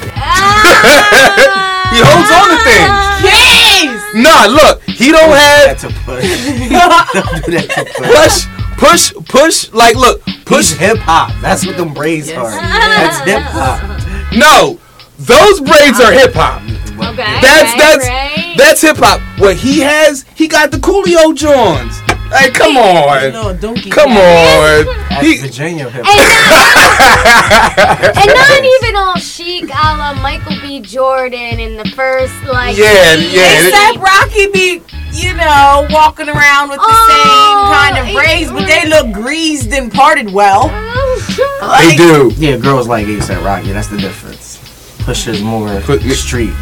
He 1.91 1.99
holds 1.99 2.31
on 2.31 2.47
to 2.47 2.55
things. 2.63 2.95
Yes. 3.19 3.99
Nah, 4.15 4.47
look. 4.47 4.79
He 4.83 5.11
don't 5.11 5.27
have 5.35 5.75
That's 5.75 5.83
a 5.83 5.91
push. 6.07 6.23
Don't 7.11 7.43
do 7.43 7.51
that 7.51 7.67
to 7.67 7.83
push. 7.99 8.47
push, 8.79 9.11
push, 9.11 9.27
push. 9.27 9.73
Like, 9.73 9.95
look, 9.97 10.21
Push 10.45 10.71
push. 10.71 10.79
hip 10.79 10.97
hop. 10.99 11.33
That's 11.41 11.65
what 11.65 11.75
them 11.75 11.93
braids 11.93 12.29
Yes, 12.29 12.37
are. 12.39 12.51
That's 12.55 13.19
hip 13.27 13.43
hop. 13.43 13.83
No, 14.31 14.79
those 15.19 15.59
braids 15.59 15.99
are 15.99 16.13
hip 16.13 16.31
hop. 16.33 16.61
Okay. 16.63 17.27
That's 17.43 17.71
right, 17.75 17.77
that's 17.77 18.07
right. 18.51 18.57
that's 18.57 18.81
hip 18.81 18.97
hop. 18.99 19.21
What 19.39 19.55
he 19.57 19.79
has, 19.79 20.25
he 20.35 20.47
got 20.47 20.71
the 20.71 20.77
Coolio 20.77 21.35
Johns. 21.35 21.99
Hey, 22.31 22.49
come 22.49 22.77
on, 22.77 23.23
Little 23.33 23.53
donkey 23.55 23.89
come 23.89 24.11
on. 24.11 24.17
That's 24.17 25.21
He, 25.21 25.37
Virginia 25.37 25.89
hip 25.89 26.05
And 26.07 26.07
hop. 26.07 27.77
not, 27.77 28.17
and 28.17 28.33
not 28.33 28.63
even 28.63 28.95
all 28.95 29.15
chic 29.17 29.63
a 29.65 29.97
la 29.97 30.13
Michael 30.21 30.55
B. 30.61 30.79
Jordan 30.79 31.59
in 31.59 31.75
the 31.75 31.83
first 31.89 32.33
like. 32.45 32.77
Yeah, 32.77 33.15
yeah. 33.15 33.67
Except 33.67 33.97
Rocky 33.99 34.47
be, 34.51 34.81
you 35.11 35.33
know, 35.35 35.87
walking 35.91 36.29
around 36.29 36.69
with 36.69 36.77
the 36.79 36.85
Oh, 36.87 37.07
same 37.11 37.73
kind 37.75 37.97
of 37.97 38.07
it- 38.07 38.15
braids, 38.15 38.49
but 38.49 38.65
they 38.65 38.87
look 38.87 39.11
greased 39.13 39.69
and 39.73 39.91
parted 39.91 40.31
well. 40.31 40.69
Oh. 40.71 41.77
they 41.89 41.95
do. 41.97 42.31
Yeah, 42.37 42.55
girls 42.57 42.87
like 42.87 43.07
ASAP 43.07 43.43
Rocky. 43.43 43.73
That's 43.73 43.87
the 43.89 43.97
difference. 43.97 44.57
Push 45.03 45.27
is 45.27 45.41
more 45.41 45.81
Put- 45.81 46.01
street. 46.13 46.53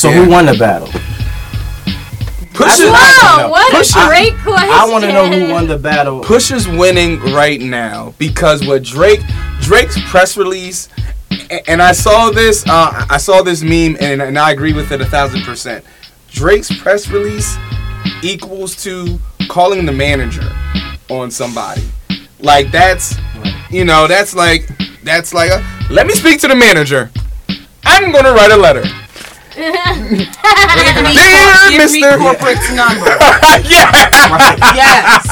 So 0.00 0.08
Yeah. 0.08 0.24
who 0.24 0.30
won 0.30 0.46
the 0.46 0.54
battle? 0.54 0.88
Push 2.54 2.80
it. 2.80 2.90
Whoa, 2.90 3.50
what 3.50 3.70
Push 3.70 3.94
a 3.94 4.06
great 4.06 4.32
question. 4.38 4.70
I 4.70 4.88
want 4.90 5.04
to 5.04 5.12
know 5.12 5.28
who 5.28 5.52
won 5.52 5.68
the 5.68 5.76
battle. 5.76 6.20
Push 6.20 6.52
is 6.52 6.66
winning 6.66 7.20
right 7.34 7.60
now 7.60 8.14
because 8.16 8.66
what 8.66 8.82
Drake 8.82 9.20
Drake's 9.60 10.00
press 10.08 10.38
release, 10.38 10.88
and 11.68 11.82
I 11.82 11.92
saw 11.92 12.30
this. 12.30 12.66
Uh, 12.66 13.04
I 13.10 13.18
saw 13.18 13.42
this 13.42 13.62
meme, 13.62 13.98
and, 14.00 14.22
and 14.22 14.38
I 14.38 14.52
agree 14.52 14.72
with 14.72 14.90
it 14.90 15.02
a 15.02 15.04
thousand 15.04 15.42
percent. 15.42 15.84
Drake's 16.30 16.74
press 16.80 17.08
release 17.08 17.58
equals 18.22 18.82
to 18.84 19.18
calling 19.50 19.84
the 19.84 19.92
manager 19.92 20.50
on 21.10 21.30
somebody. 21.30 21.82
Like 22.38 22.70
that's, 22.70 23.16
you 23.70 23.84
know, 23.84 24.06
that's 24.06 24.34
like 24.34 24.66
that's 25.04 25.34
like 25.34 25.50
a, 25.50 25.62
let 25.90 26.06
me 26.06 26.14
speak 26.14 26.40
to 26.40 26.48
the 26.48 26.56
manager. 26.56 27.10
I'm 27.84 28.12
gonna 28.12 28.32
write 28.32 28.50
a 28.50 28.56
letter. 28.56 28.84
Give 29.60 31.04
me, 31.04 31.12
Dear 31.14 31.70
give 31.70 31.92
me 31.92 32.02
Mr. 32.02 32.18
corporate's 32.18 32.68
number. 32.72 33.06
yeah. 33.68 33.92
Yes. 34.74 35.26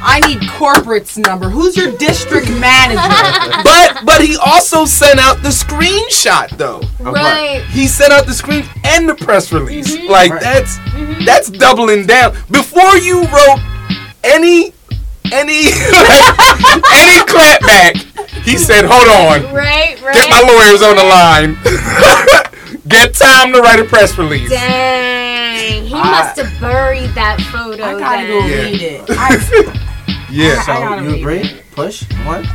I 0.00 0.20
need 0.26 0.40
corporate's 0.50 1.16
number. 1.18 1.48
Who's 1.48 1.76
your 1.76 1.92
district 1.96 2.48
manager? 2.50 3.00
But 3.64 4.04
but 4.04 4.20
he 4.22 4.36
also 4.36 4.84
sent 4.84 5.18
out 5.18 5.42
the 5.42 5.48
screenshot 5.48 6.56
though. 6.56 6.80
Right. 7.00 7.62
He 7.70 7.86
sent 7.86 8.12
out 8.12 8.26
the 8.26 8.34
screen 8.34 8.64
and 8.84 9.08
the 9.08 9.14
press 9.14 9.52
release. 9.52 9.96
Mm-hmm. 9.96 10.08
Like 10.10 10.30
Right. 10.32 10.40
that's 10.42 10.78
mm-hmm. 10.78 11.24
that's 11.24 11.50
doubling 11.50 12.06
down. 12.06 12.36
Before 12.50 12.96
you 12.96 13.24
wrote 13.24 13.60
any 14.24 14.72
any 15.32 15.68
any 16.92 17.18
clapback, 17.28 17.96
he 18.44 18.56
said, 18.56 18.84
"Hold 18.86 19.08
on, 19.08 19.54
Right, 19.54 20.00
right. 20.00 20.14
get 20.14 20.30
my 20.30 20.40
lawyers 20.40 20.82
on 20.82 20.96
the 20.96 21.04
line. 21.04 21.56
get 22.88 23.14
time 23.14 23.52
to 23.52 23.60
write 23.60 23.80
a 23.80 23.84
press 23.84 24.16
release." 24.18 24.50
Dang, 24.50 25.84
he 25.84 25.94
I- 25.94 26.10
must 26.10 26.36
have 26.40 26.60
buried 26.60 27.10
that 27.14 27.40
photo. 27.52 27.84
I 27.84 27.98
gotta 27.98 28.26
then. 28.26 28.40
go 28.40 28.46
Yeah. 28.46 28.62
read 28.62 28.82
it. 28.82 29.04
I, 29.10 29.84
Yeah. 30.30 30.62
So 30.62 30.72
I 30.72 30.80
gotta 30.80 31.02
you 31.04 31.08
read 31.10 31.20
agree? 31.46 31.60
Push 31.72 32.02
one. 32.26 32.46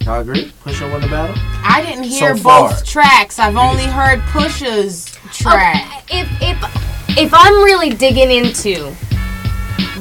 Y'all 0.00 0.20
agree? 0.20 0.50
Push 0.64 0.80
won 0.80 1.00
the 1.00 1.08
battle. 1.08 1.36
I 1.62 1.82
didn't 1.86 2.04
hear 2.04 2.36
So 2.36 2.42
far. 2.42 2.68
both 2.70 2.84
tracks. 2.86 3.38
I've 3.38 3.56
only 3.56 3.84
heard 3.84 4.18
Pusha's 4.32 5.16
track. 5.32 6.02
Okay, 6.10 6.20
if 6.20 6.28
if 6.42 7.16
if 7.18 7.34
I'm 7.34 7.62
really 7.62 7.90
digging 7.90 8.30
into 8.30 8.92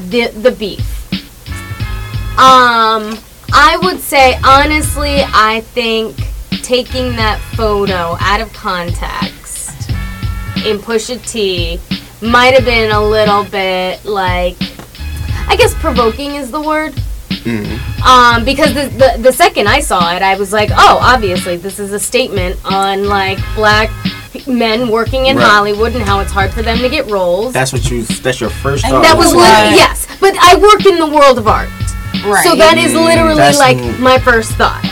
the 0.09 0.27
the 0.41 0.51
beef, 0.51 0.79
um, 2.39 3.17
I 3.51 3.77
would 3.83 3.99
say 3.99 4.39
honestly, 4.45 5.17
I 5.21 5.61
think 5.73 6.15
taking 6.63 7.15
that 7.15 7.39
photo 7.55 8.15
out 8.19 8.41
of 8.41 8.51
context 8.53 9.89
in 10.65 10.77
Pusha 10.77 11.25
T 11.29 11.79
might 12.21 12.53
have 12.53 12.65
been 12.65 12.91
a 12.91 13.01
little 13.01 13.43
bit 13.45 14.03
like, 14.05 14.57
I 15.47 15.55
guess 15.57 15.73
provoking 15.75 16.35
is 16.35 16.51
the 16.51 16.61
word. 16.61 16.93
Um, 18.05 18.43
because 18.45 18.73
the, 18.73 18.89
the 18.97 19.21
the 19.23 19.31
second 19.33 19.67
I 19.67 19.79
saw 19.79 20.13
it, 20.15 20.21
I 20.21 20.37
was 20.37 20.51
like, 20.53 20.69
oh, 20.71 20.99
obviously 21.01 21.57
this 21.57 21.79
is 21.79 21.93
a 21.93 21.99
statement 21.99 22.59
on 22.65 23.05
like 23.07 23.39
black 23.55 23.89
men 24.47 24.89
working 24.89 25.25
in 25.27 25.37
Right. 25.37 25.45
Hollywood 25.45 25.95
and 25.95 26.03
how 26.03 26.19
it's 26.19 26.31
hard 26.31 26.51
for 26.53 26.61
them 26.61 26.77
to 26.79 26.89
get 26.89 27.09
roles. 27.09 27.53
That's 27.53 27.71
what 27.73 27.89
you. 27.89 28.03
That's 28.03 28.39
your 28.41 28.49
first 28.49 28.85
thought. 28.85 29.01
that 29.03 29.17
was 29.17 29.33
Right. 29.33 29.69
lit- 29.69 29.77
yes, 29.77 30.05
but 30.19 30.35
I 30.39 30.57
work 30.57 30.85
in 30.85 30.99
the 30.99 31.07
world 31.07 31.37
of 31.39 31.47
art, 31.47 31.69
Right. 32.25 32.43
so 32.43 32.55
that 32.55 32.77
is 32.77 32.93
literally 32.93 33.35
That's 33.35 33.57
like 33.57 33.77
n- 33.77 34.01
my 34.01 34.19
first 34.19 34.51
thought. 34.51 34.83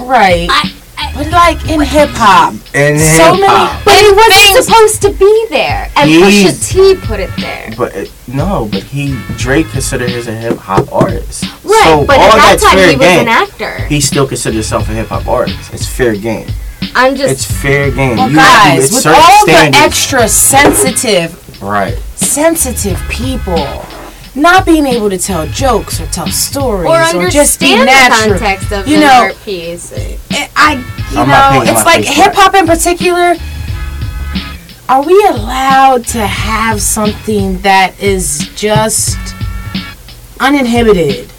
right. 0.00 0.48
I, 0.50 0.62
I, 0.64 0.72
but 1.14 1.30
like 1.30 1.68
in 1.68 1.80
hip 1.80 2.10
hop, 2.12 2.54
and 2.74 2.98
so 3.00 3.34
hip-hop. 3.34 3.84
but 3.84 3.94
it 3.96 4.14
wasn't 4.16 4.64
supposed 4.64 5.02
to 5.02 5.10
be 5.18 5.46
there, 5.50 5.90
and 5.96 6.08
He's- 6.08 6.54
Pusha 6.54 6.68
T 6.72 7.06
put 7.06 7.20
it 7.20 7.30
there. 7.38 7.72
But 7.76 7.94
it, 7.94 8.12
no, 8.28 8.68
but 8.70 8.82
he 8.82 9.18
Drake 9.36 9.68
considered 9.70 10.10
his 10.10 10.28
a 10.28 10.32
hip 10.34 10.56
hop 10.58 10.92
artist. 10.92 11.42
Right, 11.64 11.82
so 11.84 12.04
but 12.06 12.16
all 12.18 12.24
at 12.24 12.32
that 12.36 12.46
that's 12.50 12.62
time 12.64 12.76
fair 12.76 12.88
he 12.90 12.96
was 12.96 13.06
game. 13.06 13.20
an 13.20 13.28
actor. 13.28 13.84
He 13.86 14.00
still 14.00 14.26
considers 14.26 14.56
himself 14.70 14.88
a 14.88 14.92
hip 14.92 15.08
hop 15.08 15.26
artist. 15.26 15.72
It's 15.74 15.86
fair 15.86 16.14
game. 16.16 16.48
I'm 16.94 17.16
just 17.16 17.32
It's 17.32 17.44
fair 17.62 17.90
game. 17.90 18.16
well, 18.16 18.30
You 18.30 18.36
guys, 18.36 18.84
it's 18.84 18.94
with 18.94 19.02
certain 19.02 19.20
all 19.20 19.46
standards. 19.46 19.76
the 19.78 19.84
extra 19.84 20.28
sensitive, 20.28 21.62
right. 21.62 21.96
sensitive 22.14 23.00
people 23.08 23.56
not 24.34 24.66
being 24.66 24.86
able 24.86 25.08
to 25.10 25.18
tell 25.18 25.46
jokes 25.48 26.00
or 26.00 26.06
tell 26.06 26.26
stories 26.28 26.88
or 26.90 27.26
or, 27.26 27.30
just 27.30 27.60
be 27.60 27.72
understand 27.74 28.12
the 28.12 28.16
natural. 28.16 28.38
context 28.38 28.72
of 28.72 28.88
you 28.88 28.96
the 28.96 29.02
know, 29.04 29.12
art 29.12 29.36
piece. 29.44 29.92
I, 30.56 30.74
you 31.12 31.18
I'm 31.20 31.28
know, 31.28 31.62
it's 31.70 31.84
like 31.84 32.04
hip 32.04 32.32
hop 32.34 32.54
in 32.54 32.66
particular. 32.66 33.34
Are 34.88 35.02
we 35.02 35.14
allowed 35.28 36.04
to 36.08 36.26
have 36.26 36.80
something 36.82 37.58
that 37.60 37.94
is 38.02 38.50
just 38.54 39.16
uninhibited 40.40 41.30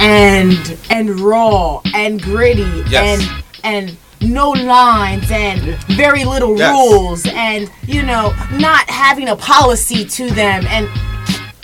and 0.00 0.76
and 0.90 1.20
raw 1.20 1.80
and 1.94 2.20
gritty 2.22 2.62
Yes. 2.88 3.20
and 3.20 3.44
and 3.62 3.96
no 4.22 4.50
lines 4.50 5.30
and 5.30 5.60
very 5.96 6.24
little 6.24 6.56
Yes. 6.58 6.72
rules 6.74 7.26
and 7.26 7.70
you 7.86 8.02
know 8.02 8.34
not 8.52 8.88
having 8.88 9.28
a 9.28 9.36
policy 9.36 10.04
to 10.04 10.30
them 10.30 10.64
and 10.68 10.88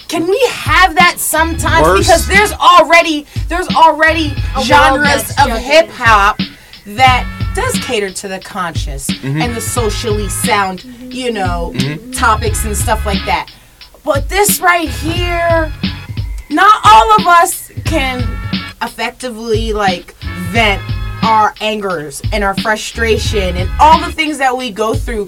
can 0.09 0.27
we 0.27 0.41
have 0.51 0.95
that 0.95 1.17
sometimes 1.19 1.83
Worse. 1.87 1.99
because 2.07 2.27
there's 2.29 2.53
already 2.53 3.27
there's 3.49 3.69
already 3.69 4.33
A 4.57 4.63
genres 4.63 5.31
of 5.39 5.51
hip 5.59 5.89
hop 5.89 6.39
that 6.87 7.25
does 7.55 7.75
cater 7.85 8.11
to 8.11 8.29
the 8.29 8.39
conscious 8.39 9.09
Mm-hmm. 9.11 9.41
and 9.41 9.57
the 9.57 9.61
socially 9.61 10.29
sound, 10.29 10.85
you 10.85 11.33
know, 11.33 11.75
topics 12.13 12.65
and 12.65 12.77
stuff 12.77 13.05
like 13.07 13.25
that. 13.25 13.51
But 14.05 14.29
this 14.29 14.61
right 14.61 14.89
here, 14.89 15.73
not 16.51 16.81
all 16.85 17.13
of 17.21 17.27
us 17.27 17.73
can 17.85 18.21
effectively 18.83 19.73
like 19.73 20.15
vent 20.53 20.81
our 21.25 21.55
angers 21.61 22.23
and 22.33 22.45
our 22.45 22.55
frustration 22.61 23.57
and 23.57 23.69
all 23.81 23.99
the 24.01 24.13
things 24.13 24.39
that 24.39 24.57
we 24.57 24.71
go 24.71 24.95
through. 24.95 25.27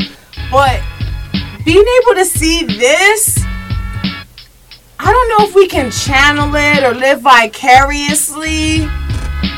But 0.53 0.81
being 1.64 1.85
able 2.03 2.14
to 2.14 2.24
see 2.24 2.64
this 2.64 3.39
I 5.01 5.12
don't 5.12 5.28
know 5.38 5.49
if 5.49 5.55
we 5.55 5.68
can 5.68 5.90
channel 5.90 6.51
it 6.55 6.82
or 6.82 6.94
live 6.94 7.20
vicariously, 7.20 8.80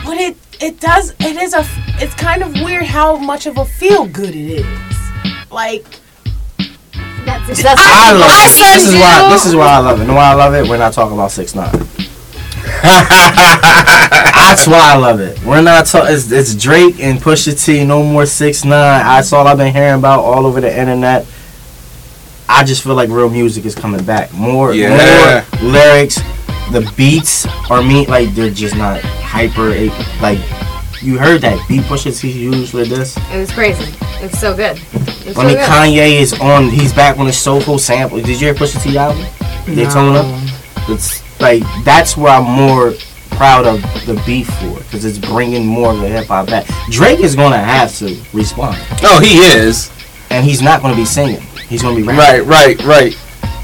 but 0.04 0.16
it 0.18 0.36
it 0.60 0.80
does 0.80 1.14
it 1.20 1.36
is 1.36 1.54
a 1.54 1.64
it's 2.02 2.14
kind 2.14 2.42
of 2.42 2.52
weird 2.62 2.84
how 2.84 3.16
much 3.16 3.46
of 3.46 3.56
a 3.56 3.64
feel 3.64 4.06
good 4.06 4.34
it 4.34 4.60
is. 4.60 4.66
Like 5.50 5.84
That's, 7.24 7.62
that's 7.62 7.80
I 7.82 8.12
love 8.12 8.30
I 8.30 8.44
it. 8.44 8.48
This 8.48 8.84
is 8.84 8.92
said 8.92 9.00
why. 9.00 9.30
This 9.30 9.46
is 9.46 9.56
why 9.56 9.68
I 9.68 9.78
love 9.78 10.00
it. 10.00 10.04
And 10.04 10.14
why 10.14 10.30
I 10.30 10.34
love 10.34 10.54
it, 10.54 10.68
we're 10.68 10.78
not 10.78 10.92
talking 10.92 11.14
about 11.14 11.30
six 11.30 11.54
nine. 11.54 11.72
That's 12.82 14.66
why 14.66 14.92
I 14.92 14.96
love 14.96 15.20
it. 15.20 15.42
We're 15.44 15.62
not 15.62 15.86
talking. 15.86 16.14
It's, 16.14 16.30
it's 16.30 16.54
Drake 16.54 17.00
and 17.00 17.18
Pusha 17.18 17.62
T. 17.64 17.84
No 17.84 18.02
more 18.02 18.26
six 18.26 18.64
nine. 18.64 19.04
That's 19.04 19.32
all 19.32 19.46
I've 19.46 19.56
been 19.58 19.72
hearing 19.72 19.98
about 19.98 20.20
all 20.20 20.46
over 20.46 20.60
the 20.60 20.70
internet. 20.70 21.26
I 22.52 22.64
just 22.64 22.82
feel 22.82 22.94
like 22.94 23.08
real 23.10 23.30
music 23.30 23.64
is 23.64 23.74
coming 23.74 24.02
back. 24.04 24.32
More, 24.34 24.74
Yeah. 24.74 25.44
more 25.60 25.70
lyrics. 25.70 26.20
The 26.72 26.92
beats 26.96 27.46
are 27.70 27.82
me 27.82 28.06
like 28.06 28.34
they're 28.34 28.50
just 28.50 28.76
not 28.76 29.00
hyper. 29.00 29.70
Like 30.20 30.38
you 31.02 31.18
heard 31.18 31.40
that 31.42 31.58
beat 31.68 31.82
Pusha 31.82 32.18
T 32.18 32.30
used 32.30 32.74
with 32.74 32.88
this. 32.88 33.16
It 33.32 33.38
was 33.38 33.50
crazy. 33.52 33.92
It's 34.20 34.38
so 34.38 34.54
good. 34.54 34.76
It 34.92 35.26
was 35.28 35.38
I 35.38 35.44
mean, 35.44 35.50
so 35.52 35.56
good. 35.56 35.68
Kanye 35.68 36.20
is 36.20 36.32
on. 36.40 36.68
He's 36.68 36.92
back 36.92 37.18
on 37.18 37.26
his 37.26 37.38
soulful 37.38 37.78
sample. 37.78 38.18
Did 38.18 38.28
you 38.28 38.36
hear 38.36 38.54
Pusha 38.54 38.82
T 38.82 38.96
album? 38.98 39.24
Daytona. 39.66 40.22
It's 40.88 41.22
like 41.40 41.62
that's 41.84 42.16
where 42.16 42.32
I'm 42.32 42.44
more 42.44 42.92
proud 43.30 43.64
of 43.66 43.80
the 44.06 44.20
beef 44.26 44.48
for 44.58 44.74
because 44.80 45.04
it's 45.04 45.18
bringing 45.18 45.64
more 45.66 45.92
of 45.92 46.00
the 46.00 46.08
hip 46.08 46.26
hop 46.26 46.46
back. 46.48 46.66
Drake 46.90 47.20
is 47.20 47.34
gonna 47.34 47.58
have 47.58 47.96
to 47.98 48.16
respond, 48.32 48.76
Oh, 49.02 49.18
he 49.20 49.38
is. 49.38 49.90
and 50.30 50.44
he's 50.44 50.60
not 50.60 50.82
gonna 50.82 50.96
be 50.96 51.04
singing. 51.06 51.40
He's 51.70 51.82
gonna 51.82 51.94
be 51.94 52.02
rapping. 52.02 52.48
Right, 52.48 52.76
right, 52.76 52.84
right. 52.84 53.12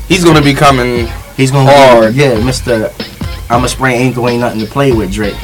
He's 0.06 0.24
gonna 0.24 0.40
be 0.40 0.54
coming. 0.54 1.08
He's 1.36 1.50
gonna 1.50 1.68
Hard. 1.70 2.14
Be, 2.14 2.20
yeah, 2.20 2.42
Mister. 2.42 2.92
I'm 3.50 3.64
a 3.64 3.68
sprain 3.68 4.00
ankle 4.00 4.28
ain't 4.28 4.40
nothing 4.40 4.60
to 4.60 4.66
play 4.66 4.92
with 4.92 5.12
Drake. 5.12 5.34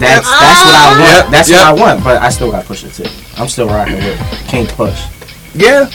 That's 0.00 0.26
that's 0.26 0.64
what 0.64 0.74
I 0.74 0.96
want. 0.98 1.00
Yep, 1.00 1.30
that's 1.30 1.50
yep. 1.50 1.58
what 1.58 1.66
I 1.66 1.72
want. 1.92 2.04
But 2.04 2.22
I 2.22 2.30
still 2.30 2.50
got 2.50 2.64
push 2.64 2.82
it 2.82 2.94
too. 2.94 3.04
I'm 3.36 3.46
still 3.48 3.66
rocking 3.68 3.96
with 3.96 4.18
King 4.48 4.66
Push. 4.66 5.04
Yeah, 5.54 5.90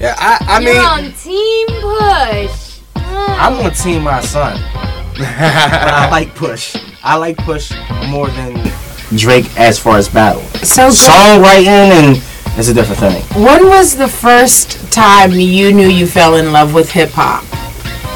yeah. 0.00 0.16
I, 0.18 0.44
I 0.48 0.60
You're 0.60 0.74
mean, 0.74 0.84
on 0.84 1.12
Team 1.12 1.66
Push. 1.80 2.80
Mm. 2.96 3.38
I'm 3.38 3.56
gonna 3.56 3.70
team 3.72 4.02
my 4.02 4.20
son. 4.22 4.60
but 5.16 5.28
I 5.28 6.08
like 6.10 6.34
Push. 6.34 6.76
I 7.04 7.14
like 7.14 7.36
Push 7.38 7.72
more 8.08 8.28
than 8.30 8.68
Drake 9.16 9.46
as 9.56 9.78
far 9.78 9.96
as 9.96 10.08
battle. 10.08 10.42
so 10.64 10.88
go- 10.88 10.90
Songwriting 10.90 11.66
and 11.66 12.16
it's 12.60 12.68
a 12.68 12.74
different 12.74 13.00
thing. 13.00 13.42
when 13.42 13.66
was 13.66 13.96
the 13.96 14.06
first 14.08 14.92
time 14.92 15.32
you 15.32 15.72
knew 15.72 15.88
you 15.88 16.06
fell 16.06 16.36
in 16.36 16.52
love 16.52 16.74
with 16.74 16.92
hip 16.92 17.10
hop? 17.14 17.42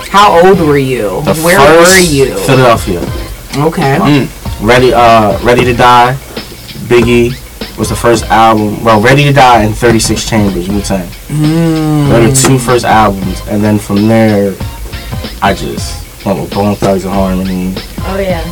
How 0.09 0.47
old 0.47 0.61
were 0.61 0.79
you? 0.79 1.23
The 1.23 1.35
Where 1.43 1.59
first 1.59 2.11
were 2.11 2.15
you? 2.15 2.37
Philadelphia. 2.47 3.01
Okay. 3.57 4.29
Ready 4.61 4.93
uh 4.93 5.43
Ready 5.43 5.65
to 5.65 5.75
Die, 5.75 6.15
Biggie 6.89 7.33
was 7.79 7.89
the 7.89 7.97
first 7.97 8.25
album. 8.27 8.85
Well, 8.85 9.01
Ready 9.01 9.25
to 9.25 9.33
Die 9.33 9.63
and 9.63 9.75
36 9.75 10.29
Chambers, 10.29 10.69
Wu 10.69 10.81
Tang. 10.83 11.09
Mm. 11.29 12.09
Those 12.09 12.25
are 12.25 12.31
the 12.31 12.49
two 12.49 12.59
first 12.59 12.85
albums, 12.85 13.41
and 13.49 13.65
then 13.65 13.79
from 13.79 14.07
there, 14.07 14.55
I 15.43 15.55
just 15.55 16.25
went 16.25 16.39
with 16.41 16.53
Bone 16.55 16.77
Thugs 16.77 17.05
and 17.05 17.13
Harmony. 17.15 17.75
Oh 18.07 18.19
yeah. 18.21 18.45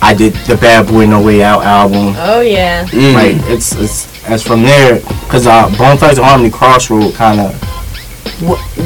I 0.00 0.14
did 0.14 0.32
the 0.46 0.56
Bad 0.56 0.86
Boy 0.86 1.04
No 1.06 1.20
Way 1.20 1.42
Out 1.42 1.64
album. 1.64 2.14
Oh 2.16 2.40
yeah. 2.40 2.86
mm, 2.86 3.12
Like 3.14 3.36
it's 3.50 3.74
it's 3.74 4.06
as 4.28 4.42
from 4.42 4.62
there, 4.62 5.00
cause 5.28 5.46
uh, 5.46 5.68
Bone 5.76 5.96
Thugs 5.96 6.18
and 6.18 6.26
Harmony 6.26 6.50
Crossroad 6.50 7.14
kind 7.14 7.40
of 7.40 7.54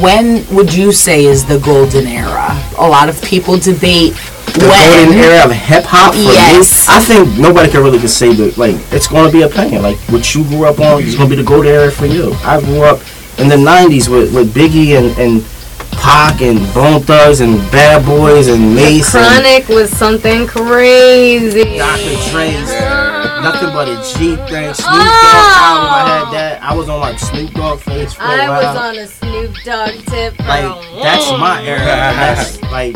When 0.00 0.44
would 0.54 0.72
you 0.72 0.92
say 0.92 1.24
is 1.24 1.44
the 1.44 1.58
golden 1.58 2.06
era? 2.06 2.48
A 2.78 2.88
lot 2.88 3.08
of 3.08 3.20
people 3.22 3.58
debate 3.58 4.14
the 4.54 4.68
when. 4.68 5.06
golden 5.08 5.18
era 5.18 5.44
of 5.44 5.52
hip 5.52 5.84
hop. 5.84 6.12
for 6.14 6.18
me, 6.18 6.24
Yes. 6.24 6.88
I 6.88 7.00
think 7.00 7.38
nobody 7.38 7.70
can 7.70 7.82
really 7.82 7.98
just 7.98 8.18
say 8.18 8.32
that. 8.34 8.56
Like 8.58 8.76
it's 8.92 9.06
gonna 9.08 9.30
be 9.32 9.42
a 9.42 9.46
opinion. 9.46 9.82
Like 9.82 9.98
what 10.10 10.34
you 10.34 10.44
grew 10.44 10.64
up 10.66 10.78
on 10.80 11.02
is 11.02 11.14
gonna 11.16 11.30
be 11.30 11.36
the 11.36 11.42
golden 11.44 11.70
era 11.72 11.90
for 11.90 12.06
you. 12.06 12.32
I 12.44 12.60
grew 12.60 12.82
up 12.82 13.00
in 13.38 13.48
the 13.48 13.56
'90s 13.56 14.08
with, 14.08 14.34
with 14.34 14.52
Biggie 14.54 14.96
and 14.98 15.16
and 15.18 15.44
Pac 15.92 16.40
and 16.42 16.58
Bone 16.74 17.00
Thugs 17.02 17.40
and 17.40 17.58
Bad 17.70 18.04
Boys 18.04 18.48
and 18.48 18.74
Mase 18.74 19.14
and 19.14 19.24
Chronic 19.24 19.68
was 19.68 19.90
something 19.90 20.46
crazy. 20.46 21.76
Dr. 21.78 22.30
Dre's. 22.30 23.01
Nothing 23.42 23.70
but 23.72 23.88
a 23.88 23.96
G 23.96 24.36
thing. 24.36 24.72
Snoop 24.74 24.86
Dogg 24.86 25.04
Oh. 25.04 25.58
album. 25.62 25.94
I 25.94 26.02
had 26.06 26.32
that. 26.32 26.62
I 26.62 26.74
was 26.74 26.88
on 26.88 27.00
like 27.00 27.18
Snoop 27.18 27.50
Dogg 27.52 27.80
face 27.80 28.12
for 28.14 28.22
a 28.22 28.26
I 28.26 28.48
while. 28.48 28.52
I 28.52 28.72
was 28.72 28.76
on 28.76 28.96
a 28.98 29.06
Snoop 29.08 29.56
Dogg 29.64 29.90
tip. 30.06 30.36
For 30.36 30.42
like 30.44 30.64
a 30.64 31.00
that's 31.02 31.30
my 31.40 31.62
era. 31.64 31.78
That's 31.84 32.62
like 32.70 32.94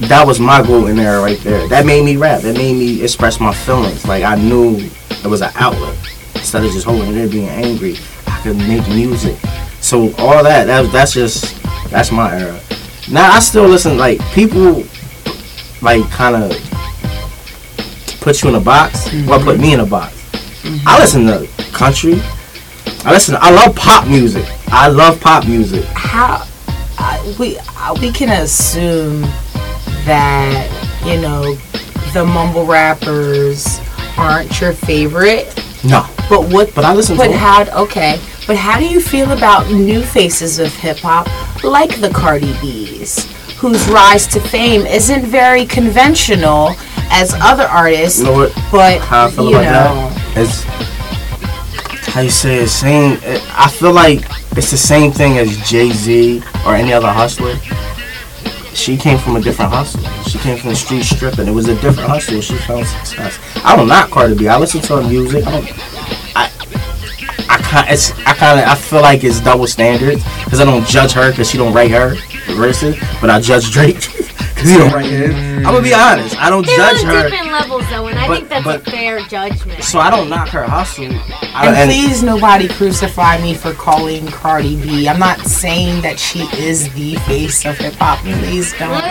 that 0.00 0.26
was 0.26 0.40
my 0.40 0.62
golden 0.66 0.98
era 0.98 1.20
right 1.20 1.38
there. 1.40 1.68
That 1.68 1.84
made 1.86 2.04
me 2.04 2.16
rap. 2.16 2.42
That 2.42 2.54
made 2.56 2.74
me 2.74 3.02
express 3.02 3.38
my 3.40 3.52
feelings. 3.52 4.06
Like 4.06 4.24
I 4.24 4.36
knew 4.36 4.78
it 5.22 5.26
was 5.26 5.42
an 5.42 5.50
outlet 5.56 5.96
instead 6.34 6.64
of 6.64 6.72
just 6.72 6.86
holding 6.86 7.10
it 7.14 7.16
and 7.22 7.30
being 7.30 7.48
angry. 7.48 7.96
I 8.26 8.40
could 8.42 8.56
make 8.56 8.86
music. 8.88 9.36
So 9.80 10.14
all 10.18 10.42
that 10.42 10.64
that 10.66 10.90
that's 10.92 11.12
just 11.12 11.62
that's 11.90 12.10
my 12.10 12.34
era. 12.38 12.58
Now 13.10 13.30
I 13.32 13.40
still 13.40 13.66
listen. 13.68 13.98
Like 13.98 14.20
people 14.32 14.84
like 15.82 16.08
kind 16.10 16.34
of 16.36 16.65
put 18.26 18.42
you 18.42 18.48
in 18.48 18.56
a 18.56 18.60
box. 18.60 19.08
Well, 19.24 19.38
put 19.40 19.60
me 19.60 19.72
in 19.72 19.78
a 19.78 19.86
box. 19.86 20.12
I 20.84 20.98
listen 20.98 21.26
to 21.26 21.46
country. 21.72 22.14
I 23.04 23.12
listen. 23.12 23.36
I 23.38 23.50
love 23.52 23.76
pop 23.76 24.08
music. 24.08 24.44
I 24.66 24.88
love 24.88 25.20
pop 25.20 25.46
music. 25.46 25.84
how 25.94 26.44
I, 26.98 27.36
we 27.38 27.56
uh, 27.78 27.94
we 28.00 28.10
can 28.10 28.30
assume 28.42 29.20
that 30.10 30.66
you 31.04 31.20
know 31.20 31.54
the 32.12 32.24
mumble 32.24 32.66
rappers 32.66 33.78
aren't 34.18 34.60
your 34.60 34.72
favorite, 34.72 35.46
No, 35.84 36.04
but 36.28 36.50
what? 36.52 36.74
but 36.74 36.84
I 36.84 36.94
listen 36.94 37.16
But 37.16 37.28
them. 37.28 37.38
how? 37.38 37.82
Okay, 37.84 38.18
but 38.48 38.56
how 38.56 38.76
do 38.80 38.88
you 38.88 39.00
feel 39.00 39.30
about 39.30 39.70
new 39.70 40.02
faces 40.02 40.58
of 40.58 40.74
hip 40.74 40.98
hop 40.98 41.28
like 41.62 42.00
the 42.00 42.10
Cardi 42.10 42.54
B's, 42.60 43.30
whose 43.60 43.86
rise 43.88 44.26
to 44.28 44.40
fame 44.40 44.84
isn't 44.84 45.24
very 45.26 45.64
conventional 45.64 46.74
as 47.10 47.34
other 47.40 47.64
artists, 47.64 48.18
You 48.20 48.26
know 48.26 48.32
what? 48.34 48.54
but 48.72 49.00
How 49.00 49.26
I 49.26 49.30
feel 49.30 49.50
you 49.50 49.56
about 49.56 49.94
know. 49.94 50.10
that 50.34 50.36
is 50.38 50.62
how 52.12 52.20
you 52.22 52.30
say 52.30 52.62
it. 52.62 52.68
Same. 52.68 53.18
I 53.52 53.68
feel 53.70 53.92
like 53.92 54.20
it's 54.56 54.70
the 54.70 54.76
same 54.76 55.12
thing 55.12 55.36
as 55.38 55.56
Jay 55.68 55.90
Z 55.90 56.42
or 56.66 56.74
any 56.74 56.92
other 56.92 57.10
hustler. 57.12 57.56
She 58.74 58.96
came 58.96 59.18
from 59.18 59.36
a 59.36 59.40
different 59.40 59.72
hustle. 59.72 60.00
She 60.24 60.38
came 60.38 60.56
from 60.58 60.70
the 60.70 60.76
street 60.76 61.02
stripping. 61.04 61.46
It 61.48 61.52
was 61.52 61.68
a 61.68 61.74
different 61.80 62.08
hustle. 62.08 62.40
She 62.40 62.54
found 62.56 62.86
success. 62.86 63.38
I 63.64 63.74
don't 63.76 63.88
knock 63.88 64.10
Cardi 64.10 64.34
B. 64.34 64.48
I 64.48 64.58
listen 64.58 64.80
to 64.82 64.96
her 64.96 65.08
music. 65.08 65.46
I 65.46 65.50
don't. 65.50 66.36
I. 66.36 66.50
I 67.48 67.58
kind. 67.58 67.90
It's. 67.90 68.12
I 68.20 68.32
kind 68.34 68.60
of. 68.60 68.66
I 68.66 68.74
feel 68.74 69.00
like 69.02 69.24
it's 69.24 69.40
double 69.40 69.66
standards 69.66 70.22
because 70.44 70.60
I 70.60 70.64
don't 70.64 70.86
judge 70.86 71.12
her 71.12 71.30
because 71.30 71.50
she 71.50 71.56
don't 71.58 71.72
write 71.74 71.90
her 71.90 72.16
verses, 72.54 72.96
but 73.20 73.28
I 73.30 73.40
judge 73.40 73.70
Drake 73.70 73.96
because 74.56 74.70
he 74.70 74.78
don't 74.78 74.92
write 74.92 75.04
his. 75.06 75.34
I'm 75.34 75.62
gonna 75.64 75.82
be 75.82 75.92
honest. 75.94 76.36
I 76.40 76.48
don't 76.50 76.64
They're 76.66 76.76
judge 76.76 77.04
on 77.04 77.06
her. 77.14 77.22
different 77.28 77.52
levels 77.52 77.84
though, 77.90 78.06
and 78.06 78.18
I 78.18 78.26
But- 78.26 78.36
think 78.36 78.48
that's 78.48 78.64
but- 78.64 78.86
a 78.86 78.90
fair 78.90 79.20
judgment. 79.20 79.84
So 79.84 79.98
I 80.00 80.10
don't 80.10 80.28
knock 80.28 80.48
her 80.48 80.64
hustle. 80.64 81.06
I, 81.54 81.66
And 81.68 81.90
please, 81.90 82.22
nobody 82.22 82.66
crucify 82.68 83.38
me 83.42 83.54
for 83.54 83.72
calling 83.74 84.26
Cardi 84.28 84.76
B. 84.76 85.08
I'm 85.08 85.18
not 85.18 85.40
saying 85.40 86.00
that 86.02 86.18
she 86.18 86.40
is 86.58 86.88
the 86.94 87.14
face 87.26 87.64
of 87.64 87.76
hip 87.78 87.94
hop. 87.94 88.18
Please 88.20 88.72
don't. 88.78 89.02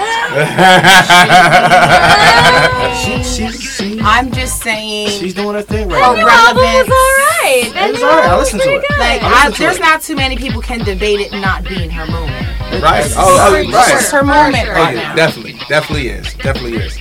she, 3.04 3.24
she, 3.24 3.52
she, 3.58 4.00
I'm 4.02 4.32
just 4.32 4.62
saying. 4.62 5.10
she's 5.10 5.34
doing 5.34 5.56
her 5.56 5.62
thing 5.62 5.90
right 5.90 6.04
Oh, 6.04 6.14
now. 6.14 6.20
Your 6.22 6.30
album 6.30 6.64
was 6.64 6.74
relevance. 6.74 6.90
alright. 6.90 7.74
That 7.74 7.86
It 7.88 7.92
was 7.92 8.02
new 8.02 8.08
alright. 8.08 8.26
I 8.26 8.28
album 8.28 8.40
was 8.40 8.54
listened 8.54 8.62
to 8.62 8.68
pretty 8.68 8.86
it. 8.86 8.90
good. 8.90 9.00
like, 9.00 9.24
I 9.24 9.48
I, 9.48 9.52
to 9.52 9.58
there's 9.60 9.78
it. 9.78 9.82
not 9.82 10.02
too 10.02 10.16
many 10.16 10.38
people 10.38 10.62
can 10.62 10.80
debate 10.84 11.20
it 11.20 11.32
not 11.32 11.64
being 11.64 11.90
her 11.90 12.06
moment. 12.08 12.48
right. 12.82 13.06
Oh, 13.16 13.52
oh, 13.52 13.56
It's 13.56 13.72
right. 13.72 14.06
her 14.12 14.24
moment 14.24 14.68
oh, 14.70 14.74
right 14.74 14.96
now. 14.96 15.16
definitely, 15.16 15.35
definitely 15.36 15.60
definitely 15.68 16.08
is, 16.08 16.34
definitely 16.36 16.78
is. 16.78 17.00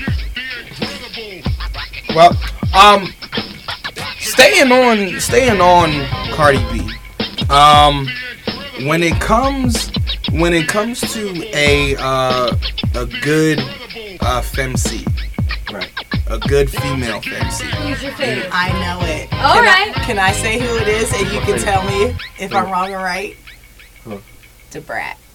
Well, 2.14 2.37
um, 2.74 3.12
staying 4.18 4.72
on, 4.72 5.20
staying 5.20 5.61
on 5.61 6.07
Cardi 6.32 6.59
B. 6.72 6.91
Um, 7.51 8.09
when 8.87 9.03
it 9.03 9.20
comes, 9.20 9.91
when 10.32 10.53
it 10.53 10.68
comes 10.68 11.01
to 11.12 11.57
a 11.57 11.97
uh, 11.99 12.57
a 12.95 13.07
good 13.22 13.61
uh, 14.20 14.43
femc, 14.43 15.07
right? 15.72 15.93
A 16.28 16.39
good 16.39 16.70
female 16.70 17.20
femc. 17.20 17.62
Who's 17.62 18.03
your 18.03 18.12
favorite? 18.12 18.49
I 18.51 18.72
know 18.72 19.05
it. 19.07 19.32
All 19.32 19.55
can 19.55 19.64
right. 19.64 19.97
I, 19.97 20.05
can 20.05 20.18
I 20.18 20.32
say 20.32 20.59
who 20.59 20.76
it 20.78 20.89
is 20.89 21.12
and 21.12 21.30
you 21.30 21.41
can 21.41 21.59
tell 21.61 21.85
me 21.85 22.16
if 22.39 22.55
I'm 22.55 22.70
wrong 22.70 22.93
or 22.93 22.99
right? 22.99 23.37
Who? 24.05 24.20
Da 24.70 24.80
Brat. 24.80 25.18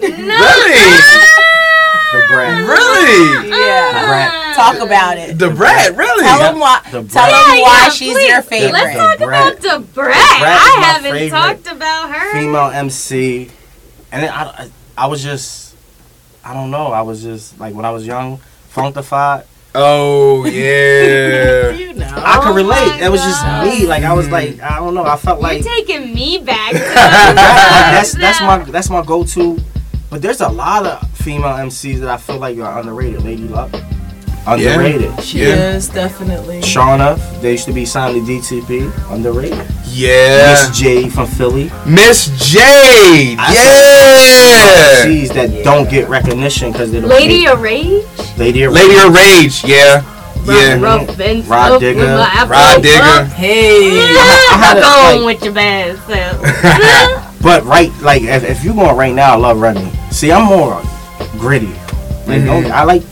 Really, 0.00 0.14
The 2.12 2.24
brand. 2.32 2.66
really, 2.68 3.48
Yeah. 3.50 4.06
Brat. 4.08 4.30
Ah. 4.32 4.52
Talk 4.56 4.84
about 4.86 5.18
it. 5.18 5.38
the 5.38 5.50
Brat, 5.50 5.94
really. 5.96 6.24
Tell 6.24 6.38
them 6.38 6.58
why. 6.58 6.80
The 6.84 6.90
Tell 6.90 7.02
Brat. 7.02 7.30
them 7.46 7.56
Yeah, 7.56 7.62
why 7.62 7.82
yeah, 7.84 7.88
she's 7.90 8.12
please. 8.14 8.28
your 8.28 8.42
favorite. 8.42 8.72
Let's 8.72 8.96
talk 8.96 9.18
Brat. 9.18 9.52
about 9.58 9.62
the 9.62 9.86
Brat. 9.92 10.16
is 10.16 10.42
I 10.42 11.00
haven't 11.02 11.28
talked 11.30 11.66
about 11.76 12.10
her. 12.14 12.32
Female 12.32 12.70
MC, 12.70 13.50
and 14.10 14.22
then 14.22 14.30
I, 14.32 14.42
I, 14.42 14.70
I 14.96 15.06
was 15.06 15.22
just 15.22 15.76
I 16.44 16.54
don't 16.54 16.70
know. 16.70 16.86
I 16.92 17.02
was 17.02 17.22
just 17.22 17.58
like 17.60 17.74
when 17.74 17.84
I 17.84 17.90
was 17.90 18.06
young, 18.06 18.40
Funkdafied. 18.74 19.44
Oh 19.74 20.44
yeah. 20.46 21.70
You 21.70 21.92
know. 21.92 22.06
I 22.16 22.38
could 22.42 22.52
Oh 22.52 22.54
relate. 22.54 22.88
my 23.00 23.04
It 23.06 23.10
was 23.10 23.20
just 23.20 23.44
me. 23.62 23.86
Like 23.86 24.02
I 24.02 24.14
was 24.14 24.28
like 24.30 24.60
I 24.62 24.76
don't 24.76 24.94
know. 24.94 25.04
I 25.04 25.16
felt 25.16 25.40
like 25.42 25.62
You're 25.62 25.74
taking 25.74 26.14
me 26.14 26.38
back. 26.38 26.72
To 26.72 26.78
that's 26.78 28.12
that's 28.14 28.40
my 28.40 28.58
that's 28.64 28.88
my 28.90 29.04
go-to. 29.04 29.58
But 30.10 30.22
there's 30.22 30.40
a 30.40 30.48
lot 30.48 30.86
of 30.86 31.06
female 31.10 31.50
MCs 31.50 32.00
that 32.00 32.08
I 32.08 32.16
feel 32.16 32.38
like 32.38 32.56
are 32.58 32.78
underrated. 32.78 33.22
Lady 33.24 33.46
Luck, 33.46 33.70
underrated. 34.46 35.22
She 35.22 35.40
Yeah. 35.40 35.72
is 35.76 35.88
definitely. 35.88 36.60
Shawnna, 36.62 37.18
they 37.42 37.52
used 37.52 37.66
to 37.66 37.72
be 37.72 37.84
signed 37.84 38.14
to 38.14 38.24
DTP, 38.32 38.90
underrated. 39.10 39.66
Yeah. 39.90 40.52
Miss 40.68 40.78
J 40.78 41.08
from 41.10 41.26
Philly. 41.26 41.70
Miss 41.84 42.28
Jade. 42.38 43.36
I 43.38 43.52
Yeah. 43.52 45.04
MCs 45.04 45.30
that 45.34 45.62
don't 45.64 45.90
get 45.90 46.08
recognition 46.08 46.72
because 46.72 46.90
they're 46.90 47.02
the 47.02 47.06
Lady 47.06 47.46
of 47.46 47.60
Rage. 47.60 48.04
Lady 48.38 48.62
of 48.62 48.72
Lady 48.72 48.96
of 48.96 49.14
Rage. 49.14 49.62
Yeah. 49.64 50.02
Yeah. 50.46 50.78
Rough 50.80 51.20
and 51.20 51.46
Rod 51.46 51.66
stuff 51.66 51.80
Digger. 51.80 52.00
with 52.00 52.08
Rah 52.48 52.74
Digga. 52.78 53.28
Hey. 53.32 53.90
had 54.50 54.78
a- 54.78 54.80
Go 54.80 54.86
on 54.88 55.16
like- 55.16 55.34
with 55.36 55.44
your 55.44 55.52
bad 55.52 55.98
self. 56.08 57.24
But 57.42 57.64
right, 57.64 57.92
like 58.00 58.22
if, 58.22 58.42
if 58.44 58.64
you 58.64 58.74
going 58.74 58.96
right 58.96 59.14
now, 59.14 59.32
I 59.32 59.36
love 59.36 59.60
Remy. 59.60 59.90
See, 60.10 60.32
I'm 60.32 60.44
more 60.46 60.82
gritty. 61.38 61.66
Like, 62.26 62.42
Mhm. 62.42 62.46
don't, 62.46 62.70
I 62.72 62.82
like 62.84 63.02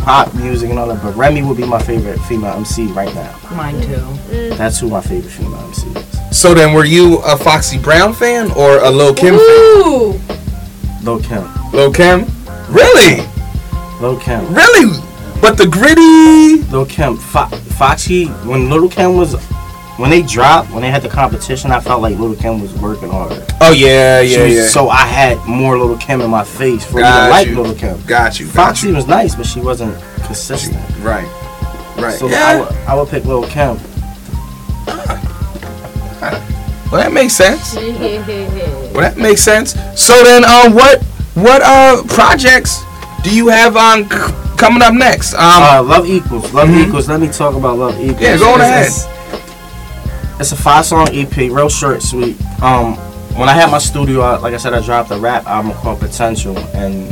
pop 0.00 0.34
music 0.34 0.70
and 0.70 0.78
all 0.78 0.86
that, 0.88 1.02
but 1.02 1.16
Remy 1.16 1.42
would 1.42 1.56
be 1.56 1.64
my 1.64 1.80
favorite 1.80 2.18
female 2.22 2.52
MC 2.54 2.86
right 2.86 3.12
now. 3.14 3.34
Mine 3.54 3.80
too. 3.82 4.54
That's 4.56 4.78
who 4.80 4.88
my 4.88 5.00
favorite 5.00 5.30
female 5.30 5.60
MC 5.66 5.86
is. 5.98 6.38
So 6.38 6.54
then, 6.54 6.74
were 6.74 6.84
you 6.84 7.18
a 7.18 7.36
Foxy 7.36 7.78
Brown 7.78 8.12
fan 8.12 8.50
or 8.52 8.78
a 8.78 8.90
Lil 8.90 9.14
Kim 9.14 9.34
fan? 9.34 9.40
Ooh. 9.40 10.20
Lil 11.02 11.20
Kim. 11.20 11.44
Lil 11.72 11.92
Kim. 11.92 12.26
Really? 12.68 13.22
Lil 14.00 14.18
Kim. 14.18 14.52
Really? 14.52 14.98
But 15.40 15.56
the 15.56 15.66
gritty. 15.66 16.62
Lil 16.72 16.84
Kim. 16.86 17.16
Fo- 17.16 17.46
Foxy, 17.78 18.26
when 18.44 18.68
Lil 18.68 18.88
Kim 18.88 19.16
was, 19.16 19.34
when 19.98 20.10
they 20.10 20.22
dropped, 20.22 20.70
when 20.72 20.82
they 20.82 20.90
had 20.90 21.02
the 21.02 21.08
competition, 21.08 21.70
I 21.72 21.80
felt 21.80 22.02
like 22.02 22.18
Lil 22.18 22.36
Kim 22.36 22.60
was 22.60 22.72
working 22.74 23.08
harder. 23.10 23.44
Oh 23.60 23.72
yeah, 23.72 24.20
yeah, 24.20 24.42
was- 24.44 24.54
yeah. 24.54 24.66
So 24.66 24.88
I 24.90 25.06
had 25.06 25.38
more 25.46 25.78
Lil 25.78 25.96
Kim 25.98 26.20
in 26.20 26.30
my 26.30 26.44
face 26.44 26.84
for 26.84 26.96
me 26.96 27.02
Got 27.02 27.24
to 27.26 27.30
like 27.30 27.46
you. 27.48 27.60
Lil 27.62 27.74
Kim. 27.74 28.00
got 28.06 28.38
you. 28.38 28.46
Got 28.46 28.54
Foxy 28.54 28.88
you. 28.88 28.94
was 28.94 29.06
nice, 29.06 29.34
but 29.34 29.46
she 29.46 29.60
wasn't 29.60 29.96
consistent. 30.24 30.76
Right. 31.00 31.26
Right. 31.98 32.18
So 32.18 32.26
I, 32.28 32.30
yeah. 32.30 32.60
would, 32.60 32.72
I 32.88 32.94
would 32.94 33.08
pick 33.08 33.24
Lil 33.24 33.46
Kim. 33.48 33.78
Well, 36.92 37.02
that 37.02 37.12
makes 37.12 37.34
sense. 37.34 37.74
Well, 38.96 39.02
that 39.02 39.18
makes 39.18 39.42
sense. 39.42 39.72
So 39.94 40.24
then, 40.24 40.42
um, 40.46 40.72
what 40.72 41.02
what 41.34 41.60
uh 41.62 42.02
projects 42.08 42.82
do 43.22 43.34
you 43.34 43.48
have 43.48 43.76
on 43.76 44.04
c- 44.08 44.56
coming 44.56 44.80
up 44.80 44.94
next? 44.94 45.34
Um, 45.34 45.40
Uh, 45.42 45.82
Love 45.82 46.06
Equals. 46.08 46.50
Love 46.54 46.68
Mhm. 46.70 46.86
Equals. 46.86 47.06
Let 47.06 47.20
me 47.20 47.28
talk 47.28 47.54
about 47.56 47.76
Love 47.76 48.00
Equals. 48.00 48.22
Yeah, 48.22 48.38
go 48.38 48.54
on 48.54 48.60
ahead. 48.62 48.86
It's, 48.86 49.04
it's 50.38 50.52
a 50.52 50.56
five 50.56 50.84
song 50.84 51.08
EP, 51.12 51.36
real 51.36 51.68
short, 51.68 52.02
sweet. 52.02 52.40
Um, 52.62 52.94
when 53.36 53.48
I 53.48 53.52
had 53.52 53.70
my 53.70 53.78
studio, 53.78 54.22
out, 54.22 54.42
like 54.42 54.54
I 54.54 54.56
said, 54.56 54.74
I 54.74 54.84
dropped 54.84 55.10
a 55.10 55.18
rap 55.18 55.46
album 55.46 55.72
called 55.72 56.00
Potential, 56.00 56.56
and 56.74 57.10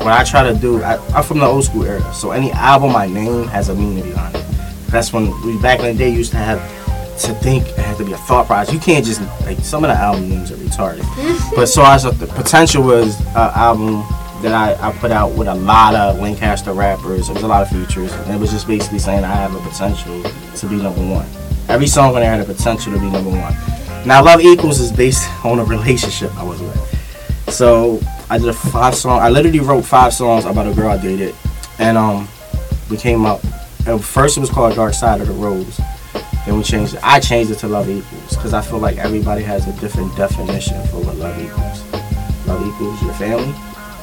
what 0.00 0.08
I 0.08 0.24
try 0.24 0.50
to 0.50 0.58
do, 0.58 0.82
I, 0.82 0.96
I'm 1.14 1.22
from 1.22 1.38
the 1.38 1.46
old 1.46 1.64
school 1.64 1.84
era, 1.84 2.14
so 2.14 2.30
any 2.30 2.52
album 2.52 2.94
I 2.94 3.06
name 3.06 3.46
has 3.48 3.68
a 3.68 3.74
meaning 3.74 4.04
behind 4.04 4.36
it. 4.36 4.44
That's 4.88 5.12
when 5.12 5.28
we 5.44 5.60
back 5.60 5.80
in 5.80 5.86
the 5.86 5.94
day 5.94 6.10
used 6.10 6.30
to 6.32 6.38
have 6.38 6.58
to 7.22 7.34
think 7.34 7.66
it 7.66 7.78
had 7.78 7.96
to 7.96 8.04
be 8.04 8.12
a 8.12 8.18
thought 8.18 8.46
process. 8.46 8.72
You 8.72 8.80
can't 8.80 9.04
just 9.04 9.20
like 9.42 9.58
some 9.58 9.84
of 9.84 9.88
the 9.88 9.96
album 9.96 10.28
names 10.28 10.52
are 10.52 10.56
retarded. 10.56 11.04
but 11.56 11.66
so 11.66 11.84
as 11.84 12.04
the 12.04 12.26
potential 12.26 12.82
was 12.82 13.18
an 13.20 13.50
album 13.54 14.04
that 14.42 14.52
I, 14.52 14.88
I 14.88 14.92
put 14.92 15.10
out 15.10 15.32
with 15.32 15.48
a 15.48 15.54
lot 15.54 15.94
of 15.94 16.20
Lancaster 16.20 16.72
rappers. 16.72 17.28
It 17.28 17.32
was 17.32 17.42
a 17.42 17.48
lot 17.48 17.62
of 17.62 17.68
features. 17.68 18.12
And 18.12 18.34
it 18.34 18.38
was 18.38 18.50
just 18.50 18.66
basically 18.66 18.98
saying 18.98 19.24
I 19.24 19.34
have 19.34 19.54
a 19.54 19.60
potential 19.60 20.22
to 20.22 20.68
be 20.68 20.76
number 20.76 21.00
one. 21.00 21.26
Every 21.68 21.88
song 21.88 22.14
on 22.14 22.20
there 22.20 22.30
had 22.30 22.40
a 22.40 22.44
potential 22.44 22.92
to 22.92 22.98
be 23.00 23.10
number 23.10 23.30
one. 23.30 23.54
Now 24.06 24.22
Love 24.22 24.40
Equals 24.40 24.78
is 24.78 24.92
based 24.92 25.28
on 25.44 25.58
a 25.58 25.64
relationship 25.64 26.34
I 26.36 26.44
was 26.44 26.60
with. 26.60 27.48
So 27.48 28.00
I 28.30 28.38
did 28.38 28.48
a 28.48 28.52
five 28.52 28.94
song 28.94 29.20
I 29.20 29.28
literally 29.30 29.60
wrote 29.60 29.84
five 29.84 30.12
songs 30.12 30.44
about 30.44 30.66
a 30.66 30.74
girl 30.74 30.90
I 30.90 30.96
dated. 30.96 31.34
And 31.78 31.98
um 31.98 32.28
we 32.88 32.96
came 32.96 33.26
up 33.26 33.44
at 33.86 34.00
first 34.00 34.36
it 34.36 34.40
was 34.40 34.50
called 34.50 34.76
Dark 34.76 34.94
Side 34.94 35.20
of 35.20 35.26
the 35.26 35.34
Rose. 35.34 35.80
Then 36.46 36.56
we 36.56 36.62
changed 36.62 36.94
it. 36.94 37.00
I 37.02 37.18
changed 37.18 37.50
it 37.50 37.58
to 37.58 37.68
Love 37.68 37.90
Equals 37.90 38.36
because 38.36 38.54
I 38.54 38.60
feel 38.60 38.78
like 38.78 38.98
everybody 38.98 39.42
has 39.42 39.66
a 39.66 39.72
different 39.80 40.16
definition 40.16 40.80
for 40.86 40.98
what 40.98 41.16
love 41.16 41.36
equals. 41.40 41.82
Love 42.46 42.64
equals 42.64 43.02
your 43.02 43.14
family. 43.14 43.52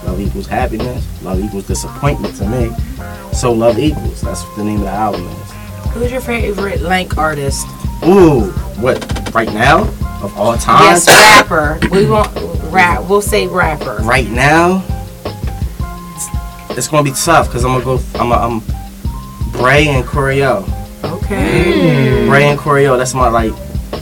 Love 0.06 0.20
equals 0.20 0.48
happiness. 0.48 1.24
Love 1.24 1.40
equals 1.40 1.66
disappointment 1.66 2.36
to 2.36 2.46
me. 2.46 2.76
So 3.32 3.54
love 3.54 3.80
equals. 3.80 4.22
That's 4.22 4.44
what 4.44 4.58
the 4.58 4.66
name 4.66 4.80
of 4.80 4.86
the 4.86 4.90
album 4.90 5.26
is. 5.26 5.53
Who's 5.94 6.12
your 6.12 6.22
favorite 6.22 6.82
Lank 6.82 7.18
artist? 7.20 7.68
Ooh, 8.04 8.50
what? 8.82 9.32
Right 9.34 9.52
now? 9.54 9.84
Of 10.24 10.36
all 10.36 10.58
time? 10.58 10.82
Yes, 10.84 11.08
rapper. 11.08 11.80
We 11.92 12.10
want 12.10 12.32
rap. 12.72 13.04
We'll 13.08 13.22
say 13.22 13.46
rapper. 13.48 13.98
Right 14.02 14.28
now? 14.28 14.84
It's, 16.16 16.78
it's 16.78 16.88
gonna 16.88 17.04
be 17.04 17.16
tough 17.16 17.48
because 17.48 17.64
I'm 17.64 17.74
gonna 17.74 17.86
go. 17.86 18.00
I'm. 18.16 18.32
A, 18.32 18.36
I'm 18.36 19.52
Bray 19.52 19.88
and 19.90 20.04
Corio. 20.04 20.66
Okay. 21.04 22.22
Hmm. 22.24 22.30
Bray 22.30 22.46
and 22.46 22.58
Corio. 22.58 22.98
That's 22.98 23.14
my 23.14 23.28
like. 23.30 23.54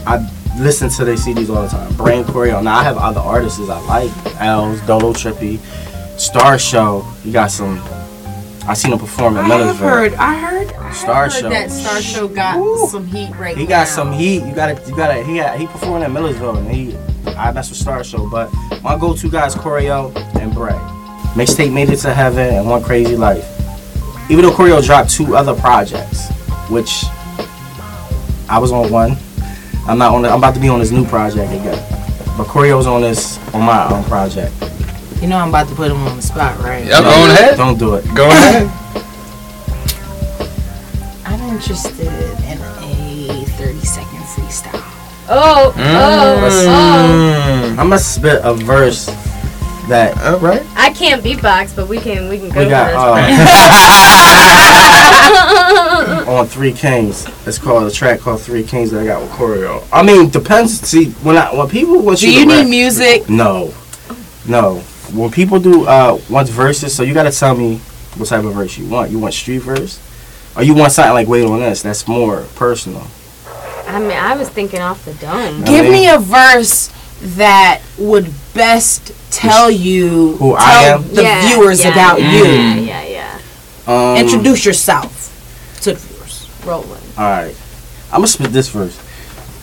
I 0.06 0.26
listen 0.58 0.88
to 0.90 1.04
their 1.04 1.16
CDs 1.16 1.54
all 1.54 1.62
the 1.62 1.68
time. 1.68 1.94
Bray 1.96 2.16
and 2.18 2.26
Corio. 2.26 2.62
Now 2.62 2.78
I 2.78 2.84
have 2.84 2.96
other 2.96 3.20
artists 3.20 3.60
I 3.60 3.80
like. 3.80 4.40
Els, 4.40 4.80
Dolo 4.86 5.12
Trippy, 5.12 5.58
Star 6.18 6.58
Show. 6.58 7.06
You 7.22 7.32
got 7.32 7.50
some. 7.50 7.82
I 8.66 8.74
seen 8.74 8.92
him 8.92 8.98
perform 8.98 9.36
in 9.36 9.46
Millersville. 9.48 9.88
I 9.88 9.92
have 10.02 10.12
heard. 10.12 10.14
I 10.14 10.34
heard. 10.38 10.72
I 10.74 10.92
Star 10.92 11.22
heard 11.24 11.32
Show. 11.32 11.48
that 11.48 11.70
Star 11.70 12.00
Show 12.00 12.28
got 12.28 12.58
Woo. 12.58 12.86
some 12.88 13.06
heat 13.06 13.34
right 13.36 13.56
He 13.56 13.64
now. 13.64 13.68
got 13.70 13.88
some 13.88 14.12
heat. 14.12 14.44
You 14.44 14.54
gotta, 14.54 14.80
you 14.88 14.94
gotta. 14.96 15.22
He 15.24 15.36
got, 15.38 15.58
he 15.58 15.66
performed 15.66 16.04
in 16.04 16.12
Millersville, 16.12 16.56
and 16.56 16.70
he, 16.70 16.96
I 17.36 17.50
mess 17.52 17.70
with 17.70 17.78
Star 17.78 18.04
Show. 18.04 18.28
But 18.30 18.52
my 18.82 18.96
go-to 18.96 19.28
guys, 19.30 19.54
Corio 19.54 20.12
and 20.40 20.54
Bray. 20.54 20.78
Mixtape 21.34 21.72
made 21.72 21.88
it 21.90 21.96
to 21.98 22.14
heaven 22.14 22.54
and 22.54 22.68
One 22.68 22.82
Crazy 22.82 23.16
Life. 23.16 23.48
Even 24.30 24.44
though 24.44 24.54
Corio 24.54 24.80
dropped 24.80 25.10
two 25.10 25.34
other 25.34 25.54
projects, 25.54 26.28
which 26.70 27.04
I 28.48 28.58
was 28.60 28.70
on 28.70 28.90
one. 28.92 29.16
I'm 29.88 29.98
not 29.98 30.14
on. 30.14 30.22
The, 30.22 30.28
I'm 30.28 30.38
about 30.38 30.54
to 30.54 30.60
be 30.60 30.68
on 30.68 30.78
this 30.78 30.92
new 30.92 31.04
project 31.04 31.50
again. 31.52 31.82
But 32.38 32.46
Corio's 32.46 32.86
on 32.86 33.00
this 33.02 33.38
on 33.52 33.62
my 33.66 33.90
own 33.92 34.04
project. 34.04 34.54
You 35.22 35.28
know 35.28 35.36
I'm 35.38 35.50
about 35.50 35.68
to 35.68 35.74
put 35.76 35.88
him 35.88 35.98
on 35.98 36.16
the 36.16 36.22
spot, 36.22 36.58
right? 36.58 36.84
Yep, 36.84 37.02
go 37.04 37.08
on 37.10 37.30
ahead. 37.30 37.56
Don't 37.56 37.78
do 37.78 37.94
it. 37.94 38.04
Go 38.12 38.26
ahead. 38.28 38.68
I'm 41.24 41.40
interested 41.54 42.08
in 42.08 42.58
a 42.60 43.44
30 43.56 43.80
second 43.86 44.18
freestyle. 44.18 44.80
Oh, 45.28 45.72
oh, 45.76 45.76
oh. 45.78 46.50
Mm. 46.58 47.70
I'm 47.70 47.76
gonna 47.76 47.98
spit 48.00 48.40
a 48.42 48.52
verse 48.52 49.06
that 49.88 50.20
All 50.22 50.38
right. 50.40 50.64
I 50.74 50.90
can't 50.92 51.22
beatbox, 51.22 51.74
but 51.76 51.86
we 51.88 51.98
can 51.98 52.28
we 52.28 52.38
can 52.38 52.48
go 52.50 52.64
we 52.64 52.68
got. 52.68 52.90
for 52.90 52.98
Uh, 56.26 56.36
on 56.38 56.46
Three 56.46 56.72
Kings. 56.72 57.26
It's 57.46 57.58
called 57.58 57.84
a 57.84 57.90
track 57.92 58.18
called 58.20 58.40
Three 58.40 58.64
Kings 58.64 58.90
that 58.90 59.02
I 59.02 59.06
got 59.06 59.22
with 59.22 59.30
Corio. 59.30 59.84
I 59.92 60.02
mean, 60.02 60.30
depends. 60.30 60.80
See, 60.80 61.10
when 61.22 61.36
I 61.36 61.54
when 61.54 61.68
people 61.68 62.02
want 62.02 62.18
Do 62.18 62.28
you, 62.28 62.40
you 62.40 62.46
need 62.46 62.62
rap- 62.62 62.68
music? 62.68 63.28
No, 63.28 63.72
no. 64.48 64.82
When 65.12 65.30
people 65.30 65.58
do 65.60 65.86
uh 65.86 66.18
once 66.30 66.48
verses, 66.48 66.94
so 66.94 67.02
you 67.02 67.14
gotta 67.14 67.30
tell 67.32 67.54
me 67.56 67.76
what 68.16 68.28
type 68.28 68.44
of 68.44 68.54
verse 68.54 68.76
you 68.78 68.88
want. 68.88 69.10
You 69.10 69.18
want 69.18 69.34
street 69.34 69.58
verse, 69.58 70.00
or 70.56 70.62
you 70.62 70.74
want 70.74 70.92
something 70.92 71.12
like 71.12 71.28
Wait 71.28 71.44
on 71.44 71.60
Us"? 71.62 71.82
That's 71.82 72.06
more 72.08 72.44
personal. 72.56 73.06
I 73.86 73.98
mean, 73.98 74.12
I 74.12 74.36
was 74.36 74.48
thinking 74.48 74.80
off 74.80 75.04
the 75.04 75.12
dome. 75.14 75.64
Give 75.64 75.84
mean- 75.84 75.92
me 75.92 76.08
a 76.08 76.18
verse 76.18 76.90
that 77.36 77.82
would 77.98 78.32
best 78.54 79.12
tell 79.30 79.70
you 79.70 80.36
Who 80.36 80.56
tell 80.56 80.56
I 80.56 80.72
am? 80.84 81.08
the 81.14 81.22
Yeah, 81.22 81.46
viewers 81.48 81.84
yeah, 81.84 81.92
about 81.92 82.20
yeah, 82.20 82.32
you. 82.32 82.44
Yeah, 82.44 82.74
yeah, 83.02 83.38
yeah. 83.86 84.12
Um, 84.12 84.16
Introduce 84.16 84.64
yourself 84.64 85.28
to 85.82 85.92
the 85.92 85.98
viewers. 85.98 86.48
Rolling. 86.64 87.02
All 87.18 87.24
right, 87.24 87.54
I'm 88.06 88.18
gonna 88.18 88.26
spit 88.28 88.50
this 88.52 88.68
verse. 88.70 88.98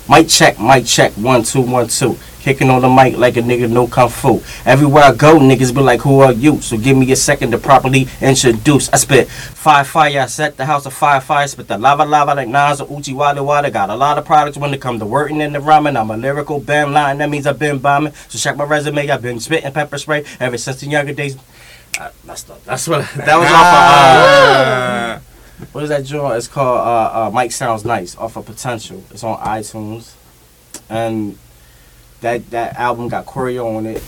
Mic 0.07 0.27
check, 0.27 0.59
mic 0.59 0.85
check, 0.85 1.11
one 1.13 1.43
two 1.43 1.61
one 1.61 1.87
two. 1.87 2.17
Kicking 2.39 2.69
on 2.69 2.81
the 2.81 2.89
mic 2.89 3.17
like 3.17 3.35
a 3.35 3.41
nigga 3.41 3.69
no 3.69 3.85
kung 3.87 4.09
fu. 4.09 4.41
Everywhere 4.65 5.03
I 5.03 5.13
go, 5.13 5.39
niggas 5.39 5.73
be 5.75 5.81
like, 5.81 6.01
"Who 6.01 6.21
are 6.21 6.31
you?" 6.31 6.61
So 6.61 6.77
give 6.77 6.95
me 6.95 7.11
a 7.11 7.15
second 7.15 7.51
to 7.51 7.57
properly 7.57 8.07
introduce. 8.21 8.89
I 8.89 8.97
spit 8.97 9.27
fire, 9.29 9.83
fire. 9.83 10.21
I 10.21 10.25
set 10.27 10.55
the 10.55 10.65
house 10.65 10.85
of 10.85 10.93
fire, 10.93 11.19
fire. 11.19 11.47
Spit 11.47 11.67
the 11.67 11.77
lava, 11.77 12.05
lava 12.05 12.35
like 12.35 12.47
Nas 12.47 12.79
or 12.79 12.87
Uchi 12.97 13.13
Wada 13.13 13.43
Wada. 13.43 13.69
Got 13.69 13.89
a 13.89 13.95
lot 13.95 14.17
of 14.17 14.25
products 14.25 14.57
when 14.57 14.73
it 14.73 14.79
come 14.81 14.99
to 14.99 15.05
working 15.05 15.41
and 15.41 15.53
the 15.53 15.59
rhyming. 15.59 15.97
I'm 15.97 16.11
a 16.11 16.17
lyrical 16.17 16.59
bam 16.59 16.93
line. 16.93 17.17
That 17.17 17.29
means 17.29 17.45
I've 17.45 17.59
been 17.59 17.79
bombing. 17.79 18.13
So 18.29 18.37
check 18.39 18.55
my 18.55 18.63
resume. 18.63 19.09
I've 19.09 19.21
been 19.21 19.39
spitting 19.39 19.71
pepper 19.73 19.97
spray 19.97 20.23
ever 20.39 20.57
since 20.57 20.79
the 20.79 20.87
younger 20.87 21.13
days. 21.13 21.35
Uh, 21.99 22.09
that's 22.23 22.43
the, 22.43 22.55
that's 22.63 22.87
what 22.87 23.01
that 23.15 23.37
was 23.37 23.49
off 23.51 23.73
of. 23.73 25.19
Uh, 25.61 25.65
what 25.73 25.83
is 25.83 25.89
that 25.89 26.05
joint? 26.05 26.37
It's 26.37 26.47
called 26.47 26.79
uh, 26.79 27.27
uh, 27.27 27.31
Mike 27.33 27.51
Sounds 27.51 27.83
Nice 27.83 28.15
off 28.15 28.37
of 28.37 28.45
Potential. 28.45 29.03
It's 29.11 29.25
on 29.25 29.37
iTunes, 29.39 30.13
and 30.89 31.37
that 32.21 32.49
that 32.51 32.77
album 32.77 33.07
got 33.09 33.25
Corio 33.25 33.75
on 33.75 33.85
it. 33.85 34.03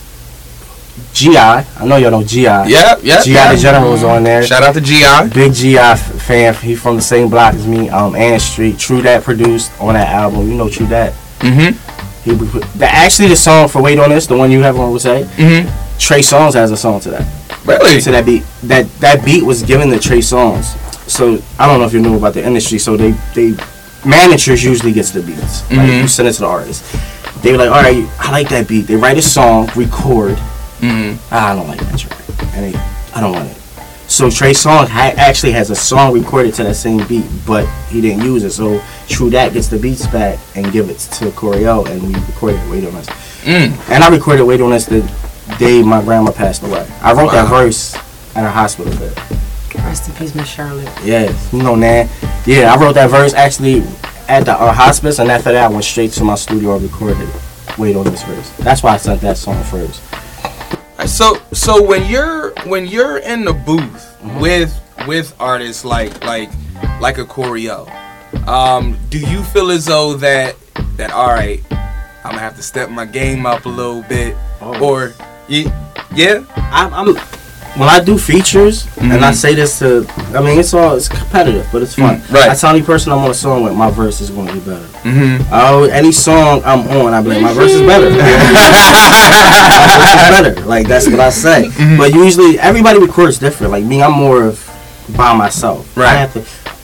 GI. 1.14 1.36
I 1.38 1.64
know 1.86 1.96
y'all 1.96 2.10
know 2.10 2.22
GI. 2.22 2.42
Yeah, 2.42 2.66
yeah. 3.02 3.22
GI 3.22 3.30
yeah. 3.32 3.52
the 3.54 3.58
General 3.58 3.90
was 3.92 4.04
on 4.04 4.22
there. 4.24 4.42
Shout 4.44 4.62
out 4.62 4.74
to 4.74 4.80
GI. 4.80 5.30
Big 5.34 5.54
GI 5.54 5.96
fan. 5.96 6.54
He 6.54 6.74
from 6.74 6.96
the 6.96 7.02
same 7.02 7.30
block 7.30 7.54
as 7.54 7.66
me. 7.66 7.88
Um, 7.88 8.14
Ann 8.14 8.38
Street. 8.38 8.78
True 8.78 9.00
that 9.02 9.24
produced 9.24 9.72
on 9.80 9.94
that 9.94 10.08
album. 10.08 10.48
You 10.48 10.54
know 10.54 10.68
True 10.68 10.86
that. 10.86 11.12
Mm-hmm. 11.38 12.30
He 12.30 12.36
put- 12.36 12.62
the 12.78 12.86
actually 12.86 13.28
the 13.28 13.36
song 13.36 13.68
for 13.68 13.82
Wait 13.82 13.98
on 13.98 14.10
This, 14.10 14.26
the 14.26 14.36
one 14.36 14.50
you 14.50 14.60
have 14.62 14.78
on 14.78 14.92
would 14.92 15.00
say. 15.00 15.22
Mm-hmm. 15.36 15.98
Trey 15.98 16.20
Songz 16.20 16.54
has 16.54 16.70
a 16.70 16.76
song 16.76 17.00
to 17.00 17.10
that. 17.10 17.26
Really? 17.64 18.00
To 18.02 18.10
that 18.10 18.26
beat. 18.26 18.42
That 18.64 18.86
that 19.00 19.24
beat 19.24 19.44
was 19.44 19.62
given 19.62 19.88
to 19.90 19.98
Trey 19.98 20.18
Songz. 20.18 20.76
So 21.08 21.42
I 21.58 21.66
don't 21.66 21.80
know 21.80 21.86
if 21.86 21.92
you 21.94 22.00
knew 22.00 22.16
about 22.18 22.34
the 22.34 22.44
industry. 22.44 22.78
So 22.78 22.96
they 22.96 23.12
they 23.34 23.54
managers 24.04 24.62
usually 24.62 24.92
gets 24.92 25.10
the 25.10 25.22
beats. 25.22 25.62
Like 25.70 25.80
Mhm. 25.88 26.02
you 26.02 26.08
send 26.08 26.28
it 26.28 26.32
to 26.34 26.40
the 26.40 26.46
artist. 26.46 26.84
They 27.42 27.52
were 27.52 27.58
like, 27.58 27.70
all 27.70 27.82
right, 27.82 28.08
I 28.18 28.30
like 28.30 28.48
that 28.50 28.68
beat. 28.68 28.82
They 28.82 28.96
write 28.96 29.18
a 29.18 29.22
song, 29.22 29.66
record. 29.74 30.36
Mm-hmm. 30.78 31.16
Ah, 31.32 31.52
I 31.52 31.56
don't 31.56 31.68
like 31.68 31.80
that 31.80 31.98
track. 31.98 32.18
And 32.54 32.72
they, 32.72 32.78
I 33.14 33.20
don't 33.20 33.32
want 33.32 33.50
it. 33.50 33.56
So 34.08 34.28
Trey 34.28 34.50
Songz 34.50 34.88
ha- 34.88 35.14
actually 35.16 35.52
has 35.52 35.70
a 35.70 35.74
song 35.74 36.12
recorded 36.12 36.54
to 36.54 36.64
that 36.64 36.74
same 36.74 37.06
beat, 37.08 37.24
but 37.46 37.66
he 37.88 38.00
didn't 38.00 38.22
use 38.24 38.44
it. 38.44 38.50
So 38.50 38.82
True 39.08 39.30
That 39.30 39.54
gets 39.54 39.68
the 39.68 39.78
beats 39.78 40.06
back 40.06 40.38
and 40.54 40.70
give 40.70 40.90
it 40.90 40.98
to 40.98 41.30
Corio, 41.32 41.84
and 41.86 42.02
we 42.02 42.14
recorded 42.26 42.60
Wait 42.70 42.84
on 42.84 42.94
Us. 42.94 43.06
Mm. 43.42 43.90
And 43.90 44.04
I 44.04 44.08
recorded 44.08 44.44
Wait 44.44 44.60
on 44.60 44.72
Us 44.72 44.86
the 44.86 45.00
day 45.58 45.82
my 45.82 46.02
grandma 46.02 46.30
passed 46.30 46.62
away. 46.62 46.86
I 47.00 47.12
wrote 47.12 47.32
that 47.32 47.48
verse 47.48 47.94
at 48.36 48.44
a 48.44 48.50
hospital 48.50 48.92
bed. 48.98 49.16
Rest 49.76 50.08
in 50.08 50.14
peace, 50.14 50.34
Miss 50.34 50.48
Charlotte. 50.48 50.90
Yeah, 51.02 51.34
you 51.52 51.62
know, 51.62 51.74
Nan. 51.74 52.08
Yeah, 52.46 52.72
I 52.72 52.80
wrote 52.80 52.94
that 52.94 53.10
verse 53.10 53.34
actually 53.34 53.82
at 54.32 54.46
the 54.46 54.52
uh, 54.52 54.72
hospice, 54.72 55.18
and 55.18 55.30
after 55.30 55.52
that, 55.52 55.70
I 55.70 55.72
went 55.72 55.84
straight 55.84 56.10
to 56.12 56.24
my 56.24 56.36
studio 56.36 56.74
and 56.76 56.82
recorded 56.82 57.28
Wait 57.76 57.94
on 57.96 58.04
This 58.04 58.22
verse. 58.22 58.50
That's 58.58 58.82
why 58.82 58.94
I 58.94 58.96
sent 58.96 59.20
that 59.20 59.36
song 59.36 59.62
first. 59.64 60.02
So 61.06 61.36
so 61.52 61.82
when 61.82 62.08
you're 62.08 62.52
when 62.66 62.86
you're 62.86 63.18
in 63.18 63.44
the 63.44 63.52
booth 63.52 64.16
with 64.40 64.72
with 65.06 65.34
artists 65.40 65.84
like 65.84 66.24
like 66.24 66.50
like 67.00 67.18
a 67.18 67.24
Corio, 67.24 67.86
um, 68.46 68.96
do 69.10 69.18
you 69.18 69.42
feel 69.42 69.70
as 69.70 69.84
though 69.86 70.14
that 70.14 70.56
that 70.96 71.10
all 71.12 71.28
right, 71.28 71.60
I'm 71.70 72.30
gonna 72.32 72.38
have 72.38 72.56
to 72.56 72.62
step 72.62 72.88
my 72.88 73.04
game 73.04 73.44
up 73.44 73.66
a 73.66 73.68
little 73.68 74.02
bit, 74.02 74.34
Oh. 74.60 74.80
or 74.82 75.12
you, 75.48 75.70
yeah, 76.14 76.44
I'm, 76.56 76.94
I'm 76.94 77.16
when 77.76 77.88
I 77.88 78.00
do 78.04 78.18
features, 78.18 78.86
and 79.00 79.12
I 79.24 79.30
Mhm. 79.30 79.34
say 79.34 79.54
this 79.54 79.78
to, 79.78 80.06
I 80.34 80.40
mean, 80.40 80.58
it's 80.58 80.74
all 80.74 80.94
it's 80.94 81.08
competitive, 81.08 81.66
but 81.72 81.80
it's 81.82 81.94
fun. 81.94 82.20
Mm, 82.20 82.34
right. 82.34 82.50
I 82.50 82.54
tell 82.54 82.70
any 82.70 82.82
person 82.82 83.12
I'm 83.12 83.18
on 83.24 83.30
a 83.30 83.34
song 83.34 83.62
with, 83.64 83.72
my 83.74 83.90
verse 83.90 84.20
is 84.20 84.28
going 84.30 84.48
to 84.48 84.52
be 84.54 84.60
better. 84.60 84.84
mm-hmm. 85.04 85.42
Oh, 85.52 85.84
any 85.84 86.12
song 86.12 86.62
I'm 86.66 86.86
on, 86.88 87.14
I 87.14 87.22
be 87.22 87.28
like, 87.30 87.40
my 87.40 87.52
verse 87.54 87.72
is 87.72 87.80
better. 87.82 88.10
my 88.10 88.16
verse 89.98 90.14
is 90.14 90.30
better. 90.30 90.66
Like 90.72 90.86
that's 90.88 91.08
what 91.08 91.20
I 91.20 91.30
say. 91.30 91.64
Mm-hmm. 91.68 91.96
But 91.98 92.12
usually, 92.14 92.58
everybody 92.58 92.98
records 92.98 93.38
different. 93.38 93.72
Like 93.72 93.84
me, 93.84 94.02
I'm 94.02 94.12
more 94.12 94.42
of 94.44 94.60
by 95.16 95.32
myself. 95.34 95.86
I 95.96 96.00
Right. 96.00 96.16
have 96.16 96.32
to, 96.34 96.42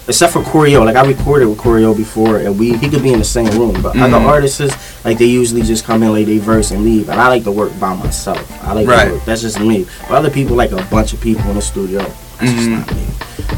except 0.09 0.33
for 0.33 0.43
Corio. 0.43 0.83
Like 0.85 0.97
I 0.97 1.07
recorded 1.07 1.47
with 1.47 1.59
Corio 1.59 1.95
before, 1.95 2.39
and 2.39 2.59
we 2.59 2.77
he 2.77 2.89
could 2.89 3.03
be 3.03 3.13
in 3.13 3.19
the 3.19 3.25
same 3.25 3.47
room. 3.59 3.81
But 3.83 3.97
other 3.99 4.19
Mhm. 4.19 4.27
artists, 4.27 4.61
like 5.05 5.19
they 5.19 5.27
usually 5.27 5.63
just 5.63 5.85
come 5.85 6.03
in, 6.03 6.13
like 6.13 6.27
they 6.27 6.39
verse 6.39 6.71
and 6.71 6.85
leave. 6.85 7.09
And 7.09 7.21
I 7.21 7.29
like 7.29 7.45
to 7.45 7.53
work 7.53 7.79
by 7.79 7.95
myself. 7.95 8.41
I 8.65 8.73
like 8.73 8.89
Right. 8.89 9.07
to 9.07 9.13
work. 9.15 9.25
That's 9.25 9.43
just 9.43 9.61
me. 9.61 9.87
But 10.09 10.17
other 10.17 10.31
people 10.31 10.57
like 10.57 10.73
a 10.73 10.83
bunch 10.91 11.13
of 11.13 11.21
people 11.21 11.49
in 11.51 11.57
the 11.57 11.63
studio. 11.63 12.01
That's 12.41 12.53
just 12.53 12.69
Mhm. 12.69 12.79
not 12.79 12.95
me. 12.95 13.03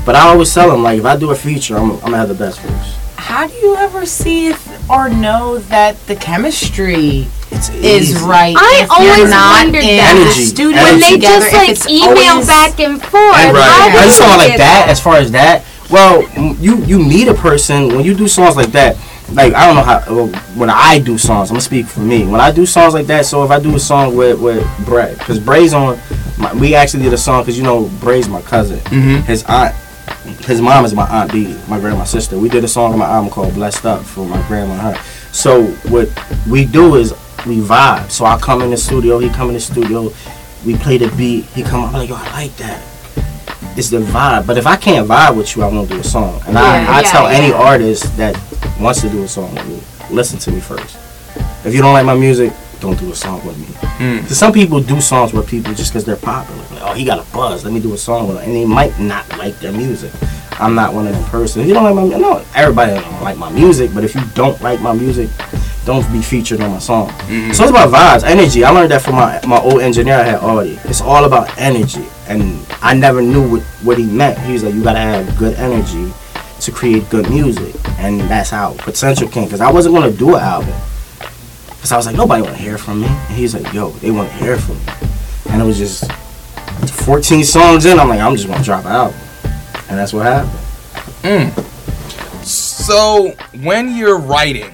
But 0.05 0.17
I 0.17 0.21
always 0.29 0.53
tell 0.53 0.71
them 0.71 0.83
like 0.83 0.99
if 0.99 1.05
I 1.07 1.17
do 1.17 1.31
a 1.31 1.35
feature, 1.35 1.77
I'm, 1.77 1.93
I'm 1.93 1.99
gonna 2.01 2.19
have 2.19 2.29
the 2.29 2.35
best 2.35 2.61
verse. 2.61 2.95
How 3.17 3.47
do 3.47 3.53
you 3.63 3.77
ever 3.77 4.05
see 4.07 4.49
if 4.49 4.67
or 4.89 5.09
know 5.09 5.59
that 5.69 5.95
the 6.09 6.17
chemistry 6.17 7.29
It's 7.53 7.69
is 7.83 8.19
right? 8.23 8.57
I 8.59 8.81
if 8.83 8.89
you're 8.89 9.13
always 9.15 9.31
not 9.31 9.59
wondered 9.65 9.85
in 9.85 9.97
that. 9.99 10.15
the 10.15 10.21
Energy. 10.23 10.45
studio 10.47 10.83
when 10.83 11.01
they 11.01 11.11
together, 11.13 11.51
just 11.51 11.85
like 11.87 11.91
email 11.91 12.45
back 12.47 12.81
and 12.81 13.01
forth. 13.01 13.13
Right. 13.13 13.55
How 13.55 13.87
I 13.87 13.93
do 13.93 13.99
I 13.99 14.01
you 14.01 14.07
just 14.09 14.19
talking 14.21 14.39
like 14.39 14.49
get 14.49 14.59
that. 14.59 14.89
As 14.89 15.01
far 15.01 15.17
as 15.17 15.31
that, 15.33 15.65
well, 15.91 16.23
you 16.59 16.77
you 16.85 16.99
meet 16.99 17.29
a 17.29 17.35
person 17.35 17.89
when 17.89 18.05
you 18.05 18.15
do 18.15 18.29
songs 18.29 18.57
like 18.57 18.73
that. 18.73 18.97
Like 19.33 19.55
I 19.55 19.67
don't 19.67 19.77
know 19.77 19.83
how 19.83 20.27
when 20.59 20.71
I 20.71 20.99
do 20.99 21.17
songs. 21.19 21.51
I'm 21.51 21.55
gonna 21.55 21.61
speak 21.63 21.87
for 21.87 22.01
me. 22.01 22.27
When 22.27 22.41
I 22.41 22.51
do 22.51 22.67
songs 22.67 22.95
like 22.95 23.07
that, 23.07 23.27
so 23.27 23.45
if 23.45 23.51
I 23.51 23.61
do 23.61 23.75
a 23.77 23.79
song 23.81 24.17
with 24.17 24.41
with 24.41 24.67
Bray, 24.85 25.15
because 25.19 25.39
Bray's 25.39 25.73
on, 25.73 25.99
my, 26.39 26.53
we 26.55 26.75
actually 26.75 27.05
did 27.05 27.13
a 27.13 27.19
song 27.19 27.43
because 27.43 27.57
you 27.57 27.63
know 27.65 27.89
Bray's 28.01 28.29
my 28.29 28.43
cousin. 28.43 28.79
Mhm. 28.81 29.23
His 29.25 29.45
aunt, 29.45 29.75
his 30.47 30.61
mom 30.61 30.85
is 30.85 30.95
my 30.95 31.07
aunt 31.09 31.33
B, 31.33 31.57
my 31.69 31.79
grandma's 31.79 32.11
sister. 32.11 32.39
We 32.39 32.49
did 32.49 32.65
a 32.65 32.69
song 32.69 32.93
on 32.93 32.99
my 32.99 33.07
album 33.07 33.31
called 33.31 33.55
Blessed 33.55 33.87
Up 33.87 34.03
for 34.05 34.25
my 34.27 34.41
grandma 34.49 34.73
and 34.73 34.81
her. 34.97 35.03
So 35.33 35.63
what 35.91 36.09
we 36.49 36.65
do 36.65 36.97
is 36.97 37.13
we 37.47 37.59
vibe. 37.59 38.11
So 38.11 38.25
I 38.25 38.37
come 38.39 38.63
in 38.63 38.71
the 38.71 38.77
studio, 38.77 39.19
he 39.21 39.29
come 39.31 39.49
in 39.49 39.55
the 39.55 39.61
studio, 39.61 40.13
we 40.67 40.77
play 40.77 40.99
the 40.99 41.09
beat, 41.17 41.45
he 41.47 41.63
come 41.63 41.85
up 41.85 41.95
I'm 41.95 42.01
like, 42.01 42.09
yo, 42.09 42.17
I 42.17 42.33
like 42.33 42.57
that 42.57 42.90
it's 43.77 43.91
the 43.91 43.99
vibe. 43.99 44.47
But 44.47 44.59
if 44.59 44.67
I 44.67 44.77
can't 44.77 45.09
vibe 45.09 45.37
with 45.37 45.57
you, 45.57 45.63
I 45.63 45.69
won't 45.69 45.89
do 45.89 45.99
a 45.99 46.05
song. 46.05 46.41
And 46.47 46.55
Yeah, 46.55 46.61
I, 46.63 46.99
I 46.99 47.01
yeah, 47.01 47.11
tell 47.11 47.27
any 47.27 47.53
artist 47.53 48.17
that 48.17 48.35
wants 48.81 49.01
to 49.03 49.09
do 49.09 49.23
a 49.23 49.29
song 49.29 49.55
with 49.55 49.67
me, 49.69 49.81
listen 50.15 50.39
to 50.41 50.51
me 50.51 50.61
first. 50.61 50.97
If 51.65 51.75
you 51.75 51.83
don't 51.83 51.93
like 51.93 52.07
my 52.07 52.15
music, 52.15 52.53
don't 52.81 52.99
do 52.99 53.13
a 53.13 53.15
song 53.15 53.45
with 53.47 53.59
me. 53.59 53.67
Mm. 53.99 54.21
Cause 54.21 54.39
some 54.39 54.53
people 54.53 54.81
do 54.81 55.01
songs 55.01 55.33
with 55.35 55.47
people 55.47 55.75
just 55.75 55.93
because 55.93 56.05
they're 56.05 56.17
popular. 56.17 56.63
Like, 56.71 56.83
oh, 56.83 56.95
he 56.95 57.05
got 57.05 57.19
a 57.19 57.33
buzz. 57.33 57.65
Let 57.65 57.73
me 57.75 57.81
do 57.81 57.93
a 57.93 57.99
song 57.99 58.29
with 58.29 58.39
him, 58.39 58.45
and 58.45 58.55
they 58.57 58.65
might 58.65 58.99
not 58.99 59.29
like 59.37 59.59
their 59.59 59.73
music. 59.73 60.11
I'm 60.53 60.75
not 60.75 60.95
one 60.95 61.07
of 61.07 61.13
them 61.15 61.25
person. 61.25 61.63
If 61.63 61.69
you 61.69 61.75
don't 61.75 61.85
like 61.85 61.95
my, 61.95 62.19
no, 62.19 62.45
everybody 62.55 62.93
don't 62.93 63.23
like 63.23 63.37
my 63.37 63.51
music. 63.51 63.93
But 63.95 64.05
if 64.05 64.15
you 64.15 64.23
don't 64.35 64.61
like 64.63 64.81
my 64.81 64.93
music, 64.93 65.29
don't 65.85 66.11
be 66.13 66.21
featured 66.21 66.61
on 66.61 66.71
my 66.71 66.79
song. 66.79 67.09
Mm-hmm. 67.09 67.53
So 67.53 67.65
it's 67.65 67.71
about 67.71 67.89
vibes, 67.89 68.25
energy. 68.25 68.65
I 68.65 68.71
learned 68.71 68.91
that 68.91 69.03
from 69.03 69.15
my, 69.15 69.41
my 69.47 69.59
old 69.61 69.81
engineer 69.81 70.17
I 70.17 70.23
had, 70.23 70.41
Audie. 70.43 70.79
It's 70.85 71.01
all 71.01 71.25
about 71.25 71.57
energy. 71.59 72.07
And 72.29 72.65
I 72.83 72.95
never 72.95 73.23
knew 73.23 73.49
what, 73.49 73.63
what 73.83 73.99
he 73.99 74.05
meant. 74.05 74.39
He 74.39 74.53
was 74.53 74.63
like, 74.63 74.75
you 74.75 74.83
gotta 74.83 74.99
have 74.99 75.39
good 75.39 75.57
energy 75.57 76.13
to 76.61 76.73
create 76.73 77.09
good 77.09 77.29
music. 77.31 77.75
And 77.99 78.21
that's 78.21 78.51
how 78.51 78.75
Potential 78.79 79.29
came. 79.29 79.45
Because 79.45 79.61
I 79.61 79.71
wasn't 79.71 79.95
gonna 79.95 80.13
do 80.13 80.37
an 80.37 80.43
album. 80.43 80.75
Because 81.69 81.93
I 81.93 81.97
was 81.97 82.07
like, 82.07 82.17
nobody 82.17 82.43
wanna 82.43 82.57
hear 82.57 82.77
from 82.77 83.01
me. 83.01 83.07
And 83.07 83.35
he's 83.35 83.55
like, 83.55 83.73
yo, 83.73 83.91
they 83.91 84.11
wanna 84.11 84.31
hear 84.35 84.59
from 84.59 84.77
me. 84.77 84.93
And 85.51 85.63
it 85.63 85.65
was 85.65 85.79
just 85.79 86.11
14 87.05 87.43
songs 87.45 87.87
in, 87.87 87.99
I'm 87.99 88.09
like, 88.09 88.21
I'm 88.21 88.37
just 88.37 88.47
gonna 88.47 88.63
drop 88.63 88.85
an 88.85 88.93
album. 88.93 89.21
And 89.89 89.99
that's 89.99 90.13
what 90.13 90.27
happened. 90.27 91.65
So 92.45 93.35
when 93.63 93.97
you're 93.97 94.19
writing, 94.19 94.71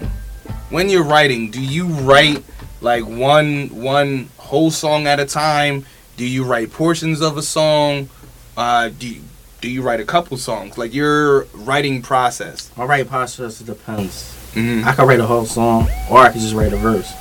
when 0.71 0.89
you're 0.89 1.05
writing, 1.05 1.51
do 1.51 1.61
you 1.61 1.87
write 1.87 2.43
like 2.81 3.05
one 3.07 3.69
one 3.69 4.29
whole 4.39 4.71
song 4.71 5.07
at 5.07 5.21
a 5.21 5.27
time? 5.27 5.85
Do 6.17 6.27
you 6.27 6.45
write 6.45 6.73
portions 6.73 7.21
of 7.21 7.37
a 7.37 7.43
song? 7.43 8.09
Uh, 8.57 8.91
do 8.99 9.09
you, 9.09 9.21
do 9.61 9.71
you 9.71 9.83
write 9.83 10.01
a 10.01 10.05
couple 10.05 10.37
songs? 10.37 10.79
Like 10.79 10.95
your 10.95 11.45
writing 11.53 12.03
process. 12.03 12.71
My 12.77 12.85
writing 12.85 13.09
process 13.09 13.59
depends. 13.59 14.35
Mm-hmm. 14.55 14.89
I 14.89 14.93
can 14.93 15.07
write 15.07 15.21
a 15.21 15.27
whole 15.27 15.45
song, 15.45 15.89
or 16.11 16.19
I 16.19 16.31
can 16.31 16.41
just 16.41 16.55
write 16.55 16.73
a 16.73 16.77
verse. 16.77 17.13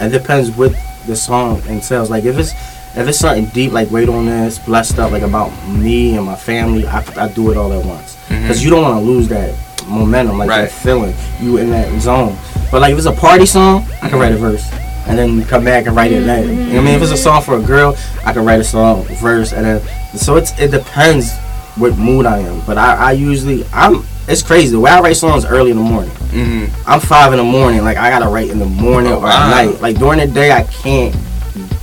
It 0.00 0.10
depends 0.10 0.50
what 0.50 0.74
the 1.06 1.14
song 1.14 1.62
entails. 1.68 2.10
Like 2.10 2.24
if 2.24 2.38
it's 2.38 2.52
if 2.96 3.06
it's 3.06 3.18
something 3.18 3.46
deep, 3.54 3.72
like 3.72 3.90
wait 3.90 4.08
on 4.08 4.26
this, 4.26 4.58
blessed 4.58 4.98
up, 4.98 5.12
like 5.12 5.22
about 5.22 5.50
me 5.68 6.16
and 6.16 6.26
my 6.26 6.34
family, 6.34 6.86
I, 6.86 7.04
I 7.16 7.28
do 7.28 7.50
it 7.52 7.56
all 7.56 7.72
at 7.72 7.84
once. 7.84 8.16
Because 8.28 8.64
you 8.64 8.70
don't 8.70 8.82
want 8.82 8.98
to 8.98 9.04
lose 9.04 9.28
that 9.28 9.69
momentum, 9.90 10.38
like 10.38 10.48
Right. 10.48 10.62
that 10.62 10.70
feeling, 10.72 11.14
you 11.40 11.58
in 11.58 11.70
that 11.70 12.00
zone. 12.00 12.36
But 12.70 12.80
like 12.82 12.92
if 12.92 12.98
it's 12.98 13.06
a 13.06 13.12
party 13.12 13.46
song, 13.46 13.86
I 14.02 14.08
can 14.08 14.18
write 14.18 14.32
a 14.32 14.36
verse. 14.36 14.66
And 15.06 15.18
then 15.18 15.44
come 15.44 15.64
back 15.64 15.86
and 15.86 15.96
write 15.96 16.12
it. 16.12 16.24
That, 16.24 16.46
you 16.46 16.52
know 16.54 16.78
I 16.80 16.84
mean, 16.84 16.94
if 16.94 17.02
it's 17.02 17.10
a 17.10 17.16
song 17.16 17.42
for 17.42 17.56
a 17.56 17.62
girl, 17.62 17.96
I 18.24 18.32
can 18.32 18.44
write 18.44 18.60
a 18.60 18.64
song 18.64 19.02
verse, 19.20 19.52
and 19.52 19.64
then 19.64 19.82
so 20.16 20.36
it's 20.36 20.56
it 20.58 20.70
depends 20.70 21.36
what 21.76 21.96
mood 21.98 22.26
I 22.26 22.38
am. 22.38 22.60
But 22.66 22.78
I, 22.78 22.94
I 22.94 23.12
usually 23.12 23.64
I'm 23.72 24.04
it's 24.28 24.42
crazy 24.42 24.70
the 24.72 24.78
way 24.80 24.90
I 24.92 25.00
write 25.00 25.16
songs 25.16 25.44
early 25.44 25.70
in 25.72 25.76
the 25.78 25.82
morning. 25.82 26.10
Mm-hmm. 26.10 26.88
I'm 26.88 27.00
five 27.00 27.32
in 27.32 27.38
the 27.38 27.44
morning. 27.44 27.82
Like 27.82 27.96
I 27.96 28.10
gotta 28.10 28.28
write 28.28 28.50
in 28.50 28.58
the 28.60 28.66
morning 28.66 29.10
Oh, 29.12 29.16
or 29.16 29.22
wow. 29.22 29.46
at 29.50 29.50
night. 29.66 29.80
Like 29.80 29.98
during 29.98 30.20
the 30.20 30.26
day, 30.28 30.52
I 30.52 30.62
can't 30.64 31.16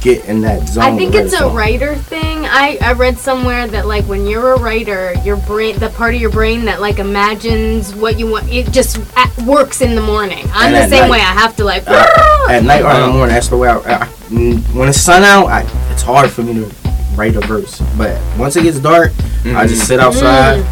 get 0.01 0.25
in 0.25 0.41
that 0.41 0.67
zone. 0.67 0.83
I 0.83 0.95
think 0.95 1.15
it's 1.15 1.33
a 1.33 1.37
song. 1.37 1.55
writer 1.55 1.95
thing. 1.95 2.45
I, 2.45 2.77
I 2.81 2.93
read 2.93 3.17
somewhere 3.17 3.67
that 3.67 3.87
like 3.87 4.05
when 4.05 4.27
you're 4.27 4.53
a 4.53 4.59
writer, 4.59 5.13
your 5.23 5.37
brain, 5.37 5.77
the 5.79 5.89
part 5.89 6.13
of 6.15 6.21
your 6.21 6.29
brain 6.29 6.65
that 6.65 6.79
like 6.81 6.99
imagines 6.99 7.93
what 7.95 8.19
you 8.19 8.27
want, 8.27 8.49
it 8.49 8.71
just 8.71 8.99
at, 9.15 9.35
works 9.43 9.81
in 9.81 9.95
the 9.95 10.01
morning. 10.01 10.45
I'm 10.53 10.73
And 10.73 10.91
the 10.91 10.95
same 10.95 11.01
night. 11.03 11.11
way. 11.11 11.17
I 11.19 11.33
have 11.33 11.55
to 11.57 11.63
like. 11.63 11.87
At 11.87 12.63
night 12.63 12.83
or 12.83 12.93
in 12.93 13.01
the 13.01 13.07
morning. 13.13 13.33
That's 13.33 13.49
the 13.49 13.57
way 13.57 13.67
I. 13.67 13.77
I 13.77 14.05
mm, 14.29 14.75
when 14.75 14.87
it's 14.87 14.99
sun 15.01 15.23
out, 15.23 15.47
I, 15.47 15.61
it's 15.91 16.01
hard 16.01 16.31
for 16.31 16.43
me 16.43 16.53
to 16.53 16.71
write 17.15 17.35
a 17.35 17.41
verse. 17.41 17.81
But 17.97 18.21
once 18.37 18.55
it 18.55 18.63
gets 18.63 18.79
dark, 18.79 19.11
I 19.45 19.67
just 19.67 19.85
sit 19.87 19.99
outside 19.99 20.65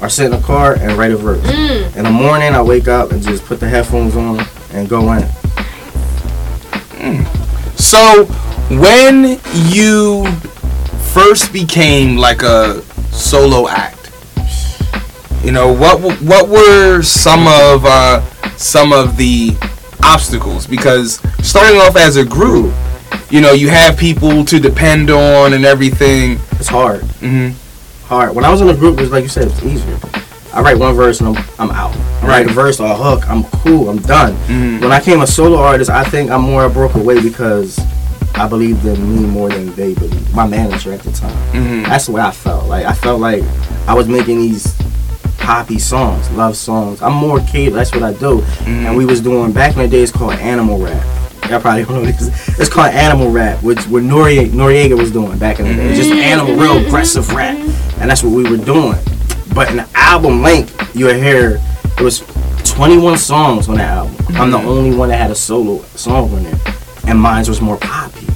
or 0.00 0.08
sit 0.08 0.26
in 0.26 0.30
the 0.32 0.46
car 0.46 0.74
and 0.74 0.92
write 0.92 1.10
a 1.10 1.16
verse. 1.16 1.42
Mm. 1.44 1.96
In 1.96 2.04
the 2.04 2.10
morning, 2.10 2.52
I 2.54 2.62
wake 2.62 2.86
up 2.86 3.10
and 3.10 3.20
just 3.22 3.44
put 3.44 3.58
the 3.58 3.68
headphones 3.68 4.14
on 4.14 4.38
and 4.72 4.88
go 4.88 5.12
in. 5.14 5.26
So 7.76 8.24
when 8.70 9.40
you 9.72 10.26
first 11.12 11.52
became 11.52 12.16
like 12.16 12.42
a 12.42 12.82
solo 13.12 13.68
act, 13.68 14.10
you 15.44 15.52
know 15.52 15.72
what 15.72 16.00
what 16.22 16.48
were 16.48 17.02
some 17.02 17.46
of 17.46 17.84
uh, 17.84 18.20
some 18.56 18.92
of 18.92 19.16
the 19.16 19.56
obstacles? 20.02 20.66
Because 20.66 21.20
starting 21.46 21.78
off 21.80 21.96
as 21.96 22.16
a 22.16 22.24
group, 22.24 22.74
you 23.30 23.40
know 23.40 23.52
you 23.52 23.68
have 23.68 23.96
people 23.96 24.44
to 24.44 24.58
depend 24.58 25.10
on 25.10 25.52
and 25.52 25.64
everything. 25.64 26.38
It's 26.52 26.68
hard. 26.68 27.02
hmm 27.20 27.50
Hard. 28.06 28.36
When 28.36 28.44
I 28.44 28.50
was 28.52 28.60
in 28.60 28.68
a 28.68 28.74
group, 28.76 28.98
it 28.98 29.02
was 29.02 29.10
like 29.10 29.22
you 29.24 29.28
said, 29.28 29.48
it's 29.48 29.62
easier. 29.64 29.98
I 30.54 30.62
write 30.62 30.78
one 30.78 30.94
verse 30.94 31.20
and 31.20 31.36
I'm, 31.36 31.44
I'm 31.58 31.70
out. 31.70 31.94
I 32.22 32.28
write 32.28 32.46
a 32.48 32.52
verse 32.52 32.80
or 32.80 32.86
a 32.90 32.94
hook, 32.94 33.28
I'm 33.28 33.42
cool, 33.44 33.90
I'm 33.90 33.98
done. 33.98 34.32
Mhm. 34.46 34.80
When 34.80 34.90
I 34.92 35.00
came 35.00 35.20
a 35.20 35.26
solo 35.26 35.58
artist, 35.58 35.90
I 35.90 36.02
think 36.04 36.30
I'm 36.30 36.40
more 36.42 36.68
broke 36.70 36.94
away 36.94 37.20
because 37.20 37.78
I 38.36 38.46
believed 38.46 38.84
in 38.84 39.16
me 39.16 39.26
more 39.26 39.48
than 39.48 39.74
they 39.74 39.94
believed. 39.94 40.34
My 40.34 40.46
manager 40.46 40.92
at 40.92 41.00
the 41.00 41.12
time. 41.12 41.34
hmm 41.52 41.82
That's 41.84 42.06
the 42.06 42.12
way 42.12 42.20
I 42.20 42.30
felt. 42.30 42.66
Like 42.66 42.84
I 42.84 42.92
felt 42.92 43.20
like 43.20 43.42
I 43.86 43.94
was 43.94 44.08
making 44.08 44.38
these 44.38 44.76
poppy 45.38 45.78
songs, 45.78 46.28
love 46.32 46.56
songs. 46.56 47.00
I'm 47.00 47.14
more 47.14 47.40
kid. 47.40 47.72
That's 47.72 47.92
what 47.92 48.02
I 48.02 48.12
do. 48.12 48.40
And 48.40 48.42
mm-hmm. 48.42 48.96
we 48.96 49.04
was 49.04 49.20
doing 49.20 49.52
back 49.52 49.72
in 49.76 49.78
the 49.78 49.88
day. 49.88 50.02
It's 50.02 50.12
called 50.12 50.34
animal 50.34 50.78
rap. 50.78 51.04
Y'all 51.48 51.60
probably 51.60 51.84
don't 51.86 52.02
know 52.02 52.04
this. 52.04 52.58
It's 52.58 52.68
called 52.68 52.92
animal 52.92 53.30
rap, 53.30 53.62
which 53.62 53.86
what 53.86 54.02
Noreaga, 54.02 54.48
Noreaga 54.48 54.98
was 54.98 55.12
doing 55.12 55.38
back 55.38 55.60
in 55.60 55.66
the 55.66 55.74
day. 55.74 55.94
Just 55.94 56.10
mm-hmm. 56.10 56.18
animal, 56.18 56.56
real 56.56 56.84
aggressive 56.84 57.32
rap, 57.32 57.56
and 58.00 58.10
that's 58.10 58.22
what 58.22 58.32
we 58.32 58.42
were 58.50 58.62
doing. 58.62 58.98
But 59.54 59.70
in 59.70 59.76
the 59.76 59.88
album 59.94 60.42
length, 60.42 60.94
you'll 60.94 61.14
hear 61.14 61.60
it 61.96 62.02
was 62.02 62.20
21 62.64 63.16
songs 63.16 63.68
on 63.68 63.76
that 63.76 63.88
album. 63.88 64.14
I'm 64.36 64.50
the 64.50 64.58
mm-hmm. 64.58 64.68
only 64.68 64.96
one 64.96 65.08
that 65.10 65.16
had 65.16 65.30
a 65.30 65.34
solo 65.34 65.80
song 65.94 66.30
on 66.34 66.44
it, 66.44 66.58
and 67.06 67.20
mine 67.20 67.44
was 67.46 67.60
more 67.60 67.76
poppy. 67.76 68.26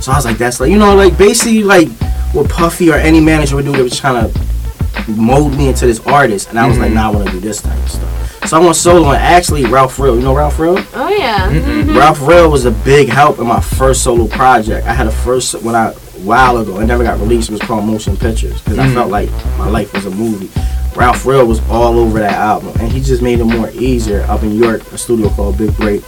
So 0.00 0.12
I 0.12 0.16
was 0.16 0.24
like, 0.24 0.38
that's 0.38 0.60
like 0.60 0.70
you 0.70 0.78
know, 0.78 0.94
like 0.94 1.16
basically 1.18 1.62
like 1.62 1.88
what 2.32 2.48
Puffy 2.48 2.90
or 2.90 2.94
any 2.96 3.20
manager 3.20 3.56
would 3.56 3.64
do. 3.64 3.72
They 3.72 3.82
was 3.82 3.98
trying 3.98 4.30
to 4.30 5.10
mold 5.10 5.56
me 5.56 5.68
into 5.68 5.86
this 5.86 6.00
artist, 6.06 6.50
and 6.50 6.58
I 6.58 6.68
was 6.68 6.78
like, 6.78 6.88
mm-hmm. 6.88 6.94
nah, 6.96 7.08
I 7.08 7.10
want 7.10 7.26
to 7.26 7.32
do 7.32 7.40
this 7.40 7.60
type 7.60 7.78
of 7.78 7.90
stuff. 7.90 8.46
So 8.48 8.56
I 8.56 8.60
went 8.60 8.76
solo, 8.76 9.10
and 9.10 9.18
actually 9.18 9.66
Ralph 9.66 9.98
Real, 9.98 10.16
you 10.16 10.22
know 10.22 10.34
Ralph 10.34 10.58
Real? 10.58 10.76
Oh 10.94 11.08
yeah. 11.08 11.50
Mhm. 11.50 11.96
Ralph 11.96 12.26
Real 12.26 12.50
was 12.50 12.64
a 12.64 12.70
big 12.70 13.08
help 13.08 13.38
in 13.38 13.46
my 13.46 13.60
first 13.60 14.02
solo 14.02 14.26
project. 14.26 14.86
I 14.86 14.92
had 14.92 15.06
a 15.06 15.12
first 15.12 15.54
when 15.62 15.74
I 15.74 15.92
a 16.20 16.22
while 16.24 16.58
ago. 16.58 16.80
It 16.80 16.86
never 16.86 17.04
got 17.04 17.18
released. 17.18 17.50
It 17.50 17.52
was 17.52 17.62
called 17.62 17.84
Motion 17.84 18.16
Pictures 18.16 18.60
because 18.62 18.78
I 18.78 18.86
mm-hmm. 18.86 18.94
felt 18.94 19.10
like 19.10 19.30
my 19.58 19.68
life 19.68 19.92
was 19.92 20.06
a 20.06 20.10
movie. 20.10 20.50
Ralph 20.96 21.24
Real 21.24 21.46
was 21.46 21.60
all 21.68 21.98
over 21.98 22.18
that 22.18 22.32
album, 22.32 22.72
and 22.80 22.90
he 22.90 23.00
just 23.00 23.22
made 23.22 23.38
it 23.40 23.44
more 23.44 23.70
easier 23.70 24.22
up 24.22 24.42
in 24.42 24.52
York, 24.52 24.82
a 24.92 24.98
studio 24.98 25.28
called 25.30 25.56
Big 25.56 25.74
Break. 25.76 26.02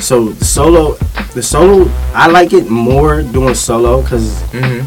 So 0.00 0.28
the 0.30 0.44
solo, 0.44 0.94
the 1.34 1.42
solo, 1.42 1.90
I 2.14 2.28
like 2.28 2.52
it 2.52 2.70
more 2.70 3.22
doing 3.22 3.54
solo 3.54 4.02
because 4.02 4.40
hmm 4.52 4.80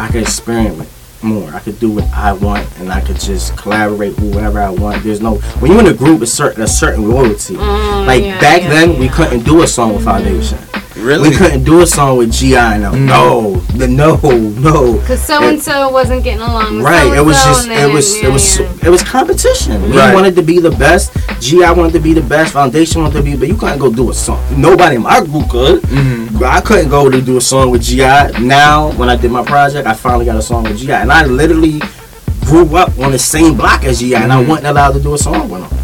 I 0.00 0.06
could 0.08 0.22
experiment 0.22 0.88
more. 1.22 1.52
I 1.52 1.58
could 1.58 1.80
do 1.80 1.90
what 1.90 2.04
I 2.12 2.32
want, 2.32 2.66
and 2.78 2.92
I 2.92 3.00
could 3.00 3.18
just 3.18 3.56
collaborate 3.56 4.14
with 4.20 4.32
whoever 4.34 4.60
I 4.60 4.70
want. 4.70 5.02
There's 5.02 5.20
no 5.20 5.36
when 5.60 5.72
you're 5.72 5.80
in 5.80 5.86
a 5.88 5.94
group, 5.94 6.22
it's 6.22 6.32
certain 6.32 6.62
a 6.62 6.68
certain 6.68 7.10
loyalty. 7.10 7.54
Mm, 7.56 8.06
like 8.06 8.22
yeah, 8.22 8.40
back 8.40 8.62
yeah, 8.62 8.68
then, 8.70 8.98
we 9.00 9.08
couldn't 9.08 9.42
do 9.44 9.62
a 9.62 9.66
song 9.66 9.94
with 9.94 10.04
Foundation. 10.04 10.58
Really? 11.00 11.30
We 11.30 11.36
couldn't 11.36 11.64
do 11.64 11.80
a 11.82 11.86
song 11.86 12.18
with 12.18 12.32
Gi. 12.32 12.50
No, 12.52 12.90
no, 12.92 13.54
the 13.76 13.86
no, 14.02 14.16
no. 14.16 14.98
Cause 15.06 15.22
so 15.24 15.42
and 15.42 15.60
so 15.62 15.88
wasn't 15.90 16.24
getting 16.24 16.40
along 16.40 16.76
with 16.76 16.84
Right. 16.84 17.12
It 17.16 17.20
was 17.24 17.36
just 17.36 17.68
and 17.68 17.90
it 17.90 17.92
was 17.94 18.20
yeah, 18.20 18.28
it 18.28 18.32
was 18.32 18.58
yeah. 18.60 18.72
it 18.86 18.88
was 18.90 19.02
competition. 19.02 19.80
We 19.90 19.96
Right. 19.96 20.12
wanted 20.14 20.34
to 20.36 20.42
be 20.42 20.58
the 20.60 20.70
best. 20.72 21.12
Gi 21.40 21.58
wanted 21.60 21.92
to 21.92 22.00
be 22.00 22.12
the 22.14 22.22
best. 22.22 22.52
Foundation 22.52 23.02
wanted 23.02 23.18
to 23.18 23.22
be, 23.22 23.36
but 23.36 23.48
you 23.48 23.56
couldn't 23.56 23.78
go 23.78 23.92
do 23.92 24.10
a 24.10 24.14
song. 24.14 24.42
Nobody 24.60 24.96
in 24.96 25.02
my 25.02 25.20
group 25.20 25.48
could. 25.48 25.84
hmm 25.84 26.26
But 26.38 26.48
I 26.48 26.60
couldn't 26.60 26.90
go 26.90 27.08
to 27.08 27.20
do 27.22 27.36
a 27.36 27.40
song 27.40 27.70
with 27.70 27.82
Gi. 27.82 27.98
Now, 28.40 28.90
when 28.96 29.08
I 29.08 29.16
did 29.16 29.30
my 29.30 29.44
project, 29.44 29.86
I 29.86 29.94
finally 29.94 30.24
got 30.26 30.36
a 30.36 30.42
song 30.42 30.64
with 30.64 30.78
Gi, 30.78 30.90
and 30.92 31.12
I 31.12 31.24
literally 31.26 31.80
grew 32.44 32.74
up 32.76 32.98
on 32.98 33.12
the 33.12 33.18
same 33.18 33.56
block 33.56 33.84
as 33.84 34.00
Gi, 34.00 34.14
and 34.16 34.32
I 34.32 34.42
Mhm. 34.42 34.48
wasn't 34.48 34.66
allowed 34.68 34.92
to 34.94 35.00
do 35.00 35.14
a 35.14 35.18
song 35.18 35.48
with 35.48 35.62
him. 35.62 35.78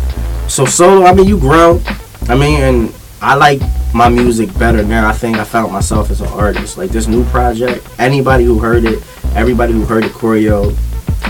So 0.48 0.64
solo, 0.64 1.04
I 1.06 1.12
mean, 1.14 1.26
you 1.26 1.38
grow. 1.38 1.80
I 2.28 2.34
mean, 2.34 2.60
and 2.60 2.92
I 3.24 3.34
like 3.36 3.62
my 3.94 4.10
music 4.10 4.52
better 4.58 4.82
now. 4.82 5.08
I 5.08 5.12
think 5.14 5.38
I 5.38 5.44
found 5.44 5.72
myself 5.72 6.10
as 6.10 6.20
an 6.20 6.26
artist. 6.28 6.76
Like 6.76 6.90
this 6.90 7.06
new 7.06 7.24
project, 7.24 7.88
anybody 7.98 8.44
who 8.44 8.58
heard 8.58 8.84
it, 8.84 9.02
everybody 9.34 9.72
who 9.72 9.86
heard 9.86 10.04
it, 10.04 10.12
Corio, 10.12 10.74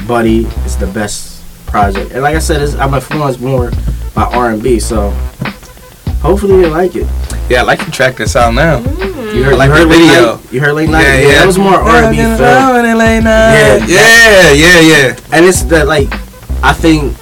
Buddy, 0.09 0.47
it's 0.65 0.75
the 0.75 0.89
best 0.89 1.41
project. 1.69 2.11
And 2.11 2.23
like 2.23 2.35
I 2.35 2.41
said, 2.41 2.63
it's, 2.63 2.75
I'm 2.75 2.93
influenced 2.95 3.41
more 3.41 3.71
by 4.13 4.25
R&B, 4.25 4.81
so 4.81 5.11
hopefully 6.21 6.63
you 6.63 6.67
like 6.67 6.97
it. 6.97 7.07
Yeah, 7.49 7.61
I 7.61 7.63
like 7.63 7.79
you 7.87 7.93
track 7.93 8.17
this 8.17 8.35
out 8.35 8.55
now. 8.55 8.79
You 8.81 9.45
heard, 9.45 9.57
like 9.57 9.69
you 9.69 9.75
heard 9.77 9.85
the 9.85 9.95
video. 9.95 10.35
Night? 10.37 10.53
You 10.53 10.61
heard 10.61 10.73
late 10.73 10.91
night? 10.91 11.03
Yeah, 11.03 11.15
Yeah, 11.15 11.29
yeah. 11.29 11.39
That 11.39 11.47
was 11.47 11.59
more 11.59 11.75
R&B 11.75 12.17
feel. 12.17 12.37
Yeah, 13.87 13.87
yeah, 13.87 14.53
yeah, 14.53 14.81
yeah. 14.81 15.17
And 15.33 15.45
it's 15.45 15.63
that 15.63 15.87
like, 15.87 16.09
I 16.61 16.73
think 16.73 17.17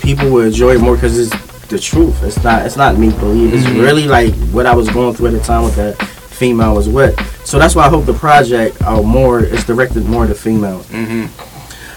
people 0.00 0.28
will 0.30 0.42
enjoy 0.42 0.74
it 0.74 0.80
more 0.80 0.96
because 0.96 1.18
it's 1.18 1.43
the 1.74 1.80
truth. 1.80 2.22
It's 2.22 2.42
not. 2.44 2.64
It's 2.66 2.76
not 2.76 2.96
me 2.98 3.10
believe. 3.10 3.52
It's 3.52 3.64
Mhm. 3.66 3.82
really 3.86 4.06
like 4.18 4.32
what 4.56 4.64
I 4.66 4.74
was 4.74 4.88
going 4.88 5.14
through 5.14 5.28
at 5.28 5.32
the 5.34 5.40
time 5.52 5.64
with 5.64 5.76
that 5.76 5.94
female 6.40 6.70
I 6.70 6.72
was 6.72 6.88
with. 6.88 7.14
So 7.44 7.58
that's 7.58 7.74
why 7.76 7.84
I 7.86 7.88
hope 7.88 8.06
the 8.06 8.14
project 8.28 8.80
are 8.82 9.02
more. 9.02 9.40
is 9.40 9.64
directed 9.64 10.06
more 10.08 10.26
to 10.26 10.34
females. 10.34 10.86
hmm 10.86 11.26